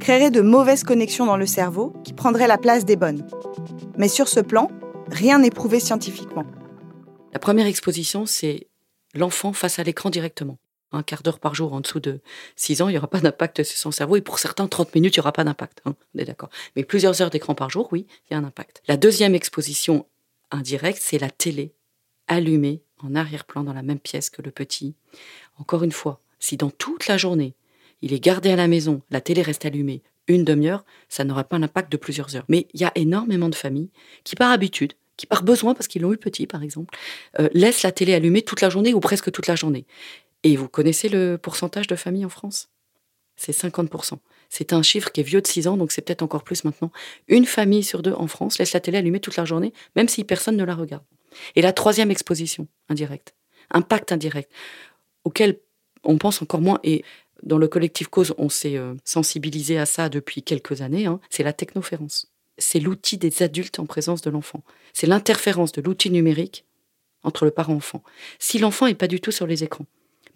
créerait 0.00 0.30
de 0.30 0.40
mauvaises 0.40 0.82
connexions 0.82 1.26
dans 1.26 1.36
le 1.36 1.44
cerveau 1.44 1.92
qui 2.04 2.14
prendraient 2.14 2.46
la 2.46 2.56
place 2.56 2.86
des 2.86 2.96
bonnes. 2.96 3.26
Mais 3.98 4.08
sur 4.08 4.28
ce 4.28 4.40
plan, 4.40 4.70
rien 5.10 5.40
n'est 5.40 5.50
prouvé 5.50 5.78
scientifiquement. 5.78 6.46
La 7.34 7.38
première 7.38 7.66
exposition, 7.66 8.24
c'est 8.24 8.68
l'enfant 9.14 9.52
face 9.52 9.78
à 9.78 9.82
l'écran 9.82 10.08
directement. 10.08 10.56
Un 10.90 11.02
quart 11.02 11.22
d'heure 11.22 11.38
par 11.38 11.54
jour 11.54 11.74
en 11.74 11.80
dessous 11.80 12.00
de 12.00 12.20
6 12.56 12.82
ans, 12.82 12.88
il 12.88 12.92
n'y 12.92 12.98
aura 12.98 13.10
pas 13.10 13.20
d'impact 13.20 13.62
sur 13.62 13.76
son 13.76 13.90
cerveau. 13.90 14.16
Et 14.16 14.22
pour 14.22 14.38
certains, 14.38 14.66
30 14.66 14.94
minutes, 14.94 15.16
il 15.16 15.18
n'y 15.18 15.22
aura 15.22 15.32
pas 15.32 15.44
d'impact. 15.44 15.82
Hein, 15.84 15.94
on 16.14 16.18
est 16.18 16.24
d'accord. 16.24 16.48
Mais 16.76 16.84
plusieurs 16.84 17.20
heures 17.20 17.30
d'écran 17.30 17.54
par 17.54 17.68
jour, 17.68 17.88
oui, 17.92 18.06
il 18.28 18.34
y 18.34 18.36
a 18.36 18.38
un 18.38 18.44
impact. 18.44 18.82
La 18.88 18.96
deuxième 18.96 19.34
exposition 19.34 20.06
indirecte, 20.50 21.00
c'est 21.02 21.18
la 21.18 21.30
télé 21.30 21.74
allumée 22.26 22.82
en 23.02 23.14
arrière-plan 23.14 23.64
dans 23.64 23.72
la 23.72 23.82
même 23.82 23.98
pièce 23.98 24.30
que 24.30 24.42
le 24.42 24.50
petit. 24.50 24.94
Encore 25.58 25.84
une 25.84 25.92
fois, 25.92 26.20
si 26.38 26.56
dans 26.56 26.70
toute 26.70 27.06
la 27.06 27.18
journée, 27.18 27.54
il 28.02 28.12
est 28.12 28.20
gardé 28.20 28.50
à 28.50 28.56
la 28.56 28.68
maison, 28.68 29.02
la 29.10 29.20
télé 29.20 29.42
reste 29.42 29.66
allumée 29.66 30.02
une 30.28 30.44
demi-heure, 30.44 30.84
ça 31.08 31.24
n'aura 31.24 31.44
pas 31.44 31.56
un 31.56 31.62
impact 31.62 31.90
de 31.90 31.96
plusieurs 31.96 32.36
heures. 32.36 32.44
Mais 32.48 32.68
il 32.74 32.80
y 32.80 32.84
a 32.84 32.92
énormément 32.94 33.48
de 33.48 33.54
familles 33.54 33.90
qui, 34.24 34.36
par 34.36 34.52
habitude, 34.52 34.92
qui 35.16 35.26
par 35.26 35.42
besoin, 35.42 35.74
parce 35.74 35.88
qu'ils 35.88 36.02
l'ont 36.02 36.12
eu 36.12 36.18
petit 36.18 36.46
par 36.46 36.62
exemple, 36.62 36.96
euh, 37.40 37.48
laissent 37.52 37.82
la 37.82 37.92
télé 37.92 38.14
allumée 38.14 38.42
toute 38.42 38.60
la 38.60 38.70
journée 38.70 38.94
ou 38.94 39.00
presque 39.00 39.32
toute 39.32 39.46
la 39.46 39.56
journée. 39.56 39.86
Et 40.44 40.56
vous 40.56 40.68
connaissez 40.68 41.08
le 41.08 41.36
pourcentage 41.36 41.86
de 41.86 41.96
familles 41.96 42.24
en 42.24 42.30
France? 42.30 42.68
C'est 43.36 43.52
50%. 43.52 44.18
C'est 44.48 44.72
un 44.72 44.82
chiffre 44.82 45.12
qui 45.12 45.20
est 45.20 45.24
vieux 45.24 45.40
de 45.40 45.46
6 45.46 45.68
ans, 45.68 45.76
donc 45.76 45.92
c'est 45.92 46.02
peut-être 46.02 46.22
encore 46.22 46.42
plus 46.42 46.64
maintenant. 46.64 46.90
Une 47.28 47.44
famille 47.44 47.84
sur 47.84 48.02
deux 48.02 48.12
en 48.12 48.26
France 48.26 48.58
laisse 48.58 48.72
la 48.72 48.80
télé 48.80 48.98
allumée 48.98 49.20
toute 49.20 49.36
la 49.36 49.44
journée, 49.44 49.72
même 49.94 50.08
si 50.08 50.24
personne 50.24 50.56
ne 50.56 50.64
la 50.64 50.74
regarde. 50.74 51.04
Et 51.54 51.62
la 51.62 51.72
troisième 51.72 52.10
exposition 52.10 52.66
indirecte, 52.88 53.34
impact 53.70 54.12
indirect, 54.12 54.50
auquel 55.24 55.60
on 56.04 56.18
pense 56.18 56.42
encore 56.42 56.60
moins, 56.60 56.80
et 56.82 57.04
dans 57.42 57.58
le 57.58 57.68
collectif 57.68 58.08
Cause, 58.08 58.34
on 58.38 58.48
s'est 58.48 58.76
euh, 58.76 58.94
sensibilisé 59.04 59.78
à 59.78 59.86
ça 59.86 60.08
depuis 60.08 60.42
quelques 60.42 60.80
années. 60.80 61.06
Hein. 61.06 61.20
C'est 61.30 61.42
la 61.42 61.52
technoférence. 61.52 62.26
C'est 62.56 62.80
l'outil 62.80 63.18
des 63.18 63.42
adultes 63.42 63.78
en 63.78 63.86
présence 63.86 64.22
de 64.22 64.30
l'enfant. 64.30 64.64
C'est 64.92 65.06
l'interférence 65.06 65.70
de 65.72 65.80
l'outil 65.80 66.10
numérique 66.10 66.64
entre 67.22 67.44
le 67.44 67.52
parent-enfant. 67.52 68.02
Si 68.40 68.58
l'enfant 68.58 68.86
n'est 68.86 68.94
pas 68.94 69.06
du 69.06 69.20
tout 69.20 69.30
sur 69.30 69.46
les 69.46 69.62
écrans, 69.62 69.86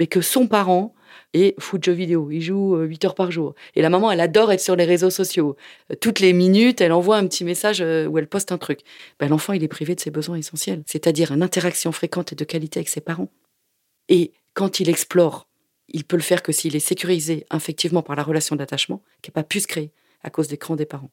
mais 0.02 0.08
que 0.08 0.20
son 0.20 0.48
parent 0.48 0.96
est 1.32 1.54
fou 1.60 1.78
de 1.78 1.84
jeux 1.84 1.92
vidéo, 1.92 2.28
il 2.32 2.42
joue 2.42 2.76
8 2.76 3.04
euh, 3.04 3.06
heures 3.06 3.14
par 3.14 3.30
jour, 3.30 3.54
et 3.76 3.82
la 3.82 3.88
maman, 3.88 4.10
elle 4.10 4.18
adore 4.18 4.50
être 4.50 4.60
sur 4.60 4.74
les 4.74 4.84
réseaux 4.84 5.10
sociaux. 5.10 5.54
Euh, 5.92 5.94
toutes 5.94 6.18
les 6.18 6.32
minutes, 6.32 6.80
elle 6.80 6.90
envoie 6.90 7.18
un 7.18 7.26
petit 7.28 7.44
message 7.44 7.80
où 7.80 8.18
elle 8.18 8.26
poste 8.26 8.50
un 8.50 8.58
truc. 8.58 8.80
Ben, 9.20 9.28
l'enfant, 9.28 9.52
il 9.52 9.62
est 9.62 9.68
privé 9.68 9.94
de 9.94 10.00
ses 10.00 10.10
besoins 10.10 10.36
essentiels, 10.36 10.82
c'est-à-dire 10.86 11.30
une 11.30 11.42
interaction 11.44 11.92
fréquente 11.92 12.32
et 12.32 12.34
de 12.34 12.44
qualité 12.44 12.80
avec 12.80 12.88
ses 12.88 13.00
parents. 13.00 13.28
Et 14.08 14.32
quand 14.54 14.80
il 14.80 14.88
explore 14.88 15.46
il 15.92 16.04
peut 16.04 16.16
le 16.16 16.22
faire 16.22 16.42
que 16.42 16.52
s'il 16.52 16.74
est 16.74 16.80
sécurisé 16.80 17.46
effectivement 17.54 18.02
par 18.02 18.16
la 18.16 18.22
relation 18.22 18.56
d'attachement 18.56 19.02
qui 19.20 19.30
n'a 19.30 19.34
pas 19.34 19.44
pu 19.44 19.60
se 19.60 19.66
créer 19.66 19.92
à 20.24 20.30
cause 20.30 20.48
des 20.48 20.58
des 20.76 20.86
parents. 20.86 21.10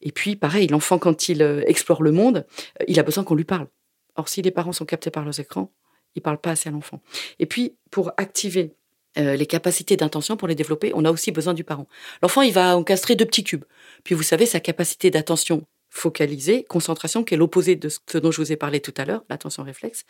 Et 0.00 0.12
puis, 0.12 0.36
pareil, 0.36 0.68
l'enfant, 0.68 0.98
quand 0.98 1.28
il 1.28 1.42
euh, 1.42 1.62
explore 1.66 2.02
le 2.02 2.12
monde, 2.12 2.46
euh, 2.80 2.84
il 2.86 3.00
a 3.00 3.02
besoin 3.02 3.24
qu'on 3.24 3.34
lui 3.34 3.44
parle. 3.44 3.66
Or, 4.14 4.28
si 4.28 4.42
les 4.42 4.52
parents 4.52 4.72
sont 4.72 4.84
captés 4.84 5.10
par 5.10 5.24
leurs 5.24 5.40
écrans, 5.40 5.72
ils 6.14 6.20
ne 6.20 6.22
parlent 6.22 6.40
pas 6.40 6.52
assez 6.52 6.68
à 6.68 6.72
l'enfant. 6.72 7.00
Et 7.38 7.46
puis, 7.46 7.74
pour 7.90 8.12
activer 8.16 8.72
euh, 9.18 9.36
les 9.36 9.46
capacités 9.46 9.96
d'intention, 9.96 10.36
pour 10.36 10.48
les 10.48 10.54
développer, 10.54 10.92
on 10.94 11.04
a 11.04 11.10
aussi 11.10 11.30
besoin 11.30 11.54
du 11.54 11.64
parent. 11.64 11.86
L'enfant, 12.22 12.42
il 12.42 12.52
va 12.52 12.76
encastrer 12.76 13.14
deux 13.14 13.26
petits 13.26 13.44
cubes. 13.44 13.64
Puis, 14.02 14.14
vous 14.14 14.22
savez, 14.22 14.46
sa 14.46 14.60
capacité 14.60 15.10
d'attention 15.10 15.64
focalisée, 15.94 16.64
concentration, 16.64 17.22
qui 17.22 17.34
est 17.34 17.36
l'opposé 17.36 17.76
de 17.76 17.88
ce 17.88 18.18
dont 18.18 18.32
je 18.32 18.40
vous 18.40 18.50
ai 18.50 18.56
parlé 18.56 18.80
tout 18.80 18.92
à 18.96 19.04
l'heure, 19.04 19.22
l'attention 19.30 19.62
réflexe, 19.62 20.04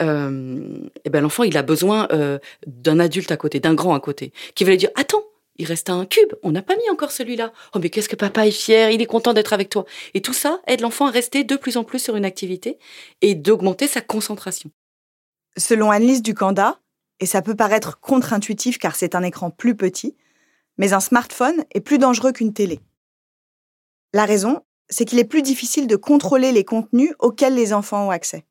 euh, 0.00 0.62
et 0.96 1.00
eh 1.06 1.10
ben 1.10 1.20
l'enfant, 1.20 1.42
il 1.42 1.56
a 1.56 1.62
besoin 1.62 2.06
euh, 2.12 2.38
d'un 2.68 3.00
adulte 3.00 3.32
à 3.32 3.36
côté, 3.36 3.58
d'un 3.58 3.74
grand 3.74 3.94
à 3.94 4.00
côté, 4.00 4.32
qui 4.54 4.62
va 4.62 4.70
lui 4.70 4.76
dire 4.76 4.90
Attends, 4.94 5.24
il 5.56 5.66
reste 5.66 5.90
un 5.90 6.06
cube, 6.06 6.32
on 6.44 6.52
n'a 6.52 6.62
pas 6.62 6.76
mis 6.76 6.88
encore 6.88 7.10
celui-là. 7.10 7.52
Oh, 7.74 7.80
mais 7.80 7.90
qu'est-ce 7.90 8.08
que 8.08 8.16
papa 8.16 8.46
est 8.46 8.52
fier, 8.52 8.90
il 8.90 9.02
est 9.02 9.06
content 9.06 9.32
d'être 9.32 9.52
avec 9.52 9.70
toi. 9.70 9.84
Et 10.14 10.20
tout 10.20 10.32
ça 10.32 10.60
aide 10.68 10.80
l'enfant 10.80 11.06
à 11.06 11.10
rester 11.10 11.42
de 11.42 11.56
plus 11.56 11.76
en 11.76 11.84
plus 11.84 11.98
sur 11.98 12.14
une 12.14 12.24
activité 12.24 12.78
et 13.20 13.34
d'augmenter 13.34 13.88
sa 13.88 14.00
concentration. 14.00 14.70
Selon 15.56 15.90
Annelise 15.90 16.22
Ducanda, 16.22 16.80
et 17.20 17.26
ça 17.26 17.42
peut 17.42 17.54
paraître 17.54 18.00
contre-intuitif 18.00 18.78
car 18.78 18.96
c'est 18.96 19.14
un 19.14 19.22
écran 19.22 19.50
plus 19.50 19.76
petit, 19.76 20.16
mais 20.78 20.92
un 20.92 21.00
smartphone 21.00 21.64
est 21.72 21.80
plus 21.80 21.98
dangereux 21.98 22.32
qu'une 22.32 22.52
télé. 22.52 22.80
La 24.12 24.24
raison, 24.24 24.60
c'est 24.88 25.04
qu'il 25.04 25.18
est 25.18 25.24
plus 25.24 25.42
difficile 25.42 25.86
de 25.86 25.96
contrôler 25.96 26.52
les 26.52 26.64
contenus 26.64 27.12
auxquels 27.18 27.54
les 27.54 27.72
enfants 27.72 28.06
ont 28.06 28.10
accès. 28.10 28.44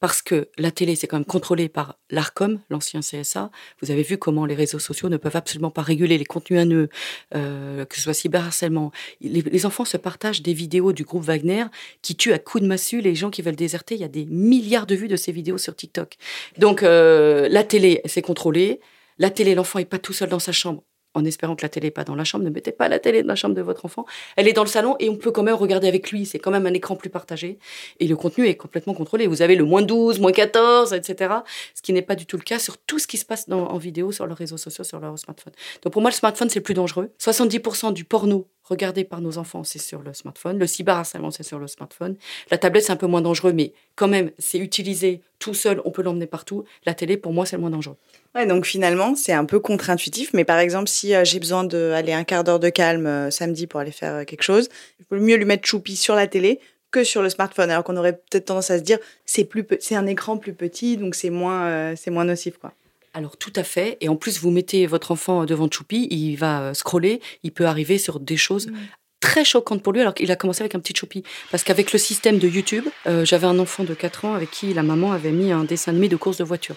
Parce 0.00 0.22
que 0.22 0.48
la 0.58 0.70
télé, 0.70 0.94
c'est 0.94 1.06
quand 1.06 1.16
même 1.16 1.24
contrôlé 1.24 1.68
par 1.68 1.98
l'ARCOM, 2.10 2.60
l'ancien 2.70 3.00
CSA. 3.00 3.50
Vous 3.82 3.90
avez 3.90 4.02
vu 4.02 4.16
comment 4.16 4.46
les 4.46 4.54
réseaux 4.54 4.78
sociaux 4.78 5.08
ne 5.08 5.16
peuvent 5.16 5.36
absolument 5.36 5.70
pas 5.70 5.82
réguler 5.82 6.18
les 6.18 6.24
contenus 6.24 6.60
haineux, 6.60 6.88
euh, 7.34 7.84
que 7.84 7.96
ce 7.96 8.02
soit 8.02 8.14
cyberharcèlement. 8.14 8.92
Les, 9.20 9.42
les 9.42 9.66
enfants 9.66 9.84
se 9.84 9.96
partagent 9.96 10.42
des 10.42 10.52
vidéos 10.52 10.92
du 10.92 11.04
groupe 11.04 11.24
Wagner 11.24 11.64
qui 12.02 12.16
tuent 12.16 12.32
à 12.32 12.38
coups 12.38 12.62
de 12.62 12.68
massue 12.68 13.00
les 13.00 13.14
gens 13.14 13.30
qui 13.30 13.42
veulent 13.42 13.56
déserter. 13.56 13.94
Il 13.96 14.00
y 14.00 14.04
a 14.04 14.08
des 14.08 14.26
milliards 14.26 14.86
de 14.86 14.94
vues 14.94 15.08
de 15.08 15.16
ces 15.16 15.32
vidéos 15.32 15.58
sur 15.58 15.74
TikTok. 15.74 16.16
Donc 16.58 16.82
euh, 16.82 17.48
la 17.48 17.64
télé, 17.64 18.00
c'est 18.04 18.22
contrôlé. 18.22 18.80
La 19.18 19.30
télé, 19.30 19.54
l'enfant 19.54 19.80
n'est 19.80 19.84
pas 19.84 19.98
tout 19.98 20.12
seul 20.12 20.28
dans 20.28 20.38
sa 20.38 20.52
chambre 20.52 20.84
en 21.14 21.24
espérant 21.24 21.56
que 21.56 21.62
la 21.62 21.68
télé 21.68 21.88
n'est 21.88 21.92
pas 21.92 22.04
dans 22.04 22.14
la 22.14 22.24
chambre. 22.24 22.44
Ne 22.44 22.50
mettez 22.50 22.72
pas 22.72 22.88
la 22.88 22.98
télé 22.98 23.22
dans 23.22 23.28
la 23.28 23.34
chambre 23.34 23.54
de 23.54 23.62
votre 23.62 23.84
enfant. 23.84 24.06
Elle 24.36 24.48
est 24.48 24.52
dans 24.52 24.62
le 24.62 24.68
salon 24.68 24.96
et 24.98 25.08
on 25.08 25.16
peut 25.16 25.30
quand 25.30 25.42
même 25.42 25.54
regarder 25.54 25.88
avec 25.88 26.10
lui. 26.10 26.26
C'est 26.26 26.38
quand 26.38 26.50
même 26.50 26.66
un 26.66 26.74
écran 26.74 26.96
plus 26.96 27.10
partagé. 27.10 27.58
Et 28.00 28.06
le 28.06 28.16
contenu 28.16 28.46
est 28.46 28.56
complètement 28.56 28.94
contrôlé. 28.94 29.26
Vous 29.26 29.42
avez 29.42 29.56
le 29.56 29.64
moins 29.64 29.82
12, 29.82 30.20
moins 30.20 30.32
14, 30.32 30.92
etc. 30.92 31.34
Ce 31.74 31.82
qui 31.82 31.92
n'est 31.92 32.02
pas 32.02 32.14
du 32.14 32.26
tout 32.26 32.36
le 32.36 32.42
cas 32.42 32.58
sur 32.58 32.78
tout 32.78 32.98
ce 32.98 33.06
qui 33.06 33.16
se 33.16 33.24
passe 33.24 33.46
en 33.50 33.78
vidéo, 33.78 34.12
sur 34.12 34.26
leurs 34.26 34.36
réseaux 34.36 34.58
sociaux, 34.58 34.84
sur 34.84 35.00
leur 35.00 35.18
smartphone. 35.18 35.52
Donc 35.82 35.92
pour 35.92 36.02
moi, 36.02 36.10
le 36.10 36.16
smartphone, 36.16 36.48
c'est 36.50 36.58
le 36.58 36.64
plus 36.64 36.74
dangereux. 36.74 37.10
70% 37.20 37.92
du 37.92 38.04
porno 38.04 38.46
regardé 38.68 39.04
par 39.04 39.20
nos 39.20 39.38
enfants, 39.38 39.64
c'est 39.64 39.78
sur 39.78 40.02
le 40.02 40.12
smartphone. 40.12 40.58
Le 40.58 40.66
cyberharcèlement, 40.66 41.30
c'est 41.30 41.42
sur 41.42 41.58
le 41.58 41.66
smartphone. 41.66 42.16
La 42.50 42.58
tablette, 42.58 42.84
c'est 42.84 42.92
un 42.92 42.96
peu 42.96 43.06
moins 43.06 43.22
dangereux, 43.22 43.52
mais 43.52 43.72
quand 43.96 44.08
même, 44.08 44.30
c'est 44.38 44.58
utilisé 44.58 45.22
tout 45.38 45.54
seul, 45.54 45.80
on 45.84 45.90
peut 45.90 46.02
l'emmener 46.02 46.26
partout. 46.26 46.64
La 46.84 46.94
télé, 46.94 47.16
pour 47.16 47.32
moi, 47.32 47.46
c'est 47.46 47.56
le 47.56 47.60
moins 47.60 47.70
dangereux. 47.70 47.96
Ouais, 48.34 48.46
donc 48.46 48.66
finalement, 48.66 49.14
c'est 49.14 49.32
un 49.32 49.44
peu 49.44 49.60
contre-intuitif, 49.60 50.32
mais 50.34 50.44
par 50.44 50.58
exemple, 50.58 50.88
si 50.88 51.14
euh, 51.14 51.24
j'ai 51.24 51.40
besoin 51.40 51.64
d'aller 51.64 52.12
un 52.12 52.24
quart 52.24 52.44
d'heure 52.44 52.60
de 52.60 52.68
calme 52.68 53.06
euh, 53.06 53.30
samedi 53.30 53.66
pour 53.66 53.80
aller 53.80 53.92
faire 53.92 54.14
euh, 54.14 54.24
quelque 54.24 54.42
chose, 54.42 54.68
il 55.00 55.06
vaut 55.10 55.22
mieux 55.22 55.36
lui 55.36 55.44
mettre 55.44 55.66
Choupi 55.66 55.96
sur 55.96 56.14
la 56.14 56.26
télé 56.26 56.60
que 56.90 57.04
sur 57.04 57.22
le 57.22 57.28
smartphone, 57.28 57.70
alors 57.70 57.84
qu'on 57.84 57.96
aurait 57.96 58.14
peut-être 58.14 58.46
tendance 58.46 58.70
à 58.70 58.78
se 58.78 58.82
dire 58.82 58.98
c'est 59.26 59.94
un 59.94 60.06
écran 60.06 60.38
plus 60.38 60.54
petit, 60.54 60.96
donc 60.96 61.14
c'est 61.14 61.28
moins 61.28 61.94
moins 62.06 62.24
nocif 62.24 62.56
quoi. 62.56 62.72
Alors 63.18 63.36
tout 63.36 63.52
à 63.56 63.64
fait, 63.64 63.98
et 64.00 64.08
en 64.08 64.14
plus 64.14 64.38
vous 64.38 64.52
mettez 64.52 64.86
votre 64.86 65.10
enfant 65.10 65.44
devant 65.44 65.68
Choupi, 65.68 66.06
il 66.08 66.36
va 66.36 66.72
scroller, 66.72 67.20
il 67.42 67.50
peut 67.50 67.66
arriver 67.66 67.98
sur 67.98 68.20
des 68.20 68.36
choses 68.36 68.70
très 69.18 69.44
choquantes 69.44 69.82
pour 69.82 69.92
lui 69.92 70.00
alors 70.00 70.14
qu'il 70.14 70.30
a 70.30 70.36
commencé 70.36 70.62
avec 70.62 70.76
un 70.76 70.78
petit 70.78 70.94
Choupi. 70.94 71.24
Parce 71.50 71.64
qu'avec 71.64 71.92
le 71.92 71.98
système 71.98 72.38
de 72.38 72.46
YouTube, 72.46 72.86
j'avais 73.24 73.48
un 73.48 73.58
enfant 73.58 73.82
de 73.82 73.92
4 73.92 74.24
ans 74.24 74.34
avec 74.34 74.52
qui 74.52 74.72
la 74.72 74.84
maman 74.84 75.10
avait 75.10 75.32
mis 75.32 75.50
un 75.50 75.64
dessin 75.64 75.90
animé 75.90 76.06
de 76.08 76.14
course 76.14 76.36
de 76.36 76.44
voiture. 76.44 76.76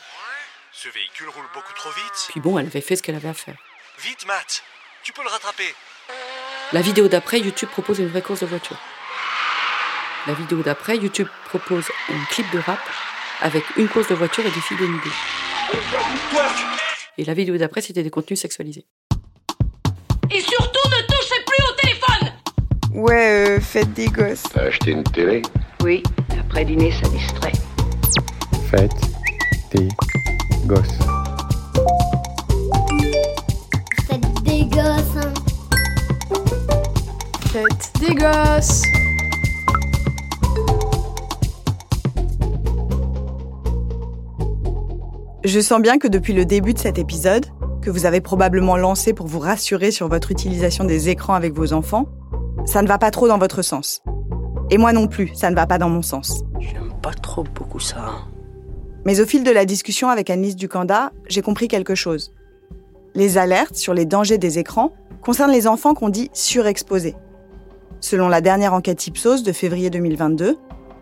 Ce 0.74 0.90
véhicule 0.90 1.30
roule 1.30 1.46
beaucoup 1.54 1.74
trop 1.76 1.92
vite. 1.92 2.30
Puis 2.30 2.40
bon, 2.40 2.58
elle 2.58 2.66
avait 2.66 2.82
fait 2.82 2.96
ce 2.96 3.04
qu'elle 3.04 3.14
avait 3.14 3.30
à 3.30 3.36
faire. 3.36 3.58
Vite, 4.04 4.26
Matt 4.26 4.64
Tu 5.04 5.14
peux 5.14 5.22
le 5.22 5.30
rattraper 5.30 5.76
La 6.74 6.82
vidéo 6.82 7.08
d'après, 7.08 7.40
YouTube 7.40 7.70
propose 7.70 8.00
une 8.00 8.08
vraie 8.08 8.24
course 8.24 8.40
de 8.40 8.48
voiture. 8.48 8.80
La 10.26 10.34
vidéo 10.34 10.64
d'après, 10.64 10.98
YouTube 10.98 11.28
propose 11.50 11.86
un 12.10 12.26
clip 12.32 12.52
de 12.52 12.58
rap 12.58 12.80
avec 13.42 13.64
une 13.78 13.88
course 13.88 14.08
de 14.08 14.16
voiture 14.16 14.46
et 14.46 14.52
des 14.52 14.62
filles 14.62 14.78
dénudées. 14.78 15.10
Et 17.18 17.26
la 17.26 17.34
vidéo 17.34 17.58
d'après, 17.58 17.82
c'était 17.82 18.04
des 18.04 18.10
contenus 18.10 18.40
sexualisés. 18.40 18.86
Et 20.30 20.40
surtout, 20.40 20.90
ne 20.90 21.02
touchez 21.08 21.44
plus 21.46 21.64
au 21.68 21.74
téléphone 21.82 22.32
Ouais, 22.94 23.50
euh, 23.50 23.60
faites 23.60 23.92
des 23.94 24.08
gosses. 24.08 24.44
T'as 24.54 24.66
acheté 24.66 24.92
une 24.92 25.04
télé? 25.04 25.42
Oui, 25.84 26.04
après 26.40 26.66
dîner, 26.66 26.92
ça 26.92 27.10
distrait. 27.10 27.52
Faites 28.70 28.92
des 29.74 29.88
gosses. 30.66 31.00
Faites 34.08 34.44
des 34.44 34.66
gosses. 34.66 35.18
Hein. 35.18 35.34
Faites 37.52 37.92
des 38.00 38.16
gosses. 38.16 38.84
Je 45.44 45.60
sens 45.60 45.82
bien 45.82 45.98
que 45.98 46.08
depuis 46.08 46.34
le 46.34 46.46
début 46.46 46.76
de 46.76 46.78
cet 46.78 47.00
épisode, 47.00 47.48
que 47.82 47.90
vous 47.90 48.06
avez 48.06 48.22
probablement 48.22 48.78
lancé 48.78 49.12
pour 49.12 49.26
vous 49.26 49.40
rassurer 49.40 49.90
sur 49.90 50.08
votre 50.08 50.30
utilisation 50.30 50.84
des 50.84 51.10
écrans 51.10 51.34
avec 51.34 51.56
vos 51.56 51.74
enfants, 51.74 52.06
ça 52.66 52.84
ne 52.84 52.88
va 52.88 53.00
pas 53.00 53.10
trop 53.10 53.28
dans 53.28 53.40
votre 53.40 53.64
sens. 53.64 54.04
Et 54.70 54.78
moi 54.78 54.94
non 54.94 55.08
plus, 55.08 55.32
ça 55.34 55.50
ne 55.50 55.56
va 55.56 55.66
pas 55.66 55.80
dans 55.80 55.90
mon 55.90 56.04
sens. 56.04 56.44
J'aime 56.60 56.94
pas 57.02 57.16
trop 57.16 57.44
beaucoup 57.44 57.80
ça. 57.80 58.20
Mais 59.04 59.20
au 59.20 59.26
fil 59.26 59.44
de 59.44 59.50
la 59.50 59.66
discussion 59.66 60.10
avec 60.10 60.30
Annelise 60.30 60.56
Ducanda, 60.56 61.12
j'ai 61.28 61.42
compris 61.42 61.68
quelque 61.68 61.96
chose. 61.96 62.34
Les 63.16 63.40
alertes 63.40 63.76
sur 63.76 63.96
les 63.96 64.06
dangers 64.06 64.38
des 64.38 64.60
écrans 64.60 64.94
concernent 65.24 65.52
les 65.52 65.66
enfants 65.66 65.96
qu'on 65.96 66.10
dit 66.10 66.30
surexposés. 66.34 67.16
Selon 68.00 68.30
la 68.30 68.42
dernière 68.42 68.76
enquête 68.76 69.08
Ipsos 69.08 69.42
de 69.42 69.52
février 69.52 69.90
2022, 69.90 70.56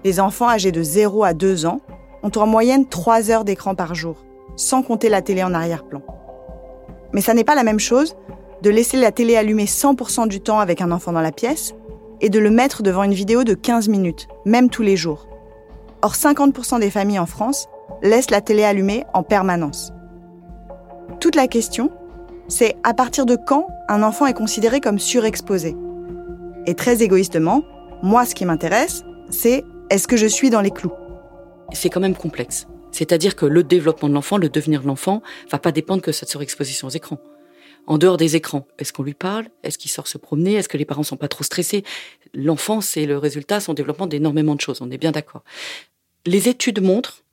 les 0.06 0.20
enfants 0.22 0.48
âgés 0.48 0.72
de 0.72 0.82
0 0.82 1.26
à 1.26 1.34
2 1.34 1.66
ans 1.66 1.82
ont 2.24 2.32
en 2.38 2.48
moyenne 2.48 2.88
3 2.88 3.32
heures 3.32 3.44
d'écran 3.44 3.76
par 3.76 3.96
jour, 3.96 4.24
sans 4.56 4.82
compter 4.84 5.10
la 5.10 5.22
télé 5.22 5.44
en 5.44 5.54
arrière-plan. 5.54 6.02
Mais 7.14 7.22
ça 7.22 7.34
n'est 7.34 7.44
pas 7.44 7.56
la 7.56 7.64
même 7.64 7.80
chose 7.80 8.16
de 8.62 8.70
laisser 8.70 8.98
la 8.98 9.12
télé 9.12 9.36
allumée 9.36 9.66
100% 9.66 10.28
du 10.28 10.42
temps 10.42 10.60
avec 10.60 10.82
un 10.82 10.92
enfant 10.92 11.12
dans 11.12 11.22
la 11.22 11.32
pièce 11.32 11.74
et 12.22 12.30
de 12.30 12.40
le 12.40 12.50
mettre 12.50 12.84
devant 12.84 13.04
une 13.04 13.14
vidéo 13.14 13.44
de 13.44 13.54
15 13.54 13.88
minutes, 13.88 14.28
même 14.46 14.70
tous 14.70 14.82
les 14.84 14.98
jours. 14.98 15.28
Or, 16.02 16.14
50% 16.14 16.80
des 16.80 16.90
familles 16.90 17.20
en 17.20 17.26
France 17.26 17.68
laissent 18.02 18.32
la 18.32 18.42
télé 18.42 18.64
allumée 18.64 19.06
en 19.14 19.24
permanence. 19.24 19.94
Toute 21.20 21.36
la 21.36 21.48
question, 21.48 21.92
c'est 22.48 22.76
à 22.84 22.94
partir 22.94 23.26
de 23.26 23.36
quand 23.36 23.68
un 23.88 24.04
enfant 24.04 24.26
est 24.26 24.34
considéré 24.34 24.80
comme 24.80 25.00
surexposé 25.00 25.76
Et 26.66 26.76
très 26.76 27.02
égoïstement, 27.02 27.64
moi, 28.02 28.26
ce 28.26 28.36
qui 28.36 28.46
m'intéresse, 28.46 29.04
c'est 29.30 29.64
est-ce 29.90 30.08
que 30.08 30.18
je 30.18 30.28
suis 30.28 30.50
dans 30.50 30.62
les 30.62 30.72
clous? 30.72 30.92
C'est 31.74 31.90
quand 31.90 32.00
même 32.00 32.16
complexe. 32.16 32.68
C'est-à-dire 32.92 33.36
que 33.36 33.46
le 33.46 33.64
développement 33.64 34.10
de 34.10 34.14
l'enfant, 34.14 34.38
le 34.38 34.50
devenir 34.50 34.82
de 34.82 34.88
l'enfant, 34.88 35.22
va 35.50 35.60
pas 35.60 35.72
dépendre 35.72 36.02
que 36.02 36.12
de 36.12 36.16
cette 36.16 36.30
surexposition 36.30 36.88
aux 36.88 36.92
écrans. 36.92 37.20
En 37.88 37.98
dehors 37.98 38.18
des 38.18 38.36
écrans, 38.36 38.68
est-ce 38.78 38.94
qu'on 38.94 39.04
lui 39.04 39.14
parle? 39.14 39.48
Est-ce 39.64 39.78
qu'il 39.78 39.90
sort 39.90 40.08
se 40.08 40.18
promener? 40.18 40.54
Est-ce 40.56 40.70
que 40.70 40.78
les 40.78 40.86
parents 40.86 41.04
sont 41.04 41.18
pas 41.18 41.28
trop 41.28 41.44
stressés? 41.44 41.84
L'enfant, 42.34 42.82
c'est 42.82 43.06
le 43.06 43.18
résultat, 43.18 43.60
son 43.60 43.74
développement 43.74 44.06
d'énormément 44.06 44.56
de 44.56 44.62
choses. 44.62 44.82
On 44.82 44.92
est 44.92 44.98
bien 44.98 45.12
d'accord. 45.12 45.44
Les 46.26 46.50
études 46.50 46.82
montrent, 46.82 47.24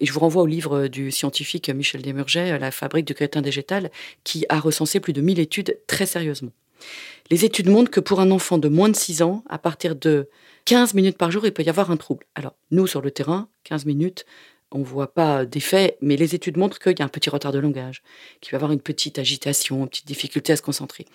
et 0.00 0.06
je 0.06 0.12
vous 0.12 0.20
renvoie 0.20 0.42
au 0.42 0.46
livre 0.46 0.88
du 0.88 1.10
scientifique 1.10 1.68
Michel 1.70 2.02
Desmurget, 2.02 2.58
La 2.58 2.70
fabrique 2.70 3.06
du 3.06 3.14
crétin 3.14 3.40
végétal, 3.40 3.90
qui 4.24 4.46
a 4.48 4.58
recensé 4.58 4.98
plus 4.98 5.12
de 5.12 5.20
1000 5.20 5.38
études 5.38 5.78
très 5.86 6.06
sérieusement. 6.06 6.52
Les 7.30 7.44
études 7.44 7.68
montrent 7.68 7.90
que 7.90 8.00
pour 8.00 8.20
un 8.20 8.30
enfant 8.30 8.58
de 8.58 8.68
moins 8.68 8.88
de 8.88 8.96
6 8.96 9.22
ans, 9.22 9.44
à 9.48 9.58
partir 9.58 9.94
de 9.94 10.28
15 10.64 10.94
minutes 10.94 11.18
par 11.18 11.30
jour, 11.30 11.46
il 11.46 11.52
peut 11.52 11.62
y 11.62 11.68
avoir 11.68 11.90
un 11.90 11.96
trouble. 11.96 12.26
Alors, 12.34 12.56
nous, 12.70 12.86
sur 12.86 13.02
le 13.02 13.10
terrain, 13.10 13.48
15 13.64 13.84
minutes, 13.84 14.24
on 14.72 14.82
voit 14.82 15.12
pas 15.12 15.44
d'effet, 15.44 15.96
mais 16.00 16.16
les 16.16 16.34
études 16.34 16.56
montrent 16.56 16.78
qu'il 16.78 16.98
y 16.98 17.02
a 17.02 17.04
un 17.04 17.08
petit 17.08 17.30
retard 17.30 17.52
de 17.52 17.58
langage, 17.58 18.02
qu'il 18.40 18.52
va 18.52 18.56
y 18.56 18.58
avoir 18.58 18.72
une 18.72 18.80
petite 18.80 19.18
agitation, 19.18 19.82
une 19.82 19.88
petite 19.88 20.06
difficulté 20.06 20.52
à 20.52 20.56
se 20.56 20.62
concentrer. 20.62 21.06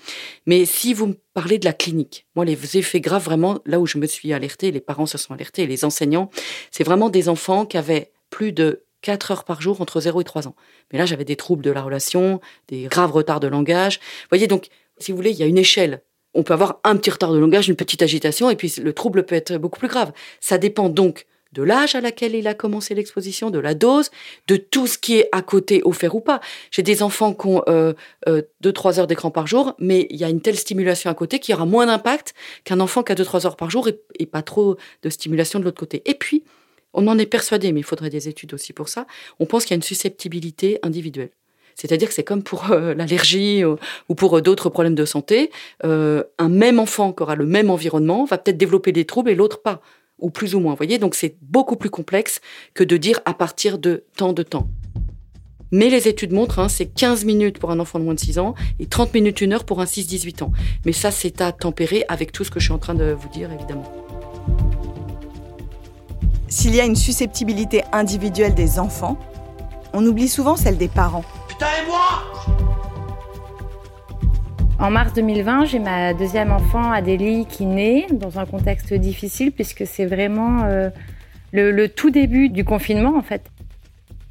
Mais 0.45 0.65
si 0.65 0.93
vous 0.93 1.07
me 1.07 1.15
parlez 1.33 1.57
de 1.57 1.65
la 1.65 1.73
clinique, 1.73 2.25
moi, 2.35 2.45
les 2.45 2.77
effets 2.77 3.01
graves, 3.01 3.23
vraiment, 3.23 3.59
là 3.65 3.79
où 3.79 3.85
je 3.85 3.97
me 3.97 4.07
suis 4.07 4.33
alertée, 4.33 4.71
les 4.71 4.81
parents 4.81 5.05
se 5.05 5.17
sont 5.17 5.33
alertés, 5.33 5.67
les 5.67 5.85
enseignants, 5.85 6.29
c'est 6.71 6.83
vraiment 6.83 7.09
des 7.09 7.29
enfants 7.29 7.65
qui 7.65 7.77
avaient 7.77 8.11
plus 8.29 8.51
de 8.51 8.83
4 9.01 9.31
heures 9.31 9.43
par 9.43 9.61
jour 9.61 9.81
entre 9.81 10.01
0 10.01 10.21
et 10.21 10.23
3 10.23 10.47
ans. 10.47 10.55
Mais 10.91 10.99
là, 10.99 11.05
j'avais 11.05 11.25
des 11.25 11.35
troubles 11.35 11.63
de 11.63 11.71
la 11.71 11.81
relation, 11.81 12.41
des 12.67 12.83
graves 12.83 13.11
retards 13.11 13.39
de 13.39 13.47
langage. 13.47 13.99
Vous 14.23 14.29
voyez, 14.29 14.47
donc, 14.47 14.67
si 14.97 15.11
vous 15.11 15.17
voulez, 15.17 15.31
il 15.31 15.37
y 15.37 15.43
a 15.43 15.45
une 15.45 15.57
échelle. 15.57 16.01
On 16.33 16.43
peut 16.43 16.53
avoir 16.53 16.79
un 16.83 16.97
petit 16.97 17.11
retard 17.11 17.31
de 17.31 17.37
langage, 17.37 17.69
une 17.69 17.77
petite 17.77 18.01
agitation, 18.01 18.49
et 18.49 18.57
puis 18.57 18.73
le 18.81 18.91
trouble 18.91 19.25
peut 19.25 19.35
être 19.35 19.57
beaucoup 19.57 19.79
plus 19.79 19.87
grave. 19.87 20.11
Ça 20.41 20.57
dépend 20.57 20.89
donc 20.89 21.25
de 21.55 21.63
l'âge 21.63 21.95
à 21.95 22.01
laquelle 22.01 22.35
il 22.35 22.47
a 22.47 22.53
commencé 22.53 22.93
l'exposition, 22.93 23.49
de 23.49 23.59
la 23.59 23.73
dose, 23.73 24.11
de 24.47 24.57
tout 24.57 24.85
ce 24.85 24.97
qui 24.97 25.17
est 25.17 25.29
à 25.31 25.41
côté 25.41 25.81
offert 25.83 26.13
ou 26.13 26.19
pas. 26.19 26.41
J'ai 26.69 26.83
des 26.83 27.01
enfants 27.01 27.33
qui 27.33 27.47
ont 27.47 27.59
2-3 27.59 27.65
euh, 27.69 27.93
euh, 28.27 28.99
heures 28.99 29.07
d'écran 29.07 29.31
par 29.31 29.47
jour, 29.47 29.73
mais 29.79 30.05
il 30.09 30.17
y 30.17 30.23
a 30.23 30.29
une 30.29 30.41
telle 30.41 30.57
stimulation 30.57 31.09
à 31.09 31.15
côté 31.15 31.39
qui 31.39 31.53
aura 31.53 31.65
moins 31.65 31.87
d'impact 31.87 32.35
qu'un 32.65 32.79
enfant 32.79 33.01
qui 33.01 33.13
a 33.13 33.15
2-3 33.15 33.47
heures 33.47 33.55
par 33.55 33.69
jour 33.71 33.87
et, 33.87 34.25
pas 34.25 34.41
trop 34.41 34.75
de 35.01 35.09
stimulation 35.09 35.59
de 35.59 35.63
l'autre 35.63 35.79
côté. 35.79 36.01
Et 36.05 36.13
puis, 36.13 36.43
on 36.93 37.07
en 37.07 37.17
est 37.17 37.25
persuadé, 37.25 37.71
mais 37.71 37.79
il 37.79 37.83
faudrait 37.83 38.09
des 38.09 38.27
études 38.27 38.53
aussi 38.53 38.73
pour 38.73 38.89
ça, 38.89 39.07
on 39.39 39.45
pense 39.45 39.63
qu'il 39.63 39.71
y 39.71 39.75
a 39.75 39.77
une 39.77 39.83
susceptibilité 39.83 40.79
individuelle. 40.83 41.29
C'est-à-dire 41.75 42.07
que 42.07 42.13
c'est 42.13 42.23
comme 42.23 42.41
pour 42.41 42.71
euh, 42.71 42.93
l'allergie 42.93 43.63
ou 43.65 44.15
pour 44.15 44.41
d'autres 44.41 44.69
problèmes 44.69 44.95
de 44.95 45.05
santé. 45.05 45.51
un 45.83 46.49
même 46.49 46.79
enfant 46.79 47.13
qui 47.13 47.23
aura 47.23 47.35
le 47.35 47.45
même 47.45 47.69
environnement 47.69 48.25
va 48.25 48.37
peut-être 48.37 48.57
développer 48.57 48.91
des 48.91 49.05
troubles 49.05 49.29
et 49.29 49.35
l'autre 49.35 49.61
pas 49.61 49.81
ou 50.19 50.29
plus 50.29 50.55
ou 50.55 50.59
moins. 50.59 50.75
voyez, 50.75 50.97
donc 50.97 51.15
c'est 51.15 51.37
beaucoup 51.41 51.75
plus 51.75 51.89
complexe 51.89 52.41
que 52.73 52.83
de 52.83 52.97
dire 52.97 53.19
à 53.25 53.33
partir 53.33 53.77
de 53.77 54.03
tant 54.15 54.33
de 54.33 54.43
temps. 54.43 54.69
Mais 55.71 55.89
les 55.89 56.07
études 56.07 56.31
montrent, 56.31 56.59
hein, 56.59 56.69
c'est 56.69 56.85
15 56.85 57.25
minutes 57.25 57.59
pour 57.59 57.71
un 57.71 57.79
enfant 57.79 57.99
de 57.99 58.05
moins 58.05 58.13
de 58.13 58.19
6 58.19 58.39
ans 58.39 58.55
et 58.79 58.85
30 58.85 59.13
minutes, 59.13 59.41
une 59.41 59.53
heure 59.53 59.65
pour 59.65 59.81
un 59.81 59.85
6-18 59.85 60.43
ans. 60.43 60.51
Mais 60.85 60.93
ça, 60.93 61.11
c'est 61.11 61.41
à 61.41 61.51
tempérer 61.51 62.05
avec 62.07 62.31
tout 62.31 62.43
ce 62.43 62.51
que 62.51 62.59
je 62.59 62.65
suis 62.65 62.73
en 62.73 62.77
train 62.77 62.93
de 62.93 63.11
vous 63.11 63.29
dire, 63.29 63.51
évidemment. 63.51 63.91
S'il 66.47 66.75
y 66.75 66.79
a 66.79 66.85
une 66.85 66.95
susceptibilité 66.95 67.83
individuelle 67.91 68.53
des 68.53 68.79
enfants, 68.79 69.17
on 69.93 70.05
oublie 70.05 70.29
souvent 70.29 70.55
celle 70.55 70.77
des 70.77 70.87
parents. 70.87 71.25
Putain 71.49 71.67
et 71.83 71.87
moi? 71.87 72.54
En 74.79 74.91
mars 74.91 75.13
2020, 75.13 75.65
j'ai 75.65 75.79
ma 75.79 76.13
deuxième 76.13 76.51
enfant, 76.51 76.91
Adélie, 76.91 77.45
qui 77.45 77.65
naît 77.65 78.07
dans 78.11 78.39
un 78.39 78.45
contexte 78.45 78.93
difficile 78.93 79.51
puisque 79.51 79.87
c'est 79.87 80.05
vraiment 80.05 80.63
euh, 80.63 80.89
le, 81.51 81.87
tout 81.87 82.09
début 82.09 82.49
du 82.49 82.65
confinement 82.65 83.17
en 83.17 83.21
fait. 83.21 83.49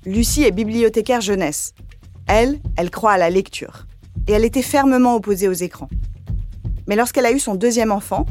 Lucie 0.04 0.44
est 0.44 0.50
bibliothécaire 0.50 1.20
jeunesse. 1.20 1.74
Elle, 2.26 2.58
elle 2.76 2.90
croit 2.90 3.12
à 3.12 3.18
la 3.18 3.30
lecture. 3.30 3.86
Et 4.28 4.32
elle 4.32 4.44
était 4.44 4.62
fermement 4.62 5.14
opposée 5.14 5.48
aux 5.48 5.52
écrans. 5.52 5.88
Mais 6.86 6.96
lorsqu'elle 6.96 7.26
a 7.26 7.32
eu 7.32 7.38
son 7.38 7.54
deuxième 7.54 7.92
enfant, 7.92 8.26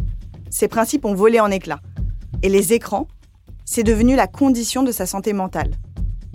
ses 0.49 0.67
principes 0.67 1.05
ont 1.05 1.15
volé 1.15 1.39
en 1.39 1.49
éclats. 1.49 1.81
Et 2.43 2.49
les 2.49 2.73
écrans, 2.73 3.07
c'est 3.65 3.83
devenu 3.83 4.15
la 4.15 4.27
condition 4.27 4.83
de 4.83 4.91
sa 4.91 5.05
santé 5.05 5.33
mentale. 5.33 5.71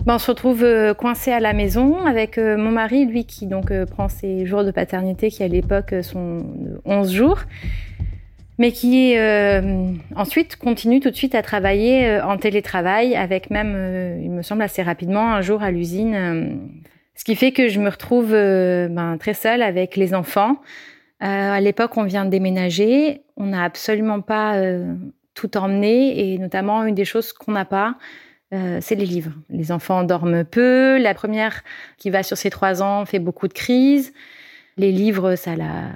Ben, 0.05 0.15
on 0.15 0.19
se 0.19 0.31
retrouve 0.31 0.63
euh, 0.63 0.93
coincé 0.93 1.31
à 1.31 1.41
la 1.41 1.51
maison 1.51 2.05
avec 2.05 2.37
euh, 2.37 2.55
mon 2.55 2.71
mari, 2.71 3.05
lui 3.05 3.25
qui 3.25 3.47
donc 3.47 3.69
euh, 3.69 3.85
prend 3.85 4.07
ses 4.07 4.45
jours 4.45 4.63
de 4.63 4.71
paternité 4.71 5.29
qui 5.29 5.43
à 5.43 5.47
l'époque 5.49 5.93
sont 6.03 6.37
11 6.85 7.11
jours, 7.11 7.39
mais 8.57 8.71
qui 8.71 9.15
ensuite 10.15 10.55
continue 10.55 10.99
tout 10.99 11.09
de 11.09 11.15
suite 11.15 11.35
à 11.35 11.41
travailler 11.41 12.19
en 12.21 12.37
télétravail 12.37 13.15
avec 13.15 13.49
même, 13.49 14.19
il 14.21 14.31
me 14.31 14.41
semble 14.41 14.61
assez 14.63 14.81
rapidement, 14.81 15.33
un 15.33 15.41
jour 15.41 15.63
à 15.63 15.71
l'usine. 15.71 16.59
ce 17.15 17.23
qui 17.23 17.35
fait 17.35 17.53
que 17.53 17.69
je 17.69 17.79
me 17.79 17.89
retrouve 17.89 18.31
ben, 18.31 19.15
très 19.17 19.33
seule 19.33 19.61
avec 19.61 19.95
les 19.95 20.13
enfants. 20.13 20.57
à 21.21 21.61
l'époque, 21.61 21.95
on 21.95 22.03
vient 22.03 22.25
de 22.25 22.29
déménager, 22.29 23.21
on 23.37 23.45
n'a 23.45 23.63
absolument 23.63 24.19
pas 24.19 24.61
tout 25.35 25.55
emmené 25.55 26.33
et 26.33 26.37
notamment 26.37 26.83
une 26.83 26.95
des 26.95 27.05
choses 27.05 27.31
qu'on 27.31 27.53
n'a 27.53 27.63
pas, 27.63 27.95
euh, 28.53 28.79
c'est 28.81 28.95
les 28.95 29.05
livres. 29.05 29.31
Les 29.49 29.71
enfants 29.71 30.03
dorment 30.03 30.43
peu. 30.43 30.97
La 30.99 31.13
première, 31.13 31.61
qui 31.97 32.09
va 32.09 32.23
sur 32.23 32.37
ses 32.37 32.49
trois 32.49 32.81
ans, 32.81 33.05
fait 33.05 33.19
beaucoup 33.19 33.47
de 33.47 33.53
crises. 33.53 34.13
Les 34.77 34.91
livres, 34.91 35.35
ça 35.35 35.55
la 35.55 35.89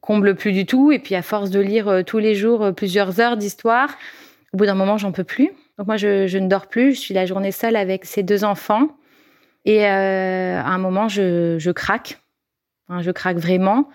comble 0.00 0.36
plus 0.36 0.52
du 0.52 0.64
tout. 0.64 0.92
Et 0.92 0.98
puis, 0.98 1.14
à 1.14 1.22
force 1.22 1.50
de 1.50 1.60
lire 1.60 1.88
euh, 1.88 2.02
tous 2.02 2.18
les 2.18 2.34
jours 2.34 2.62
euh, 2.62 2.72
plusieurs 2.72 3.20
heures 3.20 3.36
d'histoire, 3.36 3.90
au 4.52 4.58
bout 4.58 4.66
d'un 4.66 4.74
moment, 4.74 4.96
j'en 4.96 5.12
peux 5.12 5.24
plus. 5.24 5.50
Donc 5.78 5.86
moi, 5.86 5.96
je, 5.96 6.38
ne 6.38 6.48
dors 6.48 6.68
plus. 6.68 6.94
Je 6.94 7.00
suis 7.00 7.14
la 7.14 7.26
journée 7.26 7.52
seule 7.52 7.76
avec 7.76 8.04
ces 8.04 8.22
deux 8.22 8.44
enfants. 8.44 8.88
Et 9.64 9.84
à 9.84 10.64
un 10.64 10.78
moment, 10.78 11.08
je, 11.08 11.70
craque. 11.72 12.22
je 13.00 13.10
craque 13.10 13.36
vraiment. 13.36 13.90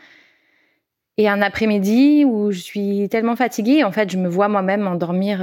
Et 1.17 1.27
un 1.27 1.41
après-midi 1.41 2.25
où 2.25 2.51
je 2.51 2.59
suis 2.59 3.09
tellement 3.09 3.35
fatiguée, 3.35 3.83
en 3.83 3.91
fait, 3.91 4.11
je 4.11 4.17
me 4.17 4.27
vois 4.27 4.49
moi-même 4.49 4.85
endormir 4.85 5.41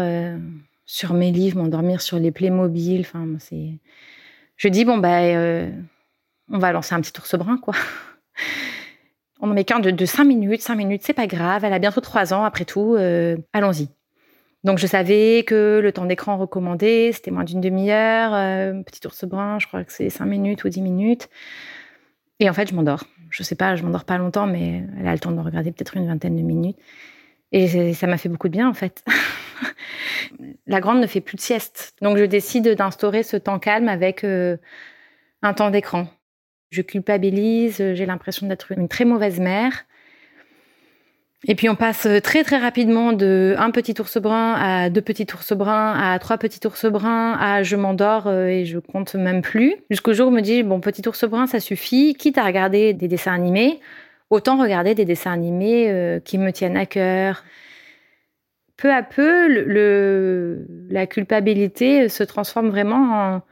sur 0.90 1.14
mes 1.14 1.30
livres, 1.30 1.58
m'endormir 1.58 2.00
sur 2.00 2.18
les 2.18 2.30
Playmobil. 2.30 3.00
Enfin, 3.00 3.26
c'est. 3.38 3.78
Je 4.56 4.68
dis 4.68 4.84
bon 4.84 4.98
ben, 4.98 5.84
on 6.50 6.58
va 6.58 6.72
lancer 6.72 6.94
un 6.94 7.00
petit 7.00 7.12
ours 7.18 7.34
brun 7.36 7.58
quoi. 7.58 7.74
on 9.40 9.50
en 9.50 9.54
met 9.54 9.64
qu'un 9.64 9.80
de, 9.80 9.90
de 9.90 10.04
5 10.04 10.24
minutes, 10.24 10.60
5 10.60 10.74
minutes, 10.74 11.02
c'est 11.04 11.14
pas 11.14 11.26
grave. 11.26 11.64
Elle 11.64 11.72
a 11.72 11.78
bientôt 11.78 12.00
3 12.00 12.34
ans 12.34 12.44
après 12.44 12.64
tout. 12.64 12.96
Euh, 12.96 13.36
allons-y. 13.52 13.88
Donc 14.64 14.78
je 14.78 14.86
savais 14.86 15.44
que 15.46 15.80
le 15.82 15.92
temps 15.92 16.04
d'écran 16.04 16.36
recommandé, 16.36 17.12
c'était 17.12 17.30
moins 17.30 17.44
d'une 17.44 17.60
demi-heure. 17.60 18.34
Euh, 18.34 18.82
petit 18.82 19.06
ours 19.06 19.24
brun, 19.24 19.58
je 19.58 19.66
crois 19.66 19.84
que 19.84 19.92
c'est 19.92 20.10
5 20.10 20.26
minutes 20.26 20.64
ou 20.64 20.68
10 20.68 20.82
minutes. 20.82 21.28
Et 22.40 22.50
en 22.50 22.52
fait, 22.52 22.68
je 22.68 22.74
m'endors. 22.74 23.04
Je 23.30 23.42
sais 23.42 23.54
pas, 23.54 23.76
je 23.76 23.82
m'endors 23.82 24.04
pas 24.04 24.18
longtemps, 24.18 24.46
mais 24.46 24.84
elle 24.98 25.06
a 25.06 25.12
le 25.12 25.18
temps 25.18 25.30
de 25.30 25.40
regarder 25.40 25.72
peut-être 25.72 25.96
une 25.96 26.06
vingtaine 26.06 26.36
de 26.36 26.42
minutes. 26.42 26.78
Et 27.52 27.94
ça 27.94 28.06
m'a 28.06 28.16
fait 28.16 28.28
beaucoup 28.28 28.48
de 28.48 28.52
bien, 28.52 28.68
en 28.68 28.74
fait. 28.74 29.04
la 30.66 30.80
grande 30.80 31.00
ne 31.00 31.06
fait 31.06 31.20
plus 31.20 31.36
de 31.36 31.40
sieste. 31.40 31.94
Donc, 32.00 32.16
je 32.16 32.24
décide 32.24 32.68
d'instaurer 32.68 33.22
ce 33.22 33.36
temps 33.36 33.58
calme 33.58 33.88
avec 33.88 34.24
euh, 34.24 34.56
un 35.42 35.52
temps 35.52 35.70
d'écran. 35.70 36.08
Je 36.70 36.82
culpabilise, 36.82 37.76
j'ai 37.78 38.06
l'impression 38.06 38.46
d'être 38.46 38.70
une 38.72 38.88
très 38.88 39.04
mauvaise 39.04 39.40
mère. 39.40 39.84
Et 41.48 41.54
puis 41.54 41.70
on 41.70 41.74
passe 41.74 42.06
très 42.22 42.44
très 42.44 42.58
rapidement 42.58 43.14
de 43.14 43.54
un 43.58 43.70
petit 43.70 43.98
ours 43.98 44.18
brun 44.18 44.52
à 44.52 44.90
deux 44.90 45.00
petits 45.00 45.26
ours 45.34 45.54
bruns 45.54 45.94
à 45.98 46.18
trois 46.18 46.36
petits 46.36 46.66
ours 46.66 46.84
bruns 46.84 47.32
à 47.40 47.62
je 47.62 47.76
m'endors 47.76 48.26
euh, 48.26 48.46
et 48.46 48.66
je 48.66 48.78
compte 48.78 49.14
même 49.14 49.40
plus. 49.40 49.76
Jusqu'au 49.88 50.12
jour 50.12 50.28
où 50.28 50.30
je 50.32 50.36
me 50.36 50.42
dis 50.42 50.62
bon 50.62 50.80
petit 50.80 51.06
ours 51.08 51.24
brun 51.24 51.46
ça 51.46 51.58
suffit, 51.58 52.14
quitte 52.14 52.36
à 52.36 52.44
regarder 52.44 52.92
des 52.92 53.08
dessins 53.08 53.32
animés, 53.32 53.80
autant 54.30 54.56
regarder 54.60 54.94
des 54.94 55.04
dessins 55.04 55.32
animés 55.32 55.90
euh, 55.90 56.20
qui 56.20 56.38
me 56.38 56.50
tiennent 56.52 56.76
à 56.76 56.86
cœur. 56.86 57.44
Peu 58.76 58.92
à 58.92 59.02
peu, 59.02 59.48
la 60.88 61.06
culpabilité 61.06 62.08
se 62.08 62.22
transforme 62.22 62.70
vraiment 62.70 63.34
en, 63.34 63.42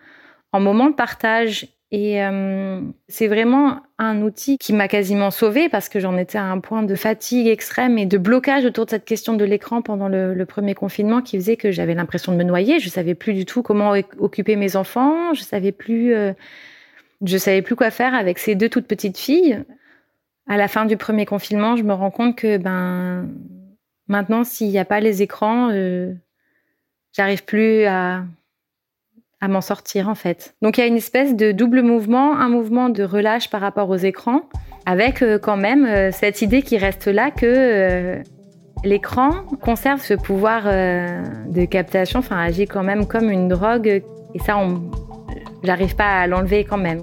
en 0.52 0.60
moment 0.60 0.88
de 0.88 0.94
partage 0.94 1.68
et 1.90 2.22
euh, 2.22 2.82
c'est 3.08 3.28
vraiment 3.28 3.80
un 3.96 4.20
outil 4.20 4.58
qui 4.58 4.74
m'a 4.74 4.88
quasiment 4.88 5.30
sauvée 5.30 5.70
parce 5.70 5.88
que 5.88 6.00
j'en 6.00 6.18
étais 6.18 6.36
à 6.36 6.44
un 6.44 6.60
point 6.60 6.82
de 6.82 6.94
fatigue 6.94 7.46
extrême 7.46 7.96
et 7.96 8.04
de 8.04 8.18
blocage 8.18 8.66
autour 8.66 8.84
de 8.84 8.90
cette 8.90 9.06
question 9.06 9.34
de 9.34 9.44
l'écran 9.44 9.80
pendant 9.80 10.08
le, 10.08 10.44
premier 10.44 10.74
confinement 10.74 11.22
qui 11.22 11.38
faisait 11.38 11.56
que 11.56 11.70
j'avais 11.70 11.94
l'impression 11.94 12.32
de 12.32 12.36
me 12.36 12.44
noyer. 12.44 12.78
Je 12.78 12.90
savais 12.90 13.14
plus 13.14 13.32
du 13.32 13.46
tout 13.46 13.62
comment 13.62 13.94
occuper 14.18 14.56
mes 14.56 14.76
enfants. 14.76 15.32
Je 15.32 15.40
savais 15.40 15.72
plus, 15.72 16.14
euh, 16.14 16.34
je 17.24 17.38
savais 17.38 17.62
plus 17.62 17.74
quoi 17.74 17.90
faire 17.90 18.14
avec 18.14 18.38
ces 18.38 18.54
deux 18.54 18.68
toutes 18.68 18.86
petites 18.86 19.16
filles. 19.16 19.64
À 20.48 20.56
la 20.56 20.68
fin 20.68 20.86
du 20.86 20.96
premier 20.96 21.26
confinement, 21.26 21.76
je 21.76 21.82
me 21.82 21.92
rends 21.92 22.10
compte 22.10 22.36
que 22.36 22.56
ben 22.56 23.28
maintenant, 24.06 24.44
s'il 24.44 24.68
n'y 24.68 24.78
a 24.78 24.84
pas 24.84 25.00
les 25.00 25.22
écrans, 25.22 25.70
euh, 25.70 26.14
j'arrive 27.12 27.44
plus 27.44 27.84
à 27.84 28.24
à 29.40 29.48
m'en 29.48 29.60
sortir 29.60 30.08
en 30.08 30.14
fait. 30.14 30.54
Donc 30.62 30.78
il 30.78 30.80
y 30.80 30.84
a 30.84 30.86
une 30.86 30.96
espèce 30.96 31.36
de 31.36 31.52
double 31.52 31.82
mouvement, 31.82 32.36
un 32.36 32.48
mouvement 32.48 32.88
de 32.88 33.02
relâche 33.04 33.50
par 33.50 33.60
rapport 33.60 33.88
aux 33.88 33.96
écrans, 33.96 34.42
avec 34.86 35.22
euh, 35.22 35.38
quand 35.38 35.56
même 35.56 35.86
euh, 35.86 36.10
cette 36.12 36.42
idée 36.42 36.62
qui 36.62 36.78
reste 36.78 37.06
là 37.06 37.30
que 37.30 37.46
euh, 37.46 38.22
l'écran 38.84 39.30
conserve 39.60 40.00
ce 40.00 40.14
pouvoir 40.14 40.64
de 40.64 41.64
captation, 41.64 42.20
enfin 42.20 42.38
agit 42.38 42.66
quand 42.66 42.84
même 42.84 43.06
comme 43.06 43.28
une 43.28 43.48
drogue, 43.48 43.88
et 43.88 44.38
ça, 44.38 44.56
on, 44.56 44.90
j'arrive 45.64 45.96
pas 45.96 46.20
à 46.20 46.26
l'enlever 46.28 46.62
quand 46.64 46.78
même. 46.78 47.02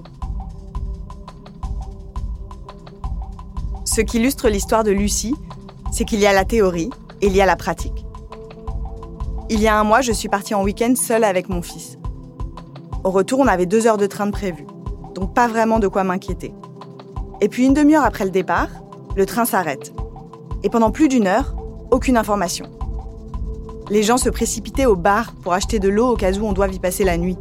Ce 3.96 4.02
qui 4.02 4.18
illustre 4.18 4.50
l'histoire 4.50 4.84
de 4.84 4.90
Lucie, 4.90 5.34
c'est 5.90 6.04
qu'il 6.04 6.20
y 6.20 6.26
a 6.26 6.34
la 6.34 6.44
théorie 6.44 6.90
et 7.22 7.28
il 7.28 7.34
y 7.34 7.40
a 7.40 7.46
la 7.46 7.56
pratique. 7.56 8.04
Il 9.48 9.58
y 9.58 9.68
a 9.68 9.80
un 9.80 9.84
mois, 9.84 10.02
je 10.02 10.12
suis 10.12 10.28
partie 10.28 10.54
en 10.54 10.62
week-end 10.62 10.92
seule 10.94 11.24
avec 11.24 11.48
mon 11.48 11.62
fils. 11.62 11.96
Au 13.04 13.10
retour, 13.10 13.38
on 13.38 13.46
avait 13.46 13.64
deux 13.64 13.86
heures 13.86 13.96
de 13.96 14.04
train 14.04 14.26
de 14.26 14.32
prévu, 14.32 14.66
donc 15.14 15.32
pas 15.32 15.48
vraiment 15.48 15.78
de 15.78 15.88
quoi 15.88 16.04
m'inquiéter. 16.04 16.52
Et 17.40 17.48
puis 17.48 17.64
une 17.64 17.72
demi-heure 17.72 18.04
après 18.04 18.26
le 18.26 18.30
départ, 18.30 18.68
le 19.16 19.24
train 19.24 19.46
s'arrête. 19.46 19.94
Et 20.62 20.68
pendant 20.68 20.90
plus 20.90 21.08
d'une 21.08 21.26
heure, 21.26 21.56
aucune 21.90 22.18
information. 22.18 22.66
Les 23.88 24.02
gens 24.02 24.18
se 24.18 24.28
précipitaient 24.28 24.84
au 24.84 24.96
bar 24.96 25.32
pour 25.42 25.54
acheter 25.54 25.78
de 25.78 25.88
l'eau 25.88 26.08
au 26.08 26.16
cas 26.16 26.32
où 26.34 26.44
on 26.44 26.52
doit 26.52 26.68
y 26.68 26.78
passer 26.78 27.04
la 27.04 27.16
nuit. 27.16 27.38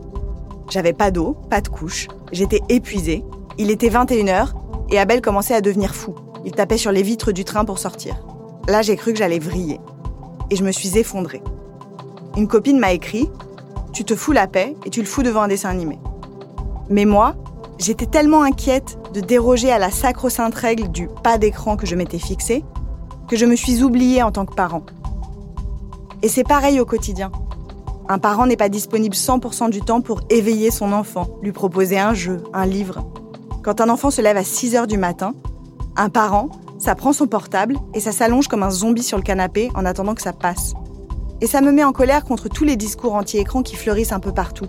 J'avais 0.69 0.93
pas 0.93 1.11
d'eau, 1.11 1.35
pas 1.49 1.59
de 1.59 1.67
couche, 1.67 2.07
j'étais 2.31 2.61
épuisée. 2.69 3.25
Il 3.57 3.71
était 3.71 3.89
21h 3.89 4.53
et 4.89 4.99
Abel 4.99 5.19
commençait 5.19 5.53
à 5.53 5.59
devenir 5.59 5.93
fou. 5.93 6.15
Il 6.45 6.51
tapait 6.51 6.77
sur 6.77 6.91
les 6.91 7.01
vitres 7.01 7.31
du 7.31 7.43
train 7.43 7.65
pour 7.65 7.79
sortir. 7.79 8.15
Là, 8.67 8.81
j'ai 8.81 8.95
cru 8.95 9.11
que 9.11 9.17
j'allais 9.17 9.39
vriller. 9.39 9.79
Et 10.49 10.55
je 10.55 10.63
me 10.63 10.71
suis 10.71 10.97
effondrée. 10.97 11.41
Une 12.37 12.47
copine 12.47 12.79
m'a 12.79 12.93
écrit 12.93 13.29
tu 13.91 14.03
te 14.03 14.15
fous 14.15 14.33
la 14.33 14.45
paix 14.45 14.75
et 14.85 14.89
tu 14.89 14.99
le 14.99 15.07
fous 15.07 15.23
devant 15.23 15.43
un 15.43 15.47
dessin 15.47 15.69
animé. 15.69 15.97
Mais 16.89 17.05
moi, 17.05 17.35
j'étais 17.79 18.05
tellement 18.05 18.43
inquiète 18.43 18.97
de 19.13 19.21
déroger 19.21 19.71
à 19.71 19.79
la 19.79 19.89
sacro-sainte 19.89 20.53
règle 20.53 20.89
du 20.89 21.07
pas 21.23 21.37
d'écran 21.37 21.77
que 21.77 21.85
je 21.85 21.95
m'étais 21.95 22.19
fixée 22.19 22.63
que 23.27 23.37
je 23.37 23.45
me 23.45 23.55
suis 23.55 23.83
oubliée 23.83 24.21
en 24.21 24.31
tant 24.31 24.45
que 24.45 24.53
parent. 24.53 24.83
Et 26.21 26.27
c'est 26.27 26.43
pareil 26.43 26.79
au 26.79 26.85
quotidien. 26.85 27.31
Un 28.07 28.19
parent 28.19 28.45
n'est 28.45 28.57
pas 28.57 28.69
disponible 28.69 29.15
100% 29.15 29.69
du 29.69 29.81
temps 29.81 30.01
pour 30.01 30.21
éveiller 30.29 30.71
son 30.71 30.91
enfant, 30.91 31.27
lui 31.41 31.51
proposer 31.51 31.97
un 31.97 32.13
jeu, 32.13 32.43
un 32.53 32.65
livre. 32.65 33.03
Quand 33.63 33.81
un 33.81 33.89
enfant 33.89 34.11
se 34.11 34.21
lève 34.21 34.37
à 34.37 34.43
6 34.43 34.75
heures 34.75 34.87
du 34.87 34.97
matin, 34.97 35.33
un 35.95 36.09
parent, 36.09 36.49
ça 36.79 36.95
prend 36.95 37.13
son 37.13 37.27
portable 37.27 37.77
et 37.93 37.99
ça 37.99 38.11
s'allonge 38.11 38.47
comme 38.47 38.63
un 38.63 38.69
zombie 38.69 39.03
sur 39.03 39.17
le 39.17 39.23
canapé 39.23 39.69
en 39.75 39.85
attendant 39.85 40.15
que 40.15 40.21
ça 40.21 40.33
passe. 40.33 40.73
Et 41.41 41.47
ça 41.47 41.61
me 41.61 41.71
met 41.71 41.83
en 41.83 41.91
colère 41.91 42.23
contre 42.23 42.49
tous 42.49 42.63
les 42.63 42.75
discours 42.75 43.13
anti-écran 43.13 43.63
qui 43.63 43.75
fleurissent 43.75 44.11
un 44.11 44.19
peu 44.19 44.33
partout. 44.33 44.67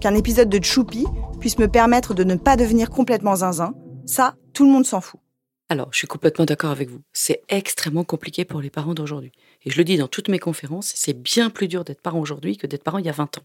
Qu'un 0.00 0.14
épisode 0.14 0.48
de 0.48 0.62
Choupi 0.62 1.06
puisse 1.40 1.58
me 1.58 1.68
permettre 1.68 2.14
de 2.14 2.24
ne 2.24 2.34
pas 2.34 2.56
devenir 2.56 2.90
complètement 2.90 3.36
zinzin, 3.36 3.74
ça, 4.06 4.34
tout 4.52 4.64
le 4.64 4.72
monde 4.72 4.86
s'en 4.86 5.00
fout. 5.00 5.20
Alors, 5.68 5.88
je 5.92 5.98
suis 5.98 6.06
complètement 6.06 6.46
d'accord 6.46 6.70
avec 6.70 6.88
vous. 6.88 7.02
C'est 7.12 7.42
extrêmement 7.48 8.04
compliqué 8.04 8.44
pour 8.44 8.60
les 8.60 8.70
parents 8.70 8.94
d'aujourd'hui. 8.94 9.32
Et 9.64 9.70
je 9.70 9.76
le 9.76 9.84
dis 9.84 9.98
dans 9.98 10.08
toutes 10.08 10.28
mes 10.28 10.38
conférences, 10.38 10.92
c'est 10.94 11.12
bien 11.12 11.50
plus 11.50 11.68
dur 11.68 11.84
d'être 11.84 12.00
parent 12.00 12.20
aujourd'hui 12.20 12.56
que 12.56 12.66
d'être 12.66 12.82
parent 12.82 12.98
il 12.98 13.04
y 13.04 13.10
a 13.10 13.12
20 13.12 13.38
ans. 13.38 13.42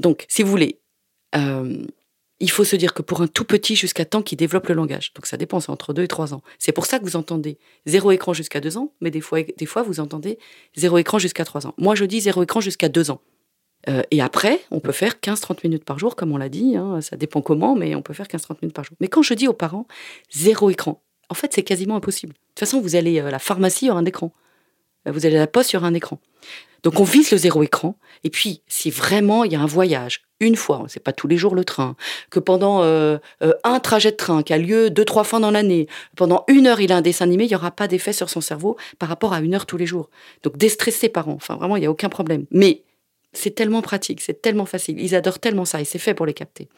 Donc, 0.00 0.26
si 0.28 0.42
vous 0.42 0.50
voulez, 0.50 0.80
euh, 1.36 1.86
il 2.40 2.50
faut 2.50 2.64
se 2.64 2.76
dire 2.76 2.92
que 2.92 3.02
pour 3.02 3.22
un 3.22 3.26
tout 3.26 3.44
petit 3.44 3.76
jusqu'à 3.76 4.04
temps 4.04 4.22
qu'il 4.22 4.36
développe 4.36 4.68
le 4.68 4.74
langage, 4.74 5.12
donc 5.14 5.26
ça 5.26 5.36
dépend, 5.36 5.60
c'est 5.60 5.70
entre 5.70 5.92
2 5.94 6.02
et 6.02 6.08
3 6.08 6.34
ans. 6.34 6.42
C'est 6.58 6.72
pour 6.72 6.86
ça 6.86 6.98
que 6.98 7.04
vous 7.04 7.16
entendez 7.16 7.58
zéro 7.86 8.10
écran 8.10 8.34
jusqu'à 8.34 8.60
2 8.60 8.76
ans, 8.76 8.92
mais 9.00 9.10
des 9.10 9.20
fois, 9.20 9.42
vous 9.82 10.00
entendez 10.00 10.38
zéro 10.76 10.98
écran 10.98 11.18
jusqu'à 11.18 11.44
3 11.44 11.66
ans. 11.66 11.74
Moi, 11.78 11.94
je 11.94 12.04
dis 12.04 12.20
zéro 12.20 12.42
écran 12.42 12.60
jusqu'à 12.60 12.88
2 12.88 13.10
ans. 13.10 13.20
Euh, 13.88 14.02
et 14.10 14.20
après, 14.20 14.60
on 14.70 14.80
peut 14.80 14.92
faire 14.92 15.14
15-30 15.22 15.60
minutes 15.64 15.84
par 15.84 15.98
jour, 15.98 16.16
comme 16.16 16.32
on 16.32 16.36
l'a 16.36 16.48
dit, 16.48 16.76
hein, 16.76 17.00
ça 17.00 17.16
dépend 17.16 17.40
comment, 17.40 17.76
mais 17.76 17.94
on 17.94 18.02
peut 18.02 18.14
faire 18.14 18.26
15-30 18.26 18.56
minutes 18.62 18.74
par 18.74 18.84
jour. 18.84 18.96
Mais 19.00 19.08
quand 19.08 19.22
je 19.22 19.34
dis 19.34 19.48
aux 19.48 19.52
parents 19.52 19.86
zéro 20.30 20.70
écran, 20.70 21.02
en 21.28 21.34
fait, 21.34 21.52
c'est 21.54 21.62
quasiment 21.62 21.96
impossible. 21.96 22.32
De 22.32 22.38
toute 22.38 22.60
façon, 22.60 22.80
vous 22.80 22.96
allez 22.96 23.18
à 23.20 23.30
la 23.30 23.38
pharmacie, 23.38 23.86
il 23.86 23.88
y 23.88 23.90
aura 23.90 24.00
un 24.00 24.04
écran. 24.04 24.32
Euh, 25.06 25.12
vous 25.12 25.26
allez 25.26 25.36
à 25.36 25.40
la 25.40 25.46
poste, 25.46 25.72
il 25.72 25.74
y 25.74 25.76
aura 25.76 25.86
un 25.86 25.94
écran. 25.94 26.18
Donc 26.86 27.00
on 27.00 27.02
vise 27.02 27.32
le 27.32 27.36
zéro 27.36 27.64
écran. 27.64 27.98
Et 28.22 28.30
puis, 28.30 28.62
si 28.68 28.92
vraiment 28.92 29.42
il 29.42 29.50
y 29.50 29.56
a 29.56 29.60
un 29.60 29.66
voyage, 29.66 30.22
une 30.38 30.54
fois, 30.54 30.84
c'est 30.86 31.02
pas 31.02 31.12
tous 31.12 31.26
les 31.26 31.36
jours 31.36 31.56
le 31.56 31.64
train, 31.64 31.96
que 32.30 32.38
pendant 32.38 32.84
euh, 32.84 33.18
euh, 33.42 33.54
un 33.64 33.80
trajet 33.80 34.12
de 34.12 34.16
train 34.16 34.44
qui 34.44 34.52
a 34.52 34.58
lieu 34.58 34.88
deux, 34.88 35.04
trois 35.04 35.24
fois 35.24 35.40
dans 35.40 35.50
l'année, 35.50 35.88
pendant 36.14 36.44
une 36.46 36.68
heure 36.68 36.80
il 36.80 36.92
a 36.92 36.98
un 36.98 37.00
dessin 37.00 37.24
animé, 37.24 37.46
il 37.46 37.48
n'y 37.48 37.56
aura 37.56 37.72
pas 37.72 37.88
d'effet 37.88 38.12
sur 38.12 38.30
son 38.30 38.40
cerveau 38.40 38.76
par 39.00 39.08
rapport 39.08 39.32
à 39.32 39.40
une 39.40 39.56
heure 39.56 39.66
tous 39.66 39.76
les 39.76 39.86
jours. 39.86 40.10
Donc 40.44 40.58
déstresser 40.58 41.08
parents, 41.08 41.32
enfin 41.32 41.56
vraiment, 41.56 41.74
il 41.74 41.80
n'y 41.80 41.86
a 41.86 41.90
aucun 41.90 42.08
problème. 42.08 42.44
Mais 42.52 42.84
c'est 43.32 43.54
tellement 43.54 43.82
pratique, 43.82 44.20
c'est 44.20 44.40
tellement 44.40 44.66
facile, 44.66 45.00
ils 45.00 45.14
adorent 45.14 45.38
tellement 45.38 45.64
ça 45.64 45.80
et 45.80 45.84
c'est 45.84 45.98
fait 45.98 46.14
pour 46.14 46.26
les 46.26 46.32
capter, 46.32 46.68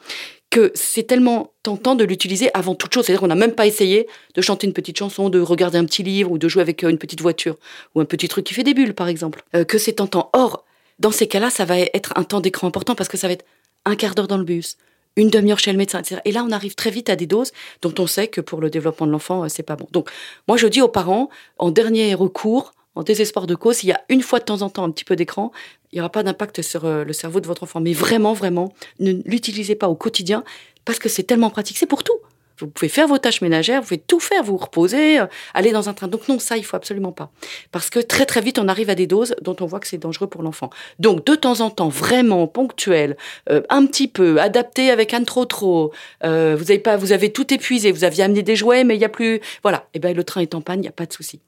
que 0.49 0.71
c'est 0.75 1.03
tellement 1.03 1.53
tentant 1.63 1.95
de 1.95 2.03
l'utiliser 2.03 2.49
avant 2.53 2.75
toute 2.75 2.93
chose. 2.93 3.05
C'est-à-dire 3.05 3.21
qu'on 3.21 3.27
n'a 3.27 3.35
même 3.35 3.53
pas 3.53 3.67
essayé 3.67 4.07
de 4.35 4.41
chanter 4.41 4.67
une 4.67 4.73
petite 4.73 4.97
chanson, 4.97 5.29
de 5.29 5.39
regarder 5.39 5.77
un 5.77 5.85
petit 5.85 6.03
livre 6.03 6.31
ou 6.31 6.37
de 6.37 6.47
jouer 6.47 6.61
avec 6.61 6.83
euh, 6.83 6.89
une 6.89 6.97
petite 6.97 7.21
voiture 7.21 7.55
ou 7.95 8.01
un 8.01 8.05
petit 8.05 8.27
truc 8.27 8.45
qui 8.45 8.53
fait 8.53 8.63
des 8.63 8.73
bulles, 8.73 8.93
par 8.93 9.07
exemple. 9.07 9.43
Euh, 9.55 9.63
que 9.63 9.77
c'est 9.77 9.93
tentant. 9.93 10.29
Or, 10.33 10.65
dans 10.99 11.11
ces 11.11 11.27
cas-là, 11.27 11.49
ça 11.49 11.65
va 11.65 11.79
être 11.79 12.13
un 12.15 12.23
temps 12.23 12.41
d'écran 12.41 12.67
important 12.67 12.95
parce 12.95 13.09
que 13.09 13.17
ça 13.17 13.27
va 13.27 13.33
être 13.33 13.45
un 13.85 13.95
quart 13.95 14.15
d'heure 14.15 14.27
dans 14.27 14.37
le 14.37 14.43
bus, 14.43 14.77
une 15.15 15.29
demi-heure 15.29 15.59
chez 15.59 15.71
le 15.71 15.77
médecin, 15.77 15.99
etc. 15.99 16.21
Et 16.25 16.31
là, 16.31 16.43
on 16.45 16.51
arrive 16.51 16.75
très 16.75 16.91
vite 16.91 17.09
à 17.09 17.15
des 17.15 17.27
doses 17.27 17.51
dont 17.81 17.93
on 17.99 18.07
sait 18.07 18.27
que 18.27 18.41
pour 18.41 18.59
le 18.59 18.69
développement 18.69 19.07
de 19.07 19.11
l'enfant, 19.11 19.43
euh, 19.43 19.47
c'est 19.49 19.63
pas 19.63 19.75
bon. 19.75 19.87
Donc, 19.91 20.09
moi, 20.47 20.57
je 20.57 20.67
dis 20.67 20.81
aux 20.81 20.89
parents, 20.89 21.29
en 21.57 21.71
dernier 21.71 22.13
recours, 22.15 22.73
en 22.99 23.03
désespoir 23.03 23.47
de 23.47 23.55
cause, 23.55 23.77
s'il 23.77 23.89
y 23.89 23.93
a 23.93 24.01
une 24.09 24.21
fois 24.21 24.39
de 24.39 24.43
temps 24.43 24.61
en 24.61 24.69
temps 24.69 24.83
un 24.83 24.91
petit 24.91 25.05
peu 25.05 25.15
d'écran, 25.15 25.53
il 25.91 25.95
n'y 25.95 26.01
aura 26.01 26.09
pas 26.09 26.21
d'impact 26.21 26.61
sur 26.61 26.83
euh, 26.83 27.05
le 27.05 27.13
cerveau 27.13 27.39
de 27.39 27.47
votre 27.47 27.63
enfant. 27.63 27.79
Mais 27.79 27.93
vraiment, 27.93 28.33
vraiment, 28.33 28.73
ne 28.99 29.13
l'utilisez 29.25 29.75
pas 29.75 29.87
au 29.87 29.95
quotidien 29.95 30.43
parce 30.83 30.99
que 30.99 31.07
c'est 31.07 31.23
tellement 31.23 31.49
pratique. 31.49 31.77
C'est 31.77 31.85
pour 31.85 32.03
tout. 32.03 32.19
Vous 32.59 32.67
pouvez 32.67 32.89
faire 32.89 33.07
vos 33.07 33.17
tâches 33.17 33.39
ménagères, 33.39 33.79
vous 33.79 33.87
pouvez 33.87 34.01
tout 34.05 34.19
faire, 34.19 34.43
vous 34.43 34.57
reposer, 34.57 35.21
euh, 35.21 35.27
aller 35.53 35.71
dans 35.71 35.87
un 35.87 35.93
train. 35.93 36.09
Donc 36.09 36.27
non, 36.27 36.39
ça, 36.39 36.57
il 36.57 36.65
faut 36.65 36.75
absolument 36.75 37.13
pas. 37.13 37.31
Parce 37.71 37.89
que 37.89 37.99
très 37.99 38.25
très 38.25 38.41
vite, 38.41 38.59
on 38.59 38.67
arrive 38.67 38.89
à 38.89 38.95
des 38.95 39.07
doses 39.07 39.33
dont 39.41 39.55
on 39.61 39.65
voit 39.65 39.79
que 39.79 39.87
c'est 39.87 39.97
dangereux 39.97 40.27
pour 40.27 40.43
l'enfant. 40.43 40.69
Donc 40.99 41.25
de 41.25 41.35
temps 41.35 41.61
en 41.61 41.69
temps, 41.69 41.87
vraiment 41.87 42.47
ponctuel, 42.47 43.15
euh, 43.49 43.61
un 43.69 43.85
petit 43.85 44.09
peu, 44.09 44.41
adapté 44.41 44.91
avec 44.91 45.13
un 45.13 45.23
trop 45.23 45.45
trop. 45.45 45.93
vous 46.21 46.27
avez 46.27 46.79
pas, 46.79 46.97
vous 46.97 47.13
avez 47.13 47.31
tout 47.31 47.53
épuisé, 47.53 47.93
vous 47.93 48.03
aviez 48.03 48.25
amené 48.25 48.43
des 48.43 48.57
jouets, 48.57 48.83
mais 48.83 48.95
il 48.95 49.01
y 49.01 49.05
a 49.05 49.09
plus. 49.09 49.39
Voilà. 49.63 49.87
Et 49.93 49.97
eh 49.97 49.99
ben 49.99 50.13
le 50.13 50.25
train 50.25 50.41
est 50.41 50.53
en 50.53 50.59
panne, 50.59 50.79
il 50.79 50.81
n'y 50.81 50.89
a 50.89 50.91
pas 50.91 51.05
de 51.05 51.13
souci. 51.13 51.39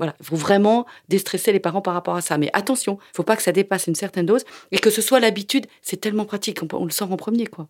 Voilà, 0.00 0.16
il 0.18 0.24
faut 0.24 0.36
vraiment 0.36 0.86
déstresser 1.10 1.52
les 1.52 1.60
parents 1.60 1.82
par 1.82 1.92
rapport 1.92 2.16
à 2.16 2.22
ça. 2.22 2.38
Mais 2.38 2.48
attention, 2.54 2.98
il 3.12 3.16
faut 3.16 3.22
pas 3.22 3.36
que 3.36 3.42
ça 3.42 3.52
dépasse 3.52 3.86
une 3.86 3.94
certaine 3.94 4.24
dose 4.24 4.46
et 4.72 4.78
que 4.78 4.88
ce 4.88 5.02
soit 5.02 5.20
l'habitude. 5.20 5.66
C'est 5.82 6.00
tellement 6.00 6.24
pratique, 6.24 6.60
on, 6.72 6.86
le 6.86 6.90
sort 6.90 7.12
en 7.12 7.18
premier, 7.18 7.46
quoi. 7.46 7.68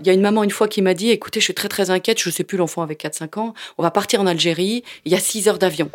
Il 0.00 0.06
y 0.06 0.10
a 0.10 0.14
une 0.14 0.22
maman 0.22 0.42
une 0.42 0.50
fois 0.50 0.68
qui 0.68 0.80
m'a 0.80 0.94
dit, 0.94 1.10
écoutez, 1.10 1.38
je 1.38 1.44
suis 1.44 1.54
très 1.54 1.68
très 1.68 1.90
inquiète, 1.90 2.18
je 2.18 2.30
ne 2.30 2.32
sais 2.32 2.44
plus 2.44 2.56
l'enfant 2.56 2.80
avec 2.80 3.04
4-5 3.04 3.38
ans, 3.38 3.54
on 3.76 3.82
va 3.82 3.90
partir 3.90 4.22
en 4.22 4.26
Algérie, 4.26 4.84
il 5.04 5.12
y 5.12 5.14
a 5.14 5.20
6 5.20 5.48
heures 5.48 5.58
d'avion. 5.58 5.90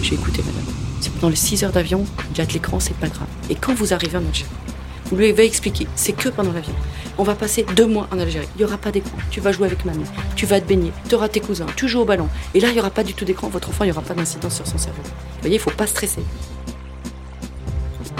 J'ai 0.00 0.14
écouté 0.14 0.40
madame. 0.46 0.64
C'est 1.02 1.12
pendant 1.12 1.28
les 1.28 1.36
6 1.36 1.64
heures 1.64 1.72
d'avion, 1.72 2.06
il 2.30 2.38
y 2.38 2.40
a 2.40 2.46
de 2.46 2.52
l'écran, 2.54 2.80
c'est 2.80 2.96
pas 2.96 3.08
grave. 3.08 3.28
Et 3.50 3.54
quand 3.54 3.74
vous 3.74 3.92
arrivez 3.92 4.16
en 4.16 4.26
Algérie, 4.26 4.48
lui 5.16 5.30
avez 5.30 5.44
expliqué, 5.44 5.86
c'est 5.94 6.12
que 6.12 6.28
pendant 6.28 6.52
l'avion. 6.52 6.74
On 7.20 7.24
va 7.24 7.34
passer 7.34 7.66
deux 7.74 7.86
mois 7.86 8.06
en 8.12 8.18
Algérie. 8.20 8.48
Il 8.54 8.58
n'y 8.58 8.64
aura 8.64 8.78
pas 8.78 8.92
d'écran. 8.92 9.16
Tu 9.30 9.40
vas 9.40 9.50
jouer 9.50 9.66
avec 9.66 9.84
mamie. 9.84 10.04
Tu 10.36 10.46
vas 10.46 10.60
te 10.60 10.66
baigner. 10.66 10.92
Tu 11.08 11.16
auras 11.16 11.28
tes 11.28 11.40
cousins. 11.40 11.66
Tu 11.74 11.88
joues 11.88 12.00
au 12.00 12.04
ballon. 12.04 12.28
Et 12.54 12.60
là, 12.60 12.68
il 12.68 12.74
n'y 12.74 12.80
aura 12.80 12.90
pas 12.90 13.02
du 13.02 13.12
tout 13.14 13.24
d'écran. 13.24 13.48
Votre 13.48 13.70
enfant, 13.70 13.82
il 13.82 13.88
n'y 13.88 13.92
aura 13.92 14.02
pas 14.02 14.14
d'incidence 14.14 14.54
sur 14.54 14.66
son 14.66 14.78
cerveau. 14.78 15.02
Vous 15.02 15.40
voyez, 15.40 15.56
il 15.56 15.58
ne 15.58 15.62
faut 15.62 15.76
pas 15.76 15.88
stresser. 15.88 16.22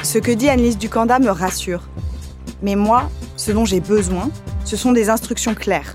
Ce 0.02 0.18
que 0.18 0.32
dit 0.32 0.48
Annelise 0.48 0.78
Ducanda 0.78 1.20
me 1.20 1.30
rassure. 1.30 1.82
Mais 2.62 2.74
moi, 2.74 3.08
ce 3.36 3.52
dont 3.52 3.64
j'ai 3.64 3.80
besoin, 3.80 4.30
ce 4.64 4.76
sont 4.76 4.92
des 4.92 5.10
instructions 5.10 5.54
claires, 5.54 5.94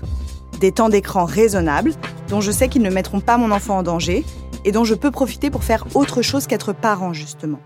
Des 0.60 0.72
temps 0.72 0.88
d'écran 0.88 1.26
raisonnables, 1.26 1.92
dont 2.28 2.40
je 2.40 2.50
sais 2.50 2.68
qu'ils 2.68 2.82
ne 2.82 2.90
mettront 2.90 3.20
pas 3.20 3.36
mon 3.36 3.50
enfant 3.50 3.78
en 3.78 3.82
danger 3.82 4.24
et 4.64 4.72
dont 4.72 4.84
je 4.84 4.94
peux 4.94 5.10
profiter 5.10 5.50
pour 5.50 5.62
faire 5.62 5.84
autre 5.94 6.22
chose 6.22 6.46
qu'être 6.46 6.72
parent, 6.72 7.12
justement. 7.12 7.60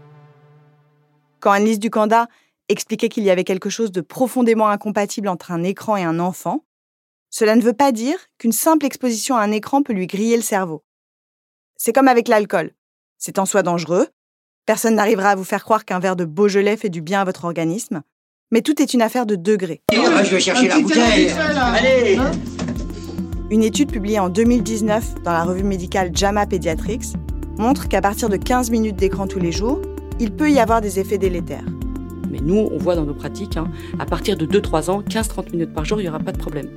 Quand 1.39 1.53
Annelise 1.53 1.79
Ducanda 1.79 2.27
expliquait 2.69 3.09
qu'il 3.09 3.25
y 3.25 3.31
avait 3.31 3.45
quelque 3.45 3.71
chose 3.71 3.93
de 3.93 4.01
profondément 4.01 4.69
incompatible 4.69 5.29
entre 5.29 5.53
un 5.53 5.63
écran 5.63 5.97
et 5.97 6.05
un 6.05 6.19
enfant, 6.19 6.65
cela 7.31 7.57
ne 7.57 7.63
veut 7.63 7.75
pas 7.75 7.93
dire 7.93 8.19
qu'une 8.39 8.53
simple 8.53 8.87
exposition 8.87 9.37
à 9.37 9.43
un 9.43 9.53
écran 9.53 9.83
peut 9.83 9.93
lui 9.93 10.07
griller 10.07 10.37
le 10.37 10.43
cerveau. 10.43 10.83
C'est 11.77 11.93
comme 11.93 12.09
avec 12.09 12.29
l'alcool. 12.29 12.73
C'est 13.19 13.39
en 13.39 13.47
soi 13.47 13.63
dangereux. 13.63 14.09
Personne 14.67 14.95
n'arrivera 14.95 15.31
à 15.31 15.35
vous 15.35 15.45
faire 15.45 15.65
croire 15.65 15.85
qu'un 15.85 15.99
verre 15.99 16.17
de 16.17 16.25
Beaujolais 16.25 16.77
fait 16.77 16.89
du 16.89 17.01
bien 17.01 17.21
à 17.21 17.25
votre 17.25 17.45
organisme. 17.45 18.03
Mais 18.51 18.63
tout 18.63 18.81
est 18.81 18.95
une 18.95 19.03
affaire 19.03 19.27
de 19.27 19.37
degrés. 19.37 19.83
je 19.93 20.31
vais 20.31 20.41
chercher 20.41 20.69
la 20.69 20.81
bouteille. 20.81 21.31
Allez 21.31 22.19
Une 23.51 23.63
étude 23.63 23.93
publiée 23.93 24.19
en 24.19 24.31
2019 24.31 25.23
dans 25.23 25.33
la 25.33 25.45
revue 25.45 25.65
médicale 25.65 26.11
JAMA 26.15 26.47
Pediatrics 26.47 27.15
montre 27.59 27.89
qu'à 27.89 28.01
partir 28.01 28.29
de 28.29 28.37
15 28.37 28.71
minutes 28.71 28.97
d'écran 28.97 29.27
tous 29.27 29.39
les 29.41 29.53
jours, 29.53 29.81
il 30.19 30.35
peut 30.35 30.51
y 30.51 30.59
avoir 30.59 30.81
des 30.81 30.99
effets 30.99 31.19
délétères. 31.19 31.65
Mais 32.31 32.39
nous, 32.41 32.69
on 32.71 32.79
voit 32.79 32.95
dans 32.95 33.05
nos 33.05 33.15
pratiques, 33.15 33.57
hein, 33.57 33.71
à 33.99 34.07
partir 34.07 34.37
de 34.37 34.47
2-3 34.47 34.91
ans, 34.91 35.03
15-30 35.03 35.53
minutes 35.53 35.73
par 35.73 35.85
jour, 35.85 36.01
il 36.01 36.05
n'y 36.05 36.09
aura 36.09 36.19
pas 36.19 36.33
de 36.33 36.39
problème. 36.39 36.69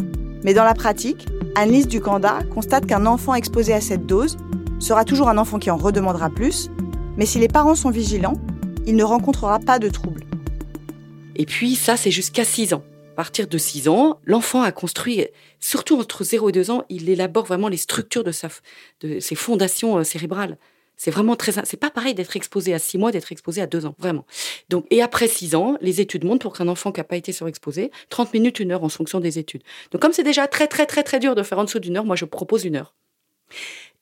Mais 0.43 0.53
dans 0.53 0.63
la 0.63 0.73
pratique, 0.73 1.27
Annelise 1.55 1.87
Ducanda 1.87 2.39
constate 2.53 2.85
qu'un 2.85 3.05
enfant 3.05 3.35
exposé 3.35 3.73
à 3.73 3.81
cette 3.81 4.05
dose 4.05 4.37
sera 4.79 5.05
toujours 5.05 5.29
un 5.29 5.37
enfant 5.37 5.59
qui 5.59 5.69
en 5.69 5.77
redemandera 5.77 6.29
plus, 6.29 6.69
mais 7.17 7.25
si 7.25 7.39
les 7.39 7.47
parents 7.47 7.75
sont 7.75 7.91
vigilants, 7.91 8.39
il 8.87 8.95
ne 8.95 9.03
rencontrera 9.03 9.59
pas 9.59 9.77
de 9.77 9.89
troubles. 9.89 10.23
Et 11.35 11.45
puis 11.45 11.75
ça, 11.75 11.97
c'est 11.97 12.11
jusqu'à 12.11 12.45
6 12.45 12.73
ans. 12.73 12.83
À 13.13 13.15
partir 13.15 13.47
de 13.47 13.57
6 13.57 13.87
ans, 13.89 14.19
l'enfant 14.25 14.61
a 14.61 14.71
construit, 14.71 15.27
surtout 15.59 15.99
entre 15.99 16.23
0 16.23 16.49
et 16.49 16.51
2 16.51 16.71
ans, 16.71 16.83
il 16.89 17.09
élabore 17.09 17.45
vraiment 17.45 17.67
les 17.67 17.77
structures 17.77 18.23
de, 18.23 18.31
sa, 18.31 18.47
de 19.01 19.19
ses 19.19 19.35
fondations 19.35 19.97
euh, 19.97 20.03
cérébrales. 20.03 20.57
C'est 21.03 21.09
vraiment 21.09 21.35
très. 21.35 21.51
C'est 21.65 21.77
pas 21.77 21.89
pareil 21.89 22.13
d'être 22.13 22.35
exposé 22.35 22.75
à 22.75 22.77
6 22.77 22.99
mois, 22.99 23.11
d'être 23.11 23.31
exposé 23.31 23.59
à 23.59 23.65
2 23.65 23.87
ans, 23.87 23.95
vraiment. 23.97 24.23
Donc, 24.69 24.85
et 24.91 25.01
après 25.01 25.27
6 25.27 25.55
ans, 25.55 25.75
les 25.81 25.99
études 25.99 26.23
montrent 26.23 26.43
pour 26.43 26.55
qu'un 26.55 26.67
enfant 26.67 26.91
qui 26.91 26.99
n'a 26.99 27.03
pas 27.03 27.15
été 27.15 27.31
surexposé, 27.31 27.89
30 28.09 28.31
minutes, 28.35 28.59
une 28.59 28.71
heure 28.71 28.83
en 28.83 28.89
fonction 28.89 29.19
des 29.19 29.39
études. 29.39 29.63
Donc, 29.91 29.99
comme 29.99 30.13
c'est 30.13 30.21
déjà 30.21 30.47
très, 30.47 30.67
très, 30.67 30.85
très, 30.85 31.01
très 31.01 31.17
dur 31.17 31.33
de 31.33 31.41
faire 31.41 31.57
en 31.57 31.63
dessous 31.63 31.79
d'une 31.79 31.97
heure, 31.97 32.05
moi, 32.05 32.15
je 32.15 32.25
propose 32.25 32.65
une 32.65 32.75
heure. 32.75 32.93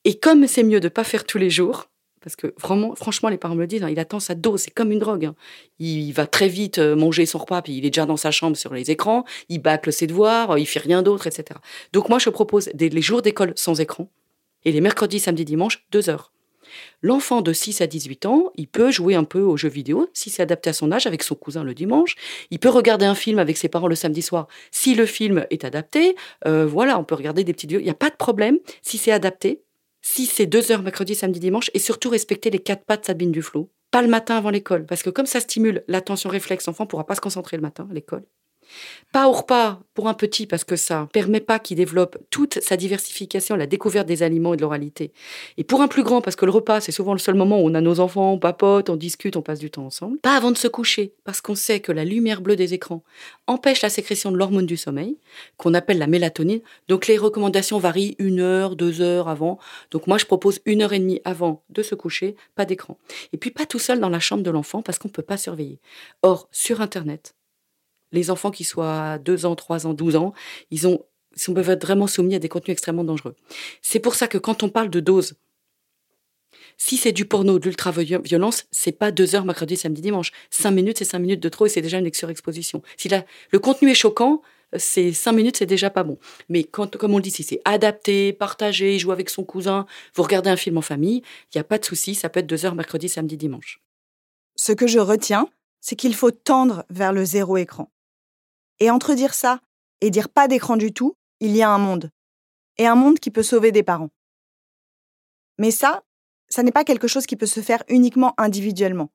Et 0.04 0.20
comme 0.20 0.46
c'est 0.46 0.62
mieux 0.62 0.82
de 0.82 0.90
pas 0.90 1.06
faire 1.06 1.24
tous 1.24 1.38
les 1.38 1.50
jours, 1.50 1.88
parce 2.20 2.36
que 2.36 2.54
vraiment, 2.60 2.94
franchement, 2.96 3.30
les 3.30 3.38
parents 3.38 3.56
me 3.56 3.62
le 3.62 3.68
disent, 3.68 3.84
hein, 3.84 3.90
il 3.90 4.00
attend 4.00 4.20
sa 4.20 4.36
dose, 4.36 4.64
c'est 4.64 4.72
comme 4.72 4.92
une 4.92 5.00
drogue. 5.00 5.24
Hein. 5.24 5.36
Il 5.80 6.12
va 6.12 6.28
très 6.28 6.50
vite 6.50 6.80
euh, 6.80 6.98
manger 6.98 7.26
son 7.26 7.38
repas, 7.38 7.62
puis 7.62 7.78
il 7.78 7.86
est 7.86 7.92
déjà 7.92 8.08
dans 8.08 8.18
sa 8.18 8.32
chambre 8.32 8.58
sur 8.58 8.74
les 8.74 8.92
écrans, 8.92 9.24
il 9.48 9.60
bâcle 9.62 9.94
ses 9.94 10.06
devoirs, 10.06 10.58
il 10.58 10.66
fait 10.66 10.80
rien 10.80 11.02
d'autre, 11.02 11.28
etc. 11.28 11.62
Donc 11.94 12.10
moi, 12.10 12.20
je 12.20 12.30
propose 12.30 12.70
des, 12.74 12.90
les 12.90 13.02
jours 13.02 13.22
d'école 13.22 13.54
sans 13.56 13.80
écran, 13.80 14.12
et 14.66 14.74
les 14.74 14.82
mercredis, 14.82 15.22
samedis, 15.22 15.46
dimanches, 15.46 15.86
deux 15.92 16.10
heures. 16.10 16.34
L'enfant 17.02 17.42
de 17.42 17.54
6 17.54 17.82
à 17.82 17.88
18 17.88 18.26
ans, 18.26 18.52
il 18.56 18.68
peut 18.68 18.92
jouer 18.92 19.16
un 19.16 19.24
peu 19.24 19.42
aux 19.42 19.58
jeux 19.58 19.70
vidéo, 19.70 20.10
si 20.14 20.30
c'est 20.30 20.42
adapté 20.42 20.70
à 20.70 20.74
son 20.74 20.92
âge, 20.92 21.08
avec 21.08 21.24
son 21.24 21.36
cousin 21.36 21.64
le 21.64 21.74
dimanche. 21.74 22.16
Il 22.52 22.60
peut 22.60 22.70
regarder 22.70 23.06
un 23.06 23.16
film 23.16 23.40
avec 23.40 23.58
ses 23.58 23.70
parents 23.70 23.88
le 23.88 23.96
samedi 23.96 24.22
soir, 24.22 24.48
si 24.72 24.96
le 24.96 25.06
film 25.06 25.46
est 25.50 25.64
adapté. 25.66 26.16
Euh, 26.46 26.66
voilà, 26.66 27.00
on 27.00 27.04
peut 27.04 27.16
regarder 27.16 27.44
des 27.44 27.54
petites 27.54 27.70
vidéos. 27.70 27.82
Il 27.82 27.86
n'y 27.86 27.90
a 27.90 27.96
pas 27.96 28.10
de 28.10 28.16
problème 28.16 28.60
si 28.82 28.98
c'est 28.98 29.12
adapté, 29.12 29.64
si 30.02 30.26
c'est 30.26 30.46
deux 30.46 30.72
heures 30.72 30.82
mercredi, 30.82 31.16
samedi, 31.16 31.40
dimanche, 31.40 31.72
et 31.74 31.80
surtout 31.80 32.10
respecter 32.10 32.50
les 32.50 32.60
quatre 32.60 32.86
pattes 32.86 33.06
Sabine 33.06 33.32
Duflo. 33.32 33.70
Pas 33.92 34.02
le 34.02 34.08
matin 34.08 34.38
avant 34.38 34.52
l'école, 34.52 34.86
parce 34.86 35.02
que 35.02 35.10
comme 35.10 35.26
ça 35.26 35.40
stimule 35.40 35.84
l'attention 35.88 36.30
réflexe, 36.30 36.68
l'enfant 36.68 36.84
ne 36.84 36.90
pourra 36.90 37.06
pas 37.06 37.16
se 37.16 37.22
concentrer 37.22 37.58
le 37.58 37.62
matin 37.62 37.88
à 37.90 37.94
l'école. 37.94 38.24
Pas 39.12 39.28
au 39.28 39.32
repas 39.32 39.80
pour 39.96 40.08
un 40.08 40.14
petit 40.14 40.46
parce 40.46 40.64
que 40.64 40.76
ça 40.76 41.10
permet 41.12 41.40
pas 41.40 41.60
qu'il 41.60 41.78
développe 41.78 42.18
toute 42.30 42.60
sa 42.62 42.78
diversification, 42.78 43.56
la 43.56 43.66
découverte 43.66 44.08
des 44.08 44.22
aliments 44.24 44.54
et 44.54 44.58
de 44.58 44.62
l'oralité. 44.62 45.12
Et 45.58 45.64
pour 45.64 45.82
un 45.82 45.88
plus 45.88 46.04
grand 46.04 46.22
parce 46.22 46.36
que 46.36 46.46
le 46.46 46.52
repas 46.52 46.80
c'est 46.80 46.92
souvent 46.92 47.14
le 47.14 47.20
seul 47.20 47.36
moment 47.36 47.60
où 47.60 47.68
on 47.68 47.74
a 47.74 47.82
nos 47.82 48.00
enfants, 48.00 48.34
on 48.34 48.40
papote, 48.40 48.90
on 48.90 48.96
discute, 48.96 49.36
on 49.36 49.42
passe 49.42 49.60
du 49.60 49.72
temps 49.72 49.86
ensemble. 49.86 50.20
Pas 50.20 50.36
avant 50.36 50.52
de 50.52 50.58
se 50.58 50.68
coucher 50.68 51.14
parce 51.24 51.42
qu'on 51.42 51.56
sait 51.56 51.80
que 51.80 51.92
la 51.92 52.06
lumière 52.06 52.42
bleue 52.42 52.56
des 52.56 52.74
écrans 52.74 53.04
empêche 53.48 53.82
la 53.82 53.90
sécrétion 53.90 54.32
de 54.32 54.38
l'hormone 54.38 54.68
du 54.68 54.78
sommeil 54.78 55.18
qu'on 55.58 55.74
appelle 55.74 55.98
la 55.98 56.08
mélatonine. 56.08 56.62
Donc 56.88 57.08
les 57.08 57.18
recommandations 57.18 57.80
varient 57.80 58.16
une 58.20 58.40
heure, 58.40 58.76
deux 58.76 59.02
heures 59.02 59.28
avant. 59.28 59.58
Donc 59.92 60.08
moi 60.08 60.18
je 60.18 60.26
propose 60.26 60.60
une 60.66 60.82
heure 60.82 60.94
et 60.94 61.00
demie 61.00 61.22
avant 61.26 61.64
de 61.70 61.82
se 61.82 61.96
coucher, 61.96 62.36
pas 62.56 62.66
d'écran. 62.66 62.98
Et 63.34 63.38
puis 63.38 63.52
pas 63.52 63.66
tout 63.66 63.80
seul 63.80 64.00
dans 64.00 64.10
la 64.10 64.20
chambre 64.20 64.44
de 64.44 64.52
l'enfant 64.52 64.82
parce 64.82 65.00
qu'on 65.00 65.10
peut 65.10 65.24
pas 65.24 65.38
surveiller. 65.38 65.80
Or 66.22 66.48
sur 66.52 66.82
internet 66.82 67.34
les 68.12 68.30
enfants 68.32 68.52
qui 68.52 68.64
soient 68.64 69.18
2 69.20 69.46
ans, 69.46 69.56
3 69.56 69.88
ans, 69.88 69.94
12 69.94 70.16
ans, 70.16 70.34
ils 70.72 70.88
ont, 70.88 71.06
peuvent 71.54 71.70
être 71.70 71.86
vraiment 71.86 72.08
soumis 72.08 72.36
à 72.36 72.40
des 72.40 72.50
contenus 72.50 72.74
extrêmement 72.74 73.04
dangereux. 73.04 73.36
C'est 73.82 74.00
pour 74.00 74.16
ça 74.16 74.28
que 74.28 74.38
quand 74.38 74.64
on 74.64 74.70
parle 74.70 74.90
de 74.90 75.00
dose, 75.00 75.36
si 76.78 76.98
c'est 76.98 77.12
du 77.12 77.26
porno, 77.26 77.60
de 77.60 77.66
l'ultra-violence, 77.66 78.66
c'est 78.72 78.94
pas 78.94 79.12
deux 79.12 79.36
heures 79.36 79.46
mercredi, 79.46 79.76
samedi, 79.76 80.02
dimanche. 80.02 80.32
Cinq 80.50 80.72
minutes, 80.72 80.98
c'est 80.98 81.06
cinq 81.06 81.20
minutes 81.20 81.42
de 81.42 81.50
trop 81.50 81.66
et 81.66 81.70
c'est 81.70 81.82
déjà 81.82 82.00
une 82.00 82.14
surexposition. 82.14 82.82
Si 82.98 83.10
le 83.52 83.60
contenu 83.60 83.92
est 83.92 83.96
choquant, 83.96 84.42
c'est 84.78 85.12
cinq 85.14 85.34
minutes, 85.34 85.58
c'est 85.58 85.66
déjà 85.66 85.90
pas 85.90 86.04
bon. 86.04 86.18
Mais 86.48 86.64
comme 86.64 87.14
on 87.14 87.18
le 87.18 87.22
dit, 87.22 87.32
si 87.32 87.44
c'est 87.44 87.62
adapté, 87.66 88.34
partagé, 88.34 88.98
joue 88.98 89.12
avec 89.12 89.30
son 89.30 89.44
cousin, 89.44 89.86
vous 90.16 90.24
regardez 90.24 90.50
un 90.50 90.56
film 90.56 90.78
en 90.78 90.82
famille, 90.82 91.22
il 91.54 91.58
n'y 91.58 91.62
a 91.62 91.64
pas 91.64 91.80
de 91.80 91.86
souci, 91.86 92.16
ça 92.16 92.30
peut 92.30 92.40
être 92.40 92.48
deux 92.48 92.66
heures 92.66 92.76
mercredi, 92.76 93.10
samedi, 93.10 93.36
dimanche. 93.36 93.82
Ce 94.56 94.72
que 94.72 94.88
je 94.88 95.00
retiens, 95.00 95.50
c'est 95.82 95.96
qu'il 95.96 96.16
faut 96.16 96.32
tendre 96.32 96.86
vers 96.90 97.14
le 97.14 97.26
zéro 97.26 97.58
écran. 97.58 97.92
Et 98.80 98.90
entre 98.90 99.14
dire 99.14 99.34
ça 99.34 99.62
et 100.02 100.10
dire 100.10 100.30
pas 100.30 100.48
d'écran 100.48 100.78
du 100.78 100.94
tout, 100.94 101.16
il 101.40 101.56
y 101.56 101.62
a 101.62 101.70
un 101.70 101.78
monde. 101.78 102.12
Et 102.78 102.88
un 102.88 102.96
monde 102.96 103.20
qui 103.20 103.32
peut 103.32 103.44
sauver 103.44 103.72
des 103.72 103.84
parents. 103.84 104.10
Mais 105.58 105.72
ça, 105.72 106.04
ça 106.48 106.64
n'est 106.64 106.72
pas 106.72 106.86
quelque 106.86 107.08
chose 107.08 107.26
qui 107.26 107.36
peut 107.36 107.46
se 107.46 107.60
faire 107.60 107.84
uniquement 107.90 108.34
individuellement. 108.38 109.10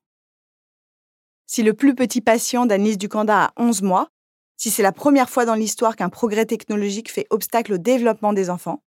Si 1.47 1.63
le 1.63 1.73
plus 1.73 1.95
petit 1.95 2.21
patient 2.21 2.65
d'Annelise 2.65 2.97
Ducanda 2.97 3.45
a 3.45 3.53
11 3.57 3.81
mois, 3.81 4.09
si 4.57 4.69
c'est 4.69 4.83
la 4.83 4.91
première 4.91 5.29
fois 5.29 5.45
dans 5.45 5.55
l'histoire 5.55 5.95
qu'un 5.95 6.09
progrès 6.09 6.45
technologique 6.45 7.11
fait 7.11 7.27
obstacle 7.29 7.73
au 7.73 7.77
développement 7.77 8.33
des 8.33 8.49
enfants, 8.49 8.83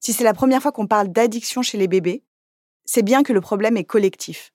si 0.00 0.12
c'est 0.12 0.24
la 0.24 0.34
première 0.34 0.62
fois 0.62 0.72
qu'on 0.72 0.86
parle 0.86 1.08
d'addiction 1.08 1.62
chez 1.62 1.76
les 1.76 1.88
bébés, 1.88 2.22
c'est 2.84 3.02
bien 3.02 3.22
que 3.22 3.32
le 3.32 3.40
problème 3.40 3.76
est 3.76 3.84
collectif. 3.84 4.52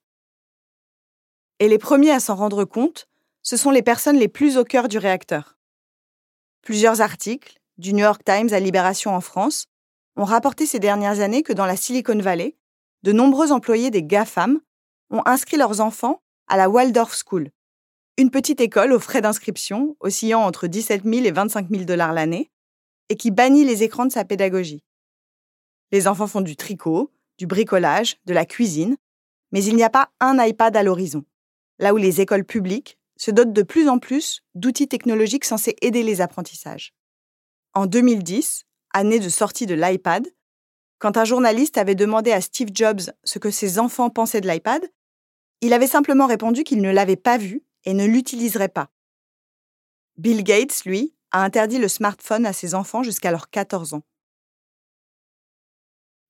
Et 1.60 1.68
les 1.68 1.78
premiers 1.78 2.10
à 2.10 2.20
s'en 2.20 2.34
rendre 2.34 2.64
compte, 2.64 3.08
ce 3.42 3.56
sont 3.56 3.70
les 3.70 3.82
personnes 3.82 4.16
les 4.16 4.28
plus 4.28 4.56
au 4.56 4.64
cœur 4.64 4.88
du 4.88 4.98
réacteur. 4.98 5.56
Plusieurs 6.64 7.02
articles, 7.02 7.60
du 7.76 7.92
New 7.92 8.04
York 8.04 8.22
Times 8.24 8.48
à 8.54 8.58
Libération 8.58 9.14
en 9.14 9.20
France, 9.20 9.66
ont 10.16 10.24
rapporté 10.24 10.64
ces 10.64 10.78
dernières 10.78 11.20
années 11.20 11.42
que 11.42 11.52
dans 11.52 11.66
la 11.66 11.76
Silicon 11.76 12.18
Valley, 12.18 12.56
de 13.02 13.12
nombreux 13.12 13.52
employés 13.52 13.90
des 13.90 14.02
GAFAM 14.02 14.60
ont 15.10 15.20
inscrit 15.26 15.58
leurs 15.58 15.82
enfants 15.82 16.22
à 16.46 16.56
la 16.56 16.70
Waldorf 16.70 17.14
School, 17.14 17.50
une 18.16 18.30
petite 18.30 18.62
école 18.62 18.94
aux 18.94 18.98
frais 18.98 19.20
d'inscription 19.20 19.94
oscillant 20.00 20.40
entre 20.40 20.66
17 20.66 21.04
000 21.04 21.26
et 21.26 21.32
25 21.32 21.68
000 21.68 21.84
dollars 21.84 22.14
l'année, 22.14 22.50
et 23.10 23.16
qui 23.16 23.30
bannit 23.30 23.66
les 23.66 23.82
écrans 23.82 24.06
de 24.06 24.12
sa 24.12 24.24
pédagogie. 24.24 24.82
Les 25.92 26.08
enfants 26.08 26.26
font 26.26 26.40
du 26.40 26.56
tricot, 26.56 27.12
du 27.36 27.46
bricolage, 27.46 28.16
de 28.24 28.32
la 28.32 28.46
cuisine, 28.46 28.96
mais 29.52 29.62
il 29.62 29.76
n'y 29.76 29.84
a 29.84 29.90
pas 29.90 30.08
un 30.18 30.42
iPad 30.42 30.74
à 30.78 30.82
l'horizon, 30.82 31.26
là 31.78 31.92
où 31.92 31.98
les 31.98 32.22
écoles 32.22 32.46
publiques 32.46 32.96
se 33.16 33.30
dote 33.30 33.52
de 33.52 33.62
plus 33.62 33.88
en 33.88 33.98
plus 33.98 34.42
d'outils 34.54 34.88
technologiques 34.88 35.44
censés 35.44 35.76
aider 35.82 36.02
les 36.02 36.20
apprentissages. 36.20 36.94
En 37.74 37.86
2010, 37.86 38.64
année 38.92 39.18
de 39.18 39.28
sortie 39.28 39.66
de 39.66 39.74
l'iPad, 39.74 40.26
quand 40.98 41.16
un 41.16 41.24
journaliste 41.24 41.76
avait 41.76 41.94
demandé 41.94 42.32
à 42.32 42.40
Steve 42.40 42.70
Jobs 42.72 43.12
ce 43.24 43.38
que 43.38 43.50
ses 43.50 43.78
enfants 43.78 44.10
pensaient 44.10 44.40
de 44.40 44.48
l'iPad, 44.48 44.82
il 45.60 45.72
avait 45.72 45.86
simplement 45.86 46.26
répondu 46.26 46.64
qu'il 46.64 46.80
ne 46.80 46.90
l'avait 46.90 47.16
pas 47.16 47.38
vu 47.38 47.62
et 47.84 47.94
ne 47.94 48.06
l'utiliserait 48.06 48.68
pas. 48.68 48.90
Bill 50.16 50.44
Gates, 50.44 50.84
lui, 50.84 51.14
a 51.32 51.42
interdit 51.42 51.78
le 51.78 51.88
smartphone 51.88 52.46
à 52.46 52.52
ses 52.52 52.74
enfants 52.74 53.02
jusqu'à 53.02 53.30
leurs 53.30 53.50
14 53.50 53.94
ans. 53.94 54.02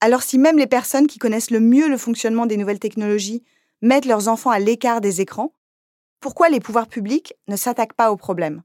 Alors 0.00 0.22
si 0.22 0.38
même 0.38 0.58
les 0.58 0.66
personnes 0.66 1.06
qui 1.06 1.18
connaissent 1.18 1.50
le 1.50 1.60
mieux 1.60 1.88
le 1.88 1.96
fonctionnement 1.96 2.46
des 2.46 2.56
nouvelles 2.56 2.78
technologies 2.78 3.42
mettent 3.82 4.06
leurs 4.06 4.28
enfants 4.28 4.50
à 4.50 4.58
l'écart 4.58 5.00
des 5.00 5.20
écrans, 5.20 5.54
pourquoi 6.24 6.48
les 6.48 6.58
pouvoirs 6.58 6.86
publics 6.86 7.34
ne 7.48 7.56
s'attaquent 7.56 7.92
pas 7.92 8.10
au 8.10 8.16
problème 8.16 8.62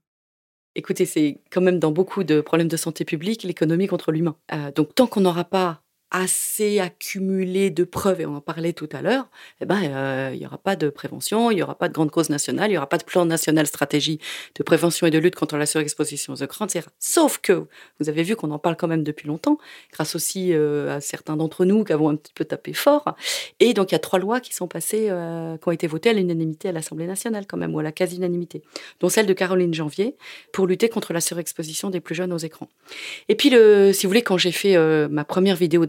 Écoutez, 0.76 1.05
c'est 1.05 1.41
quand 1.51 1.60
même 1.60 1.78
dans 1.78 1.91
beaucoup 1.91 2.24
de 2.24 2.39
problèmes 2.39 2.70
de 2.70 2.78
santé 2.78 3.03
publique 3.03 3.43
l'économie 3.43 3.88
contre 3.88 4.14
l'humain. 4.14 4.38
Euh, 4.53 4.72
donc 4.72 4.95
tant 4.95 5.07
qu'on 5.07 5.20
n'aura 5.20 5.43
pas 5.43 5.82
assez 6.12 6.80
accumulé 6.80 7.70
de 7.70 7.84
preuves, 7.84 8.22
et 8.22 8.26
on 8.26 8.36
en 8.36 8.41
parlait 8.41 8.74
tout 8.74 8.89
à 8.91 9.01
l'heure, 9.01 9.28
eh 9.62 9.66
ben, 9.66 9.80
euh, 9.84 10.32
il 10.34 10.39
n'y 10.39 10.45
aura 10.45 10.57
pas 10.57 10.76
de 10.76 10.89
prévention, 10.89 11.51
il 11.51 11.55
n'y 11.55 11.62
aura 11.62 11.76
pas 11.76 11.88
de 11.88 11.93
grande 11.93 12.10
cause 12.10 12.30
nationale, 12.30 12.70
il 12.70 12.74
n'y 12.74 12.78
aura 12.78 12.89
pas 12.89 12.97
de 12.97 13.03
plan 13.03 13.26
national 13.26 13.68
stratégie 13.68 14.20
de 14.55 14.64
prévention 14.64 15.05
et 15.05 15.12
de 15.12 15.20
lutte 15.20 15.36
contre 15.36 15.57
la 15.57 15.68
surexposition 15.68 16.34
aux 16.34 16.38
écrans. 16.38 16.66
Sauf 16.99 17.38
que, 17.39 17.68
vous 17.99 18.10
avez 18.10 18.24
vu 18.24 18.36
qu'on 18.36 18.49
en 18.51 18.57
parle 18.57 18.76
quand 18.76 18.88
même 18.88 19.03
depuis 19.03 19.28
longtemps, 19.28 19.60
grâce 19.93 20.16
aussi 20.16 20.53
euh, 20.53 20.97
à 20.97 21.01
certains 21.01 21.38
d'entre 21.38 21.64
nous 21.64 21.84
qui 21.84 21.93
avons 21.93 22.10
un 22.10 22.16
petit 22.16 22.34
peu 22.34 22.43
tapé 22.43 22.74
fort. 22.74 23.16
Et 23.60 23.74
donc, 23.74 23.91
il 23.91 23.95
y 23.95 23.95
a 23.95 23.99
trois 23.99 24.20
lois 24.20 24.39
qui 24.39 24.53
sont 24.53 24.68
passées, 24.68 25.07
euh, 25.10 25.57
qui 25.57 25.68
ont 25.68 25.72
été 25.72 25.86
votées 25.86 26.10
à 26.10 26.14
l'unanimité 26.14 26.70
à 26.70 26.72
l'Assemblée 26.72 27.07
nationale, 27.07 27.45
quand 27.47 27.57
même, 27.57 27.76
ou 27.76 27.80
à 27.80 27.84
la 27.84 27.91
quasi-unanimité, 27.91 28.64
dont 28.99 29.10
celle 29.10 29.28
de 29.28 29.34
Caroline 29.34 29.74
Janvier, 29.74 30.16
pour 30.53 30.66
lutter 30.66 30.89
contre 30.89 31.14
la 31.14 31.22
surexposition 31.22 31.91
des 31.91 31.99
plus 31.99 32.16
jeunes 32.16 32.34
aux 32.34 32.38
écrans. 32.38 32.70
Et 33.28 33.36
puis, 33.36 33.49
si 33.49 34.05
vous 34.05 34.10
voulez, 34.10 34.24
quand 34.24 34.38
j'ai 34.38 34.51
fait 34.51 34.78
ma 35.10 35.24
première 35.24 35.55
vidéo 35.55 35.86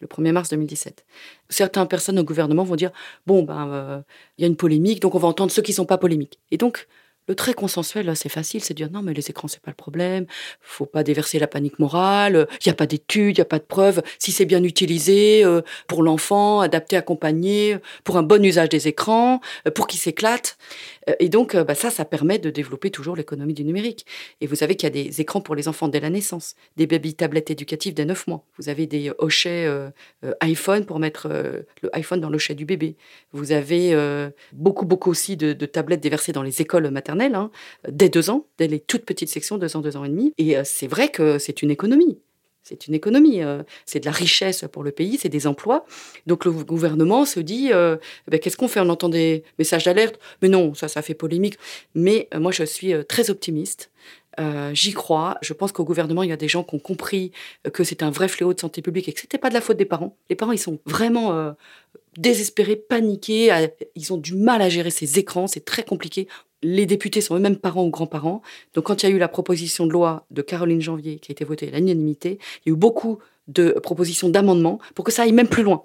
le 0.00 0.06
1er 0.06 0.32
mars 0.32 0.50
2017. 0.50 1.04
Certaines 1.48 1.88
personnes 1.88 2.18
au 2.18 2.24
gouvernement 2.24 2.64
vont 2.64 2.76
dire 2.76 2.92
bon 3.26 3.42
ben 3.42 3.68
euh, 3.70 4.00
il 4.38 4.42
y 4.42 4.44
a 4.44 4.48
une 4.48 4.56
polémique 4.56 5.00
donc 5.00 5.14
on 5.14 5.18
va 5.18 5.28
entendre 5.28 5.50
ceux 5.50 5.62
qui 5.62 5.72
sont 5.72 5.86
pas 5.86 5.98
polémiques. 5.98 6.38
Et 6.50 6.56
donc 6.56 6.88
le 7.28 7.34
très 7.34 7.54
consensuel, 7.54 8.14
c'est 8.16 8.28
facile, 8.28 8.62
c'est 8.62 8.74
de 8.74 8.76
dire 8.76 8.90
non, 8.90 9.02
mais 9.02 9.12
les 9.12 9.30
écrans, 9.30 9.48
c'est 9.48 9.60
pas 9.60 9.72
le 9.72 9.76
problème. 9.76 10.26
Faut 10.60 10.86
pas 10.86 11.02
déverser 11.02 11.40
la 11.40 11.48
panique 11.48 11.78
morale. 11.80 12.46
Il 12.64 12.68
n'y 12.68 12.72
a 12.72 12.74
pas 12.74 12.86
d'études, 12.86 13.36
il 13.36 13.40
n'y 13.40 13.42
a 13.42 13.46
pas 13.46 13.58
de 13.58 13.64
preuves. 13.64 14.00
Si 14.18 14.30
c'est 14.30 14.44
bien 14.44 14.62
utilisé 14.62 15.44
euh, 15.44 15.62
pour 15.88 16.04
l'enfant, 16.04 16.60
adapté, 16.60 16.96
accompagné, 16.96 17.78
pour 18.04 18.16
un 18.16 18.22
bon 18.22 18.44
usage 18.44 18.68
des 18.68 18.86
écrans, 18.86 19.40
euh, 19.66 19.72
pour 19.72 19.88
qu'il 19.88 19.98
s'éclate. 19.98 20.56
Euh, 21.08 21.14
et 21.18 21.28
donc, 21.28 21.56
bah, 21.56 21.74
ça, 21.74 21.90
ça 21.90 22.04
permet 22.04 22.38
de 22.38 22.50
développer 22.50 22.90
toujours 22.90 23.16
l'économie 23.16 23.54
du 23.54 23.64
numérique. 23.64 24.06
Et 24.40 24.46
vous 24.46 24.56
savez 24.56 24.76
qu'il 24.76 24.86
y 24.86 24.92
a 24.92 25.04
des 25.04 25.20
écrans 25.20 25.40
pour 25.40 25.56
les 25.56 25.66
enfants 25.66 25.88
dès 25.88 26.00
la 26.00 26.10
naissance, 26.10 26.54
des 26.76 26.86
baby 26.86 27.14
tablettes 27.14 27.50
éducatives 27.50 27.94
dès 27.94 28.04
9 28.04 28.28
mois. 28.28 28.44
Vous 28.58 28.68
avez 28.68 28.86
des 28.86 29.10
hochets 29.18 29.68
iPhone 30.40 30.84
pour 30.86 30.98
mettre 30.98 31.28
le 31.28 31.96
iPhone 31.96 32.20
dans 32.20 32.30
l'hochet 32.30 32.54
du 32.54 32.64
bébé. 32.64 32.96
Vous 33.32 33.52
avez 33.52 33.96
beaucoup, 34.52 34.84
beaucoup 34.84 35.10
aussi 35.10 35.36
de 35.36 35.66
tablettes 35.66 36.00
déversées 36.00 36.32
dans 36.32 36.42
les 36.42 36.60
écoles 36.60 36.90
maternelles 36.90 37.15
Hein, 37.20 37.50
dès 37.88 38.08
deux 38.08 38.30
ans, 38.30 38.46
dès 38.58 38.68
les 38.68 38.80
toutes 38.80 39.04
petites 39.04 39.28
sections, 39.28 39.58
deux 39.58 39.76
ans, 39.76 39.80
deux 39.80 39.96
ans 39.96 40.04
et 40.04 40.08
demi. 40.08 40.32
Et 40.38 40.56
euh, 40.56 40.62
c'est 40.64 40.86
vrai 40.86 41.08
que 41.08 41.38
c'est 41.38 41.62
une 41.62 41.70
économie. 41.70 42.18
C'est 42.62 42.88
une 42.88 42.94
économie, 42.94 43.42
euh, 43.42 43.62
c'est 43.84 44.00
de 44.00 44.06
la 44.06 44.10
richesse 44.10 44.64
pour 44.72 44.82
le 44.82 44.90
pays, 44.90 45.18
c'est 45.18 45.28
des 45.28 45.46
emplois. 45.46 45.86
Donc 46.26 46.44
le 46.44 46.50
gouvernement 46.50 47.24
se 47.24 47.38
dit, 47.38 47.72
euh, 47.72 47.96
eh 48.26 48.30
ben, 48.32 48.40
qu'est-ce 48.40 48.56
qu'on 48.56 48.68
fait? 48.68 48.80
On 48.80 48.88
entend 48.88 49.08
des 49.08 49.44
messages 49.58 49.84
d'alerte, 49.84 50.18
mais 50.42 50.48
non, 50.48 50.74
ça, 50.74 50.88
ça 50.88 51.00
fait 51.00 51.14
polémique. 51.14 51.58
Mais 51.94 52.28
moi, 52.34 52.50
je 52.50 52.64
suis 52.64 52.92
très 53.08 53.30
optimiste. 53.30 53.90
J'y 54.72 54.92
crois. 54.92 55.38
Je 55.40 55.54
pense 55.54 55.72
qu'au 55.72 55.84
gouvernement, 55.84 56.22
il 56.22 56.28
y 56.28 56.32
a 56.32 56.36
des 56.36 56.48
gens 56.48 56.62
qui 56.62 56.74
ont 56.74 56.80
compris 56.80 57.32
que 57.72 57.84
c'est 57.84 58.02
un 58.02 58.10
vrai 58.10 58.28
fléau 58.28 58.52
de 58.52 58.60
santé 58.60 58.82
publique 58.82 59.08
et 59.08 59.12
que 59.12 59.20
c'était 59.20 59.38
pas 59.38 59.48
de 59.48 59.54
la 59.54 59.62
faute 59.62 59.78
des 59.78 59.86
parents. 59.86 60.14
Les 60.28 60.36
parents, 60.36 60.52
ils 60.52 60.58
sont 60.58 60.78
vraiment 60.84 61.54
désespérés, 62.18 62.76
paniqués. 62.76 63.68
Ils 63.94 64.12
ont 64.12 64.18
du 64.18 64.34
mal 64.34 64.60
à 64.60 64.68
gérer 64.68 64.90
ces 64.90 65.18
écrans. 65.18 65.46
C'est 65.46 65.64
très 65.64 65.84
compliqué 65.84 66.28
les 66.62 66.86
députés 66.86 67.20
sont 67.20 67.36
eux-mêmes 67.36 67.56
parents 67.56 67.84
ou 67.84 67.90
grands-parents. 67.90 68.42
Donc, 68.74 68.84
quand 68.84 69.02
il 69.02 69.08
y 69.08 69.12
a 69.12 69.14
eu 69.14 69.18
la 69.18 69.28
proposition 69.28 69.86
de 69.86 69.92
loi 69.92 70.26
de 70.30 70.42
Caroline 70.42 70.80
Janvier 70.80 71.18
qui 71.18 71.30
a 71.30 71.32
été 71.32 71.44
votée 71.44 71.68
à 71.72 71.78
l'unanimité, 71.78 72.38
il 72.64 72.70
y 72.70 72.72
a 72.72 72.74
eu 72.74 72.76
beaucoup 72.76 73.18
de 73.48 73.70
propositions 73.82 74.28
d'amendements 74.28 74.78
pour 74.94 75.04
que 75.04 75.12
ça 75.12 75.22
aille 75.22 75.32
même 75.32 75.48
plus 75.48 75.62
loin. 75.62 75.84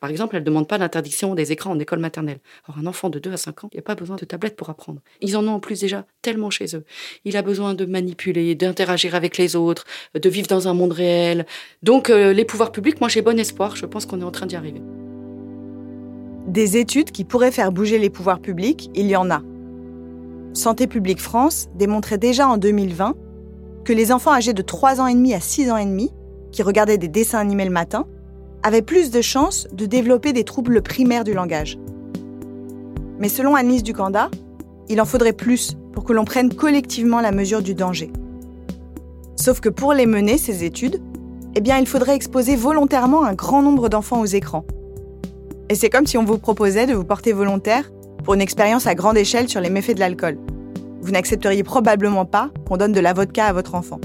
Par 0.00 0.10
exemple, 0.10 0.36
elle 0.36 0.42
ne 0.42 0.46
demande 0.46 0.66
pas 0.66 0.78
l'interdiction 0.78 1.34
des 1.34 1.52
écrans 1.52 1.72
en 1.72 1.78
école 1.78 1.98
maternelle. 1.98 2.38
Alors, 2.66 2.78
un 2.78 2.86
enfant 2.86 3.10
de 3.10 3.18
2 3.18 3.32
à 3.32 3.36
5 3.36 3.64
ans, 3.64 3.68
il 3.72 3.76
n'y 3.76 3.80
a 3.80 3.82
pas 3.82 3.94
besoin 3.94 4.16
de 4.16 4.24
tablette 4.24 4.56
pour 4.56 4.70
apprendre. 4.70 5.00
Ils 5.20 5.36
en 5.36 5.46
ont 5.46 5.52
en 5.52 5.60
plus 5.60 5.80
déjà 5.80 6.06
tellement 6.22 6.50
chez 6.50 6.74
eux. 6.74 6.84
Il 7.24 7.36
a 7.36 7.42
besoin 7.42 7.74
de 7.74 7.84
manipuler, 7.84 8.54
d'interagir 8.54 9.14
avec 9.14 9.36
les 9.36 9.56
autres, 9.56 9.84
de 10.14 10.28
vivre 10.28 10.48
dans 10.48 10.68
un 10.68 10.74
monde 10.74 10.92
réel. 10.92 11.46
Donc, 11.82 12.10
euh, 12.10 12.32
les 12.32 12.44
pouvoirs 12.44 12.72
publics, 12.72 13.00
moi 13.00 13.08
j'ai 13.08 13.22
bon 13.22 13.38
espoir. 13.38 13.76
Je 13.76 13.86
pense 13.86 14.06
qu'on 14.06 14.20
est 14.20 14.24
en 14.24 14.30
train 14.30 14.46
d'y 14.46 14.56
arriver. 14.56 14.80
Des 16.46 16.78
études 16.78 17.10
qui 17.10 17.24
pourraient 17.24 17.52
faire 17.52 17.72
bouger 17.72 17.98
les 17.98 18.10
pouvoirs 18.10 18.40
publics, 18.40 18.90
il 18.94 19.06
y 19.06 19.16
en 19.16 19.30
a. 19.30 19.42
Santé 20.54 20.86
publique 20.86 21.20
France 21.20 21.68
démontrait 21.74 22.18
déjà 22.18 22.48
en 22.48 22.56
2020 22.56 23.14
que 23.84 23.92
les 23.92 24.12
enfants 24.12 24.32
âgés 24.32 24.52
de 24.52 24.62
3 24.62 25.00
ans 25.00 25.06
et 25.06 25.14
demi 25.14 25.34
à 25.34 25.40
6 25.40 25.70
ans 25.70 25.76
et 25.76 25.84
demi, 25.84 26.12
qui 26.52 26.62
regardaient 26.62 26.98
des 26.98 27.08
dessins 27.08 27.38
animés 27.38 27.64
le 27.64 27.70
matin, 27.70 28.06
avaient 28.62 28.82
plus 28.82 29.10
de 29.10 29.20
chances 29.20 29.68
de 29.72 29.86
développer 29.86 30.32
des 30.32 30.44
troubles 30.44 30.82
primaires 30.82 31.24
du 31.24 31.32
langage. 31.32 31.78
Mais 33.18 33.28
selon 33.28 33.54
Annelise 33.54 33.82
Ducanda, 33.82 34.30
il 34.88 35.00
en 35.00 35.04
faudrait 35.04 35.32
plus 35.32 35.76
pour 35.92 36.04
que 36.04 36.12
l'on 36.12 36.24
prenne 36.24 36.52
collectivement 36.52 37.20
la 37.20 37.32
mesure 37.32 37.62
du 37.62 37.74
danger. 37.74 38.10
Sauf 39.36 39.60
que 39.60 39.68
pour 39.68 39.92
les 39.92 40.06
mener, 40.06 40.38
ces 40.38 40.64
études, 40.64 41.00
eh 41.54 41.60
bien, 41.60 41.78
il 41.78 41.86
faudrait 41.86 42.14
exposer 42.14 42.56
volontairement 42.56 43.24
un 43.24 43.34
grand 43.34 43.62
nombre 43.62 43.88
d'enfants 43.88 44.20
aux 44.20 44.26
écrans. 44.26 44.64
Et 45.68 45.74
c'est 45.74 45.90
comme 45.90 46.06
si 46.06 46.16
on 46.18 46.24
vous 46.24 46.38
proposait 46.38 46.86
de 46.86 46.94
vous 46.94 47.04
porter 47.04 47.32
volontaire 47.32 47.90
pour 48.24 48.34
une 48.34 48.40
expérience 48.40 48.86
à 48.86 48.94
grande 48.94 49.16
échelle 49.16 49.48
sur 49.48 49.60
les 49.60 49.70
méfaits 49.70 49.94
de 49.94 50.00
l'alcool. 50.00 50.38
Vous 51.00 51.12
n'accepteriez 51.12 51.62
probablement 51.62 52.24
pas 52.24 52.50
qu'on 52.66 52.76
donne 52.76 52.92
de 52.92 53.00
la 53.00 53.12
vodka 53.12 53.46
à 53.46 53.52
votre 53.52 53.74
enfant. 53.74 54.00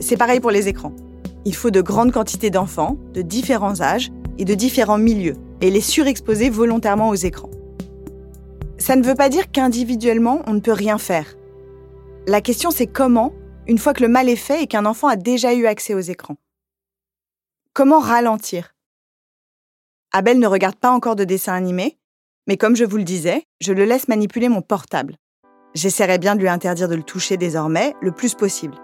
C'est 0.00 0.16
pareil 0.16 0.40
pour 0.40 0.50
les 0.50 0.68
écrans. 0.68 0.92
Il 1.44 1.54
faut 1.54 1.70
de 1.70 1.80
grandes 1.80 2.12
quantités 2.12 2.50
d'enfants, 2.50 2.96
de 3.14 3.22
différents 3.22 3.80
âges 3.80 4.10
et 4.38 4.44
de 4.44 4.54
différents 4.54 4.98
milieux, 4.98 5.36
et 5.60 5.70
les 5.70 5.80
surexposer 5.80 6.50
volontairement 6.50 7.08
aux 7.08 7.14
écrans. 7.14 7.50
Ça 8.78 8.96
ne 8.96 9.04
veut 9.04 9.14
pas 9.14 9.28
dire 9.28 9.50
qu'individuellement, 9.50 10.42
on 10.46 10.54
ne 10.54 10.60
peut 10.60 10.72
rien 10.72 10.98
faire. 10.98 11.36
La 12.26 12.40
question, 12.40 12.70
c'est 12.70 12.86
comment, 12.86 13.32
une 13.66 13.78
fois 13.78 13.94
que 13.94 14.02
le 14.02 14.08
mal 14.08 14.28
est 14.28 14.36
fait 14.36 14.62
et 14.62 14.66
qu'un 14.66 14.86
enfant 14.86 15.08
a 15.08 15.16
déjà 15.16 15.54
eu 15.54 15.66
accès 15.66 15.94
aux 15.94 16.00
écrans. 16.00 16.36
Comment 17.74 18.00
ralentir? 18.00 18.74
Abel 20.12 20.38
ne 20.38 20.46
regarde 20.46 20.76
pas 20.76 20.90
encore 20.90 21.16
de 21.16 21.24
dessins 21.24 21.54
animés, 21.54 21.96
mais 22.46 22.56
comme 22.56 22.76
je 22.76 22.84
vous 22.84 22.96
le 22.96 23.04
disais, 23.04 23.44
je 23.60 23.72
le 23.72 23.84
laisse 23.84 24.08
manipuler 24.08 24.48
mon 24.48 24.62
portable. 24.62 25.16
J'essaierai 25.74 26.18
bien 26.18 26.34
de 26.34 26.40
lui 26.40 26.48
interdire 26.48 26.88
de 26.88 26.94
le 26.94 27.02
toucher 27.02 27.36
désormais 27.36 27.94
le 28.00 28.12
plus 28.12 28.34
possible. 28.34 28.76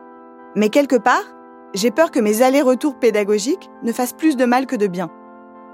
Mais 0.54 0.68
quelque 0.68 0.96
part, 0.96 1.24
j'ai 1.74 1.90
peur 1.90 2.10
que 2.10 2.20
mes 2.20 2.42
allers-retours 2.42 2.98
pédagogiques 2.98 3.68
ne 3.82 3.92
fassent 3.92 4.14
plus 4.14 4.36
de 4.36 4.44
mal 4.44 4.66
que 4.66 4.76
de 4.76 4.86
bien. 4.86 5.10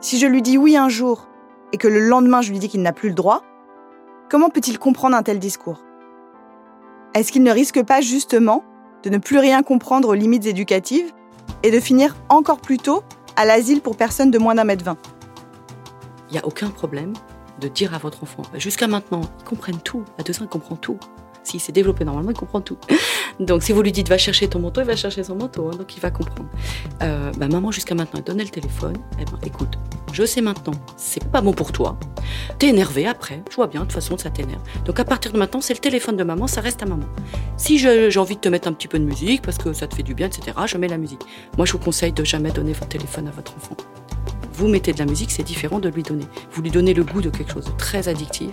Si 0.01 0.18
je 0.18 0.26
lui 0.26 0.43
dis 0.43 0.59
oui 0.59 0.76
un 0.76 0.89
jour 0.89 1.28
et 1.72 1.76
que 1.76 1.89
le 1.89 2.01
lendemain 2.01 2.43
je 2.43 2.51
lui 2.51 2.59
dis 2.59 2.68
qu'il 2.68 2.82
n'a 2.82 2.93
plus 2.93 3.11
le 3.11 3.14
droit, 3.14 3.43
comment 4.28 4.49
peut-il 4.49 4.78
comprendre 4.78 5.16
un 5.16 5.22
tel 5.22 5.39
discours? 5.39 5.85
Est-ce 7.14 7.30
qu'il 7.30 7.45
ne 7.45 7.53
risque 7.53 7.82
pas 7.85 8.01
justement 8.01 8.64
de 9.05 9.11
ne 9.11 9.18
plus 9.18 9.39
rien 9.39 9.62
comprendre 9.62 10.09
aux 10.09 10.14
limites 10.14 10.47
éducatives 10.47 11.12
et 11.62 11.70
de 11.70 11.78
finir 11.78 12.16
encore 12.28 12.61
plus 12.61 12.78
tôt 12.78 13.03
à 13.37 13.45
l'asile 13.45 13.82
pour 13.82 13.97
personnes 13.97 14.30
de 14.30 14.39
moins 14.39 14.57
d'un 14.57 14.64
mètre 14.64 14.85
vingt? 14.85 14.99
Il 16.28 16.32
n'y 16.32 16.39
a 16.39 16.47
aucun 16.47 16.70
problème 16.70 17.12
de 17.61 17.68
dire 17.68 17.94
à 17.94 17.98
votre 17.98 18.22
enfant, 18.22 18.42
bah, 18.52 18.59
jusqu'à 18.59 18.86
maintenant, 18.86 19.22
ils 19.40 19.44
comprennent 19.44 19.80
tout. 19.80 20.05
À 20.18 20.22
deux 20.22 20.34
ans, 20.34 20.42
il 20.44 20.48
comprend 20.48 20.76
tout. 20.76 20.98
S'il 21.42 21.61
s'est 21.61 21.72
développé 21.72 22.05
normalement, 22.05 22.30
il 22.30 22.36
comprend 22.36 22.61
tout. 22.61 22.78
Donc, 23.40 23.62
si 23.62 23.72
vous 23.72 23.82
lui 23.82 23.92
dites 23.92 24.09
va 24.09 24.18
chercher 24.18 24.48
ton 24.48 24.61
manteau, 24.61 24.80
il 24.80 24.86
va 24.86 24.96
chercher 24.96 25.22
son 25.22 25.36
manteau. 25.36 25.68
Hein, 25.68 25.76
donc, 25.76 25.96
il 25.96 26.00
va 26.00 26.11
comprendre. 26.11 26.48
Euh, 27.02 27.32
bah, 27.36 27.48
maman, 27.48 27.70
jusqu'à 27.70 27.94
maintenant, 27.94 28.20
elle 28.20 28.24
donnait 28.24 28.44
le 28.44 28.50
téléphone. 28.50 28.96
Eh 29.20 29.24
ben, 29.24 29.38
écoute, 29.44 29.76
je 30.12 30.24
sais 30.24 30.40
maintenant, 30.40 30.74
c'est 30.96 31.28
pas 31.30 31.40
bon 31.40 31.52
pour 31.52 31.72
toi. 31.72 31.98
T'es 32.59 32.68
énervé 32.68 33.07
après. 33.07 33.42
Je 33.50 33.57
vois 33.57 33.66
bien, 33.66 33.80
de 33.80 33.86
toute 33.86 33.94
façon, 33.94 34.16
ça 34.16 34.30
t'énerve. 34.30 34.62
Donc, 34.84 35.00
à 35.00 35.05
partir 35.05 35.32
de 35.32 35.38
maintenant, 35.38 35.61
c'est 35.61 35.74
le 35.74 35.80
téléphone 35.80 36.16
de 36.16 36.24
maman, 36.24 36.46
ça 36.46 36.61
reste 36.61 36.82
à 36.82 36.86
maman. 36.86 37.07
Si 37.57 37.78
j'ai 37.78 38.18
envie 38.18 38.36
de 38.36 38.40
te 38.40 38.48
mettre 38.48 38.68
un 38.68 38.72
petit 38.72 38.88
peu 38.88 38.98
de 38.98 39.05
musique 39.05 39.42
parce 39.42 39.59
que 39.59 39.72
ça 39.72 39.86
te 39.86 39.94
fait 39.94 40.05
du 40.05 40.14
bien, 40.14 40.28
etc., 40.28 40.57
je 40.66 40.78
mets 40.78 40.88
la 40.88 40.98
musique. 40.98 41.22
Moi, 41.57 41.66
je 41.66 41.72
vous 41.72 41.78
conseille 41.78 42.12
de 42.12 42.24
jamais 42.24 42.52
donner 42.52 42.72
votre 42.72 42.88
téléphone 42.88 43.26
à 43.28 43.32
votre 43.32 43.55
enfant 43.57 43.76
vous 44.55 44.68
mettez 44.68 44.92
de 44.92 44.98
la 44.98 45.05
musique, 45.05 45.32
c'est 45.32 45.42
différent 45.42 45.80
de 45.80 45.88
lui 45.88 46.02
donner. 46.02 46.24
Vous 46.52 46.62
lui 46.62 46.70
donnez 46.70 46.94
le 46.94 47.02
goût 47.02 47.20
de 47.20 47.28
quelque 47.28 47.52
chose 47.52 47.64
de 47.64 47.76
très 47.76 48.09
addictif. 48.09 48.50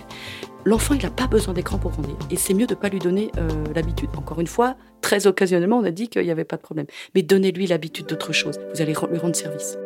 L'enfant, 0.64 0.94
il 0.94 1.02
n'a 1.02 1.10
pas 1.10 1.28
besoin 1.28 1.54
d'écran 1.54 1.78
pour 1.78 1.92
grandir. 1.92 2.16
Et 2.30 2.36
c'est 2.36 2.54
mieux 2.54 2.66
de 2.66 2.74
ne 2.74 2.78
pas 2.78 2.88
lui 2.88 2.98
donner 2.98 3.30
euh, 3.38 3.48
l'habitude. 3.74 4.10
Encore 4.16 4.40
une 4.40 4.46
fois, 4.46 4.76
très 5.00 5.26
occasionnellement, 5.26 5.78
on 5.78 5.84
a 5.84 5.90
dit 5.90 6.08
qu'il 6.08 6.22
n'y 6.22 6.30
avait 6.30 6.44
pas 6.44 6.56
de 6.56 6.62
problème. 6.62 6.86
Mais 7.14 7.22
donnez-lui 7.22 7.68
l'habitude 7.68 8.06
d'autre 8.06 8.32
chose. 8.32 8.58
Vous 8.74 8.80
allez 8.80 8.94
lui 8.94 9.18
rendre 9.18 9.36
service. 9.36 9.76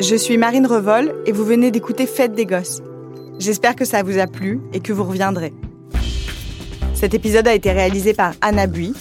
Je 0.00 0.16
suis 0.16 0.38
Marine 0.38 0.66
Revol 0.66 1.14
et 1.26 1.32
vous 1.32 1.44
venez 1.44 1.70
d'écouter 1.70 2.06
Fête 2.06 2.32
des 2.32 2.46
Gosses. 2.46 2.82
J'espère 3.38 3.76
que 3.76 3.84
ça 3.84 4.02
vous 4.02 4.18
a 4.18 4.26
plu 4.26 4.60
et 4.72 4.80
que 4.80 4.92
vous 4.92 5.04
reviendrez. 5.04 5.52
Cet 6.94 7.14
épisode 7.14 7.48
a 7.48 7.54
été 7.54 7.72
réalisé 7.72 8.12
par 8.12 8.34
Anna 8.40 8.66
Bui 8.66 8.94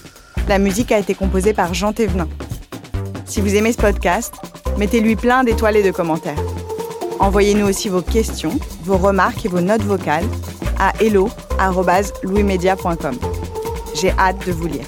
la 0.49 0.57
musique 0.57 0.91
a 0.91 0.97
été 0.97 1.13
composée 1.13 1.53
par 1.53 1.75
Jean 1.75 1.93
Thévenin. 1.93 2.27
Si 3.25 3.39
vous 3.39 3.55
aimez 3.55 3.71
ce 3.71 3.77
podcast, 3.77 4.33
mettez-lui 4.79 5.15
plein 5.15 5.43
d'étoiles 5.43 5.77
et 5.77 5.83
de 5.83 5.91
commentaires. 5.91 6.41
Envoyez-nous 7.19 7.67
aussi 7.67 7.87
vos 7.87 8.01
questions, 8.01 8.57
vos 8.83 8.97
remarques 8.97 9.45
et 9.45 9.47
vos 9.47 9.61
notes 9.61 9.83
vocales 9.83 10.25
à 10.79 10.91
hello.louismedia.com. 10.99 13.19
J'ai 13.93 14.09
hâte 14.17 14.43
de 14.47 14.51
vous 14.51 14.65
lire. 14.65 14.87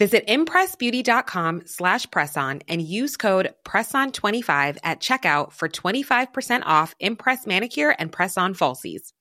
Visit 0.00 0.26
impressbeauty.com 0.28 1.66
slash 1.66 2.06
presson 2.06 2.62
and 2.68 2.80
use 2.80 3.18
code 3.18 3.52
PRESSON25 3.64 4.78
at 4.82 5.00
checkout 5.00 5.52
for 5.52 5.68
25% 5.68 6.62
off 6.64 6.94
Impress 7.00 7.46
Manicure 7.46 7.94
and 7.98 8.10
Press-On 8.10 8.54
Falsies. 8.54 9.12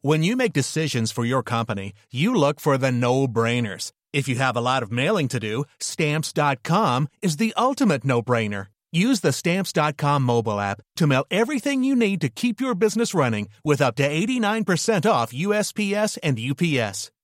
When 0.00 0.24
you 0.24 0.34
make 0.34 0.52
decisions 0.52 1.12
for 1.12 1.24
your 1.24 1.44
company, 1.44 1.92
you 2.10 2.34
look 2.34 2.58
for 2.58 2.78
the 2.78 2.90
no-brainers. 2.90 3.92
If 4.12 4.26
you 4.26 4.34
have 4.36 4.56
a 4.56 4.60
lot 4.60 4.82
of 4.82 4.90
mailing 4.90 5.28
to 5.28 5.38
do, 5.38 5.64
stamps.com 5.78 7.08
is 7.22 7.36
the 7.36 7.54
ultimate 7.56 8.04
no-brainer. 8.04 8.66
Use 8.90 9.20
the 9.20 9.30
stamps.com 9.32 10.24
mobile 10.24 10.58
app 10.58 10.80
to 10.96 11.06
mail 11.06 11.26
everything 11.30 11.84
you 11.84 11.94
need 11.94 12.20
to 12.22 12.28
keep 12.28 12.60
your 12.60 12.74
business 12.74 13.14
running 13.14 13.48
with 13.62 13.80
up 13.80 13.94
to 13.96 14.08
89% 14.08 15.08
off 15.08 15.32
USPS 15.32 16.18
and 16.24 16.40
UPS. 16.40 17.12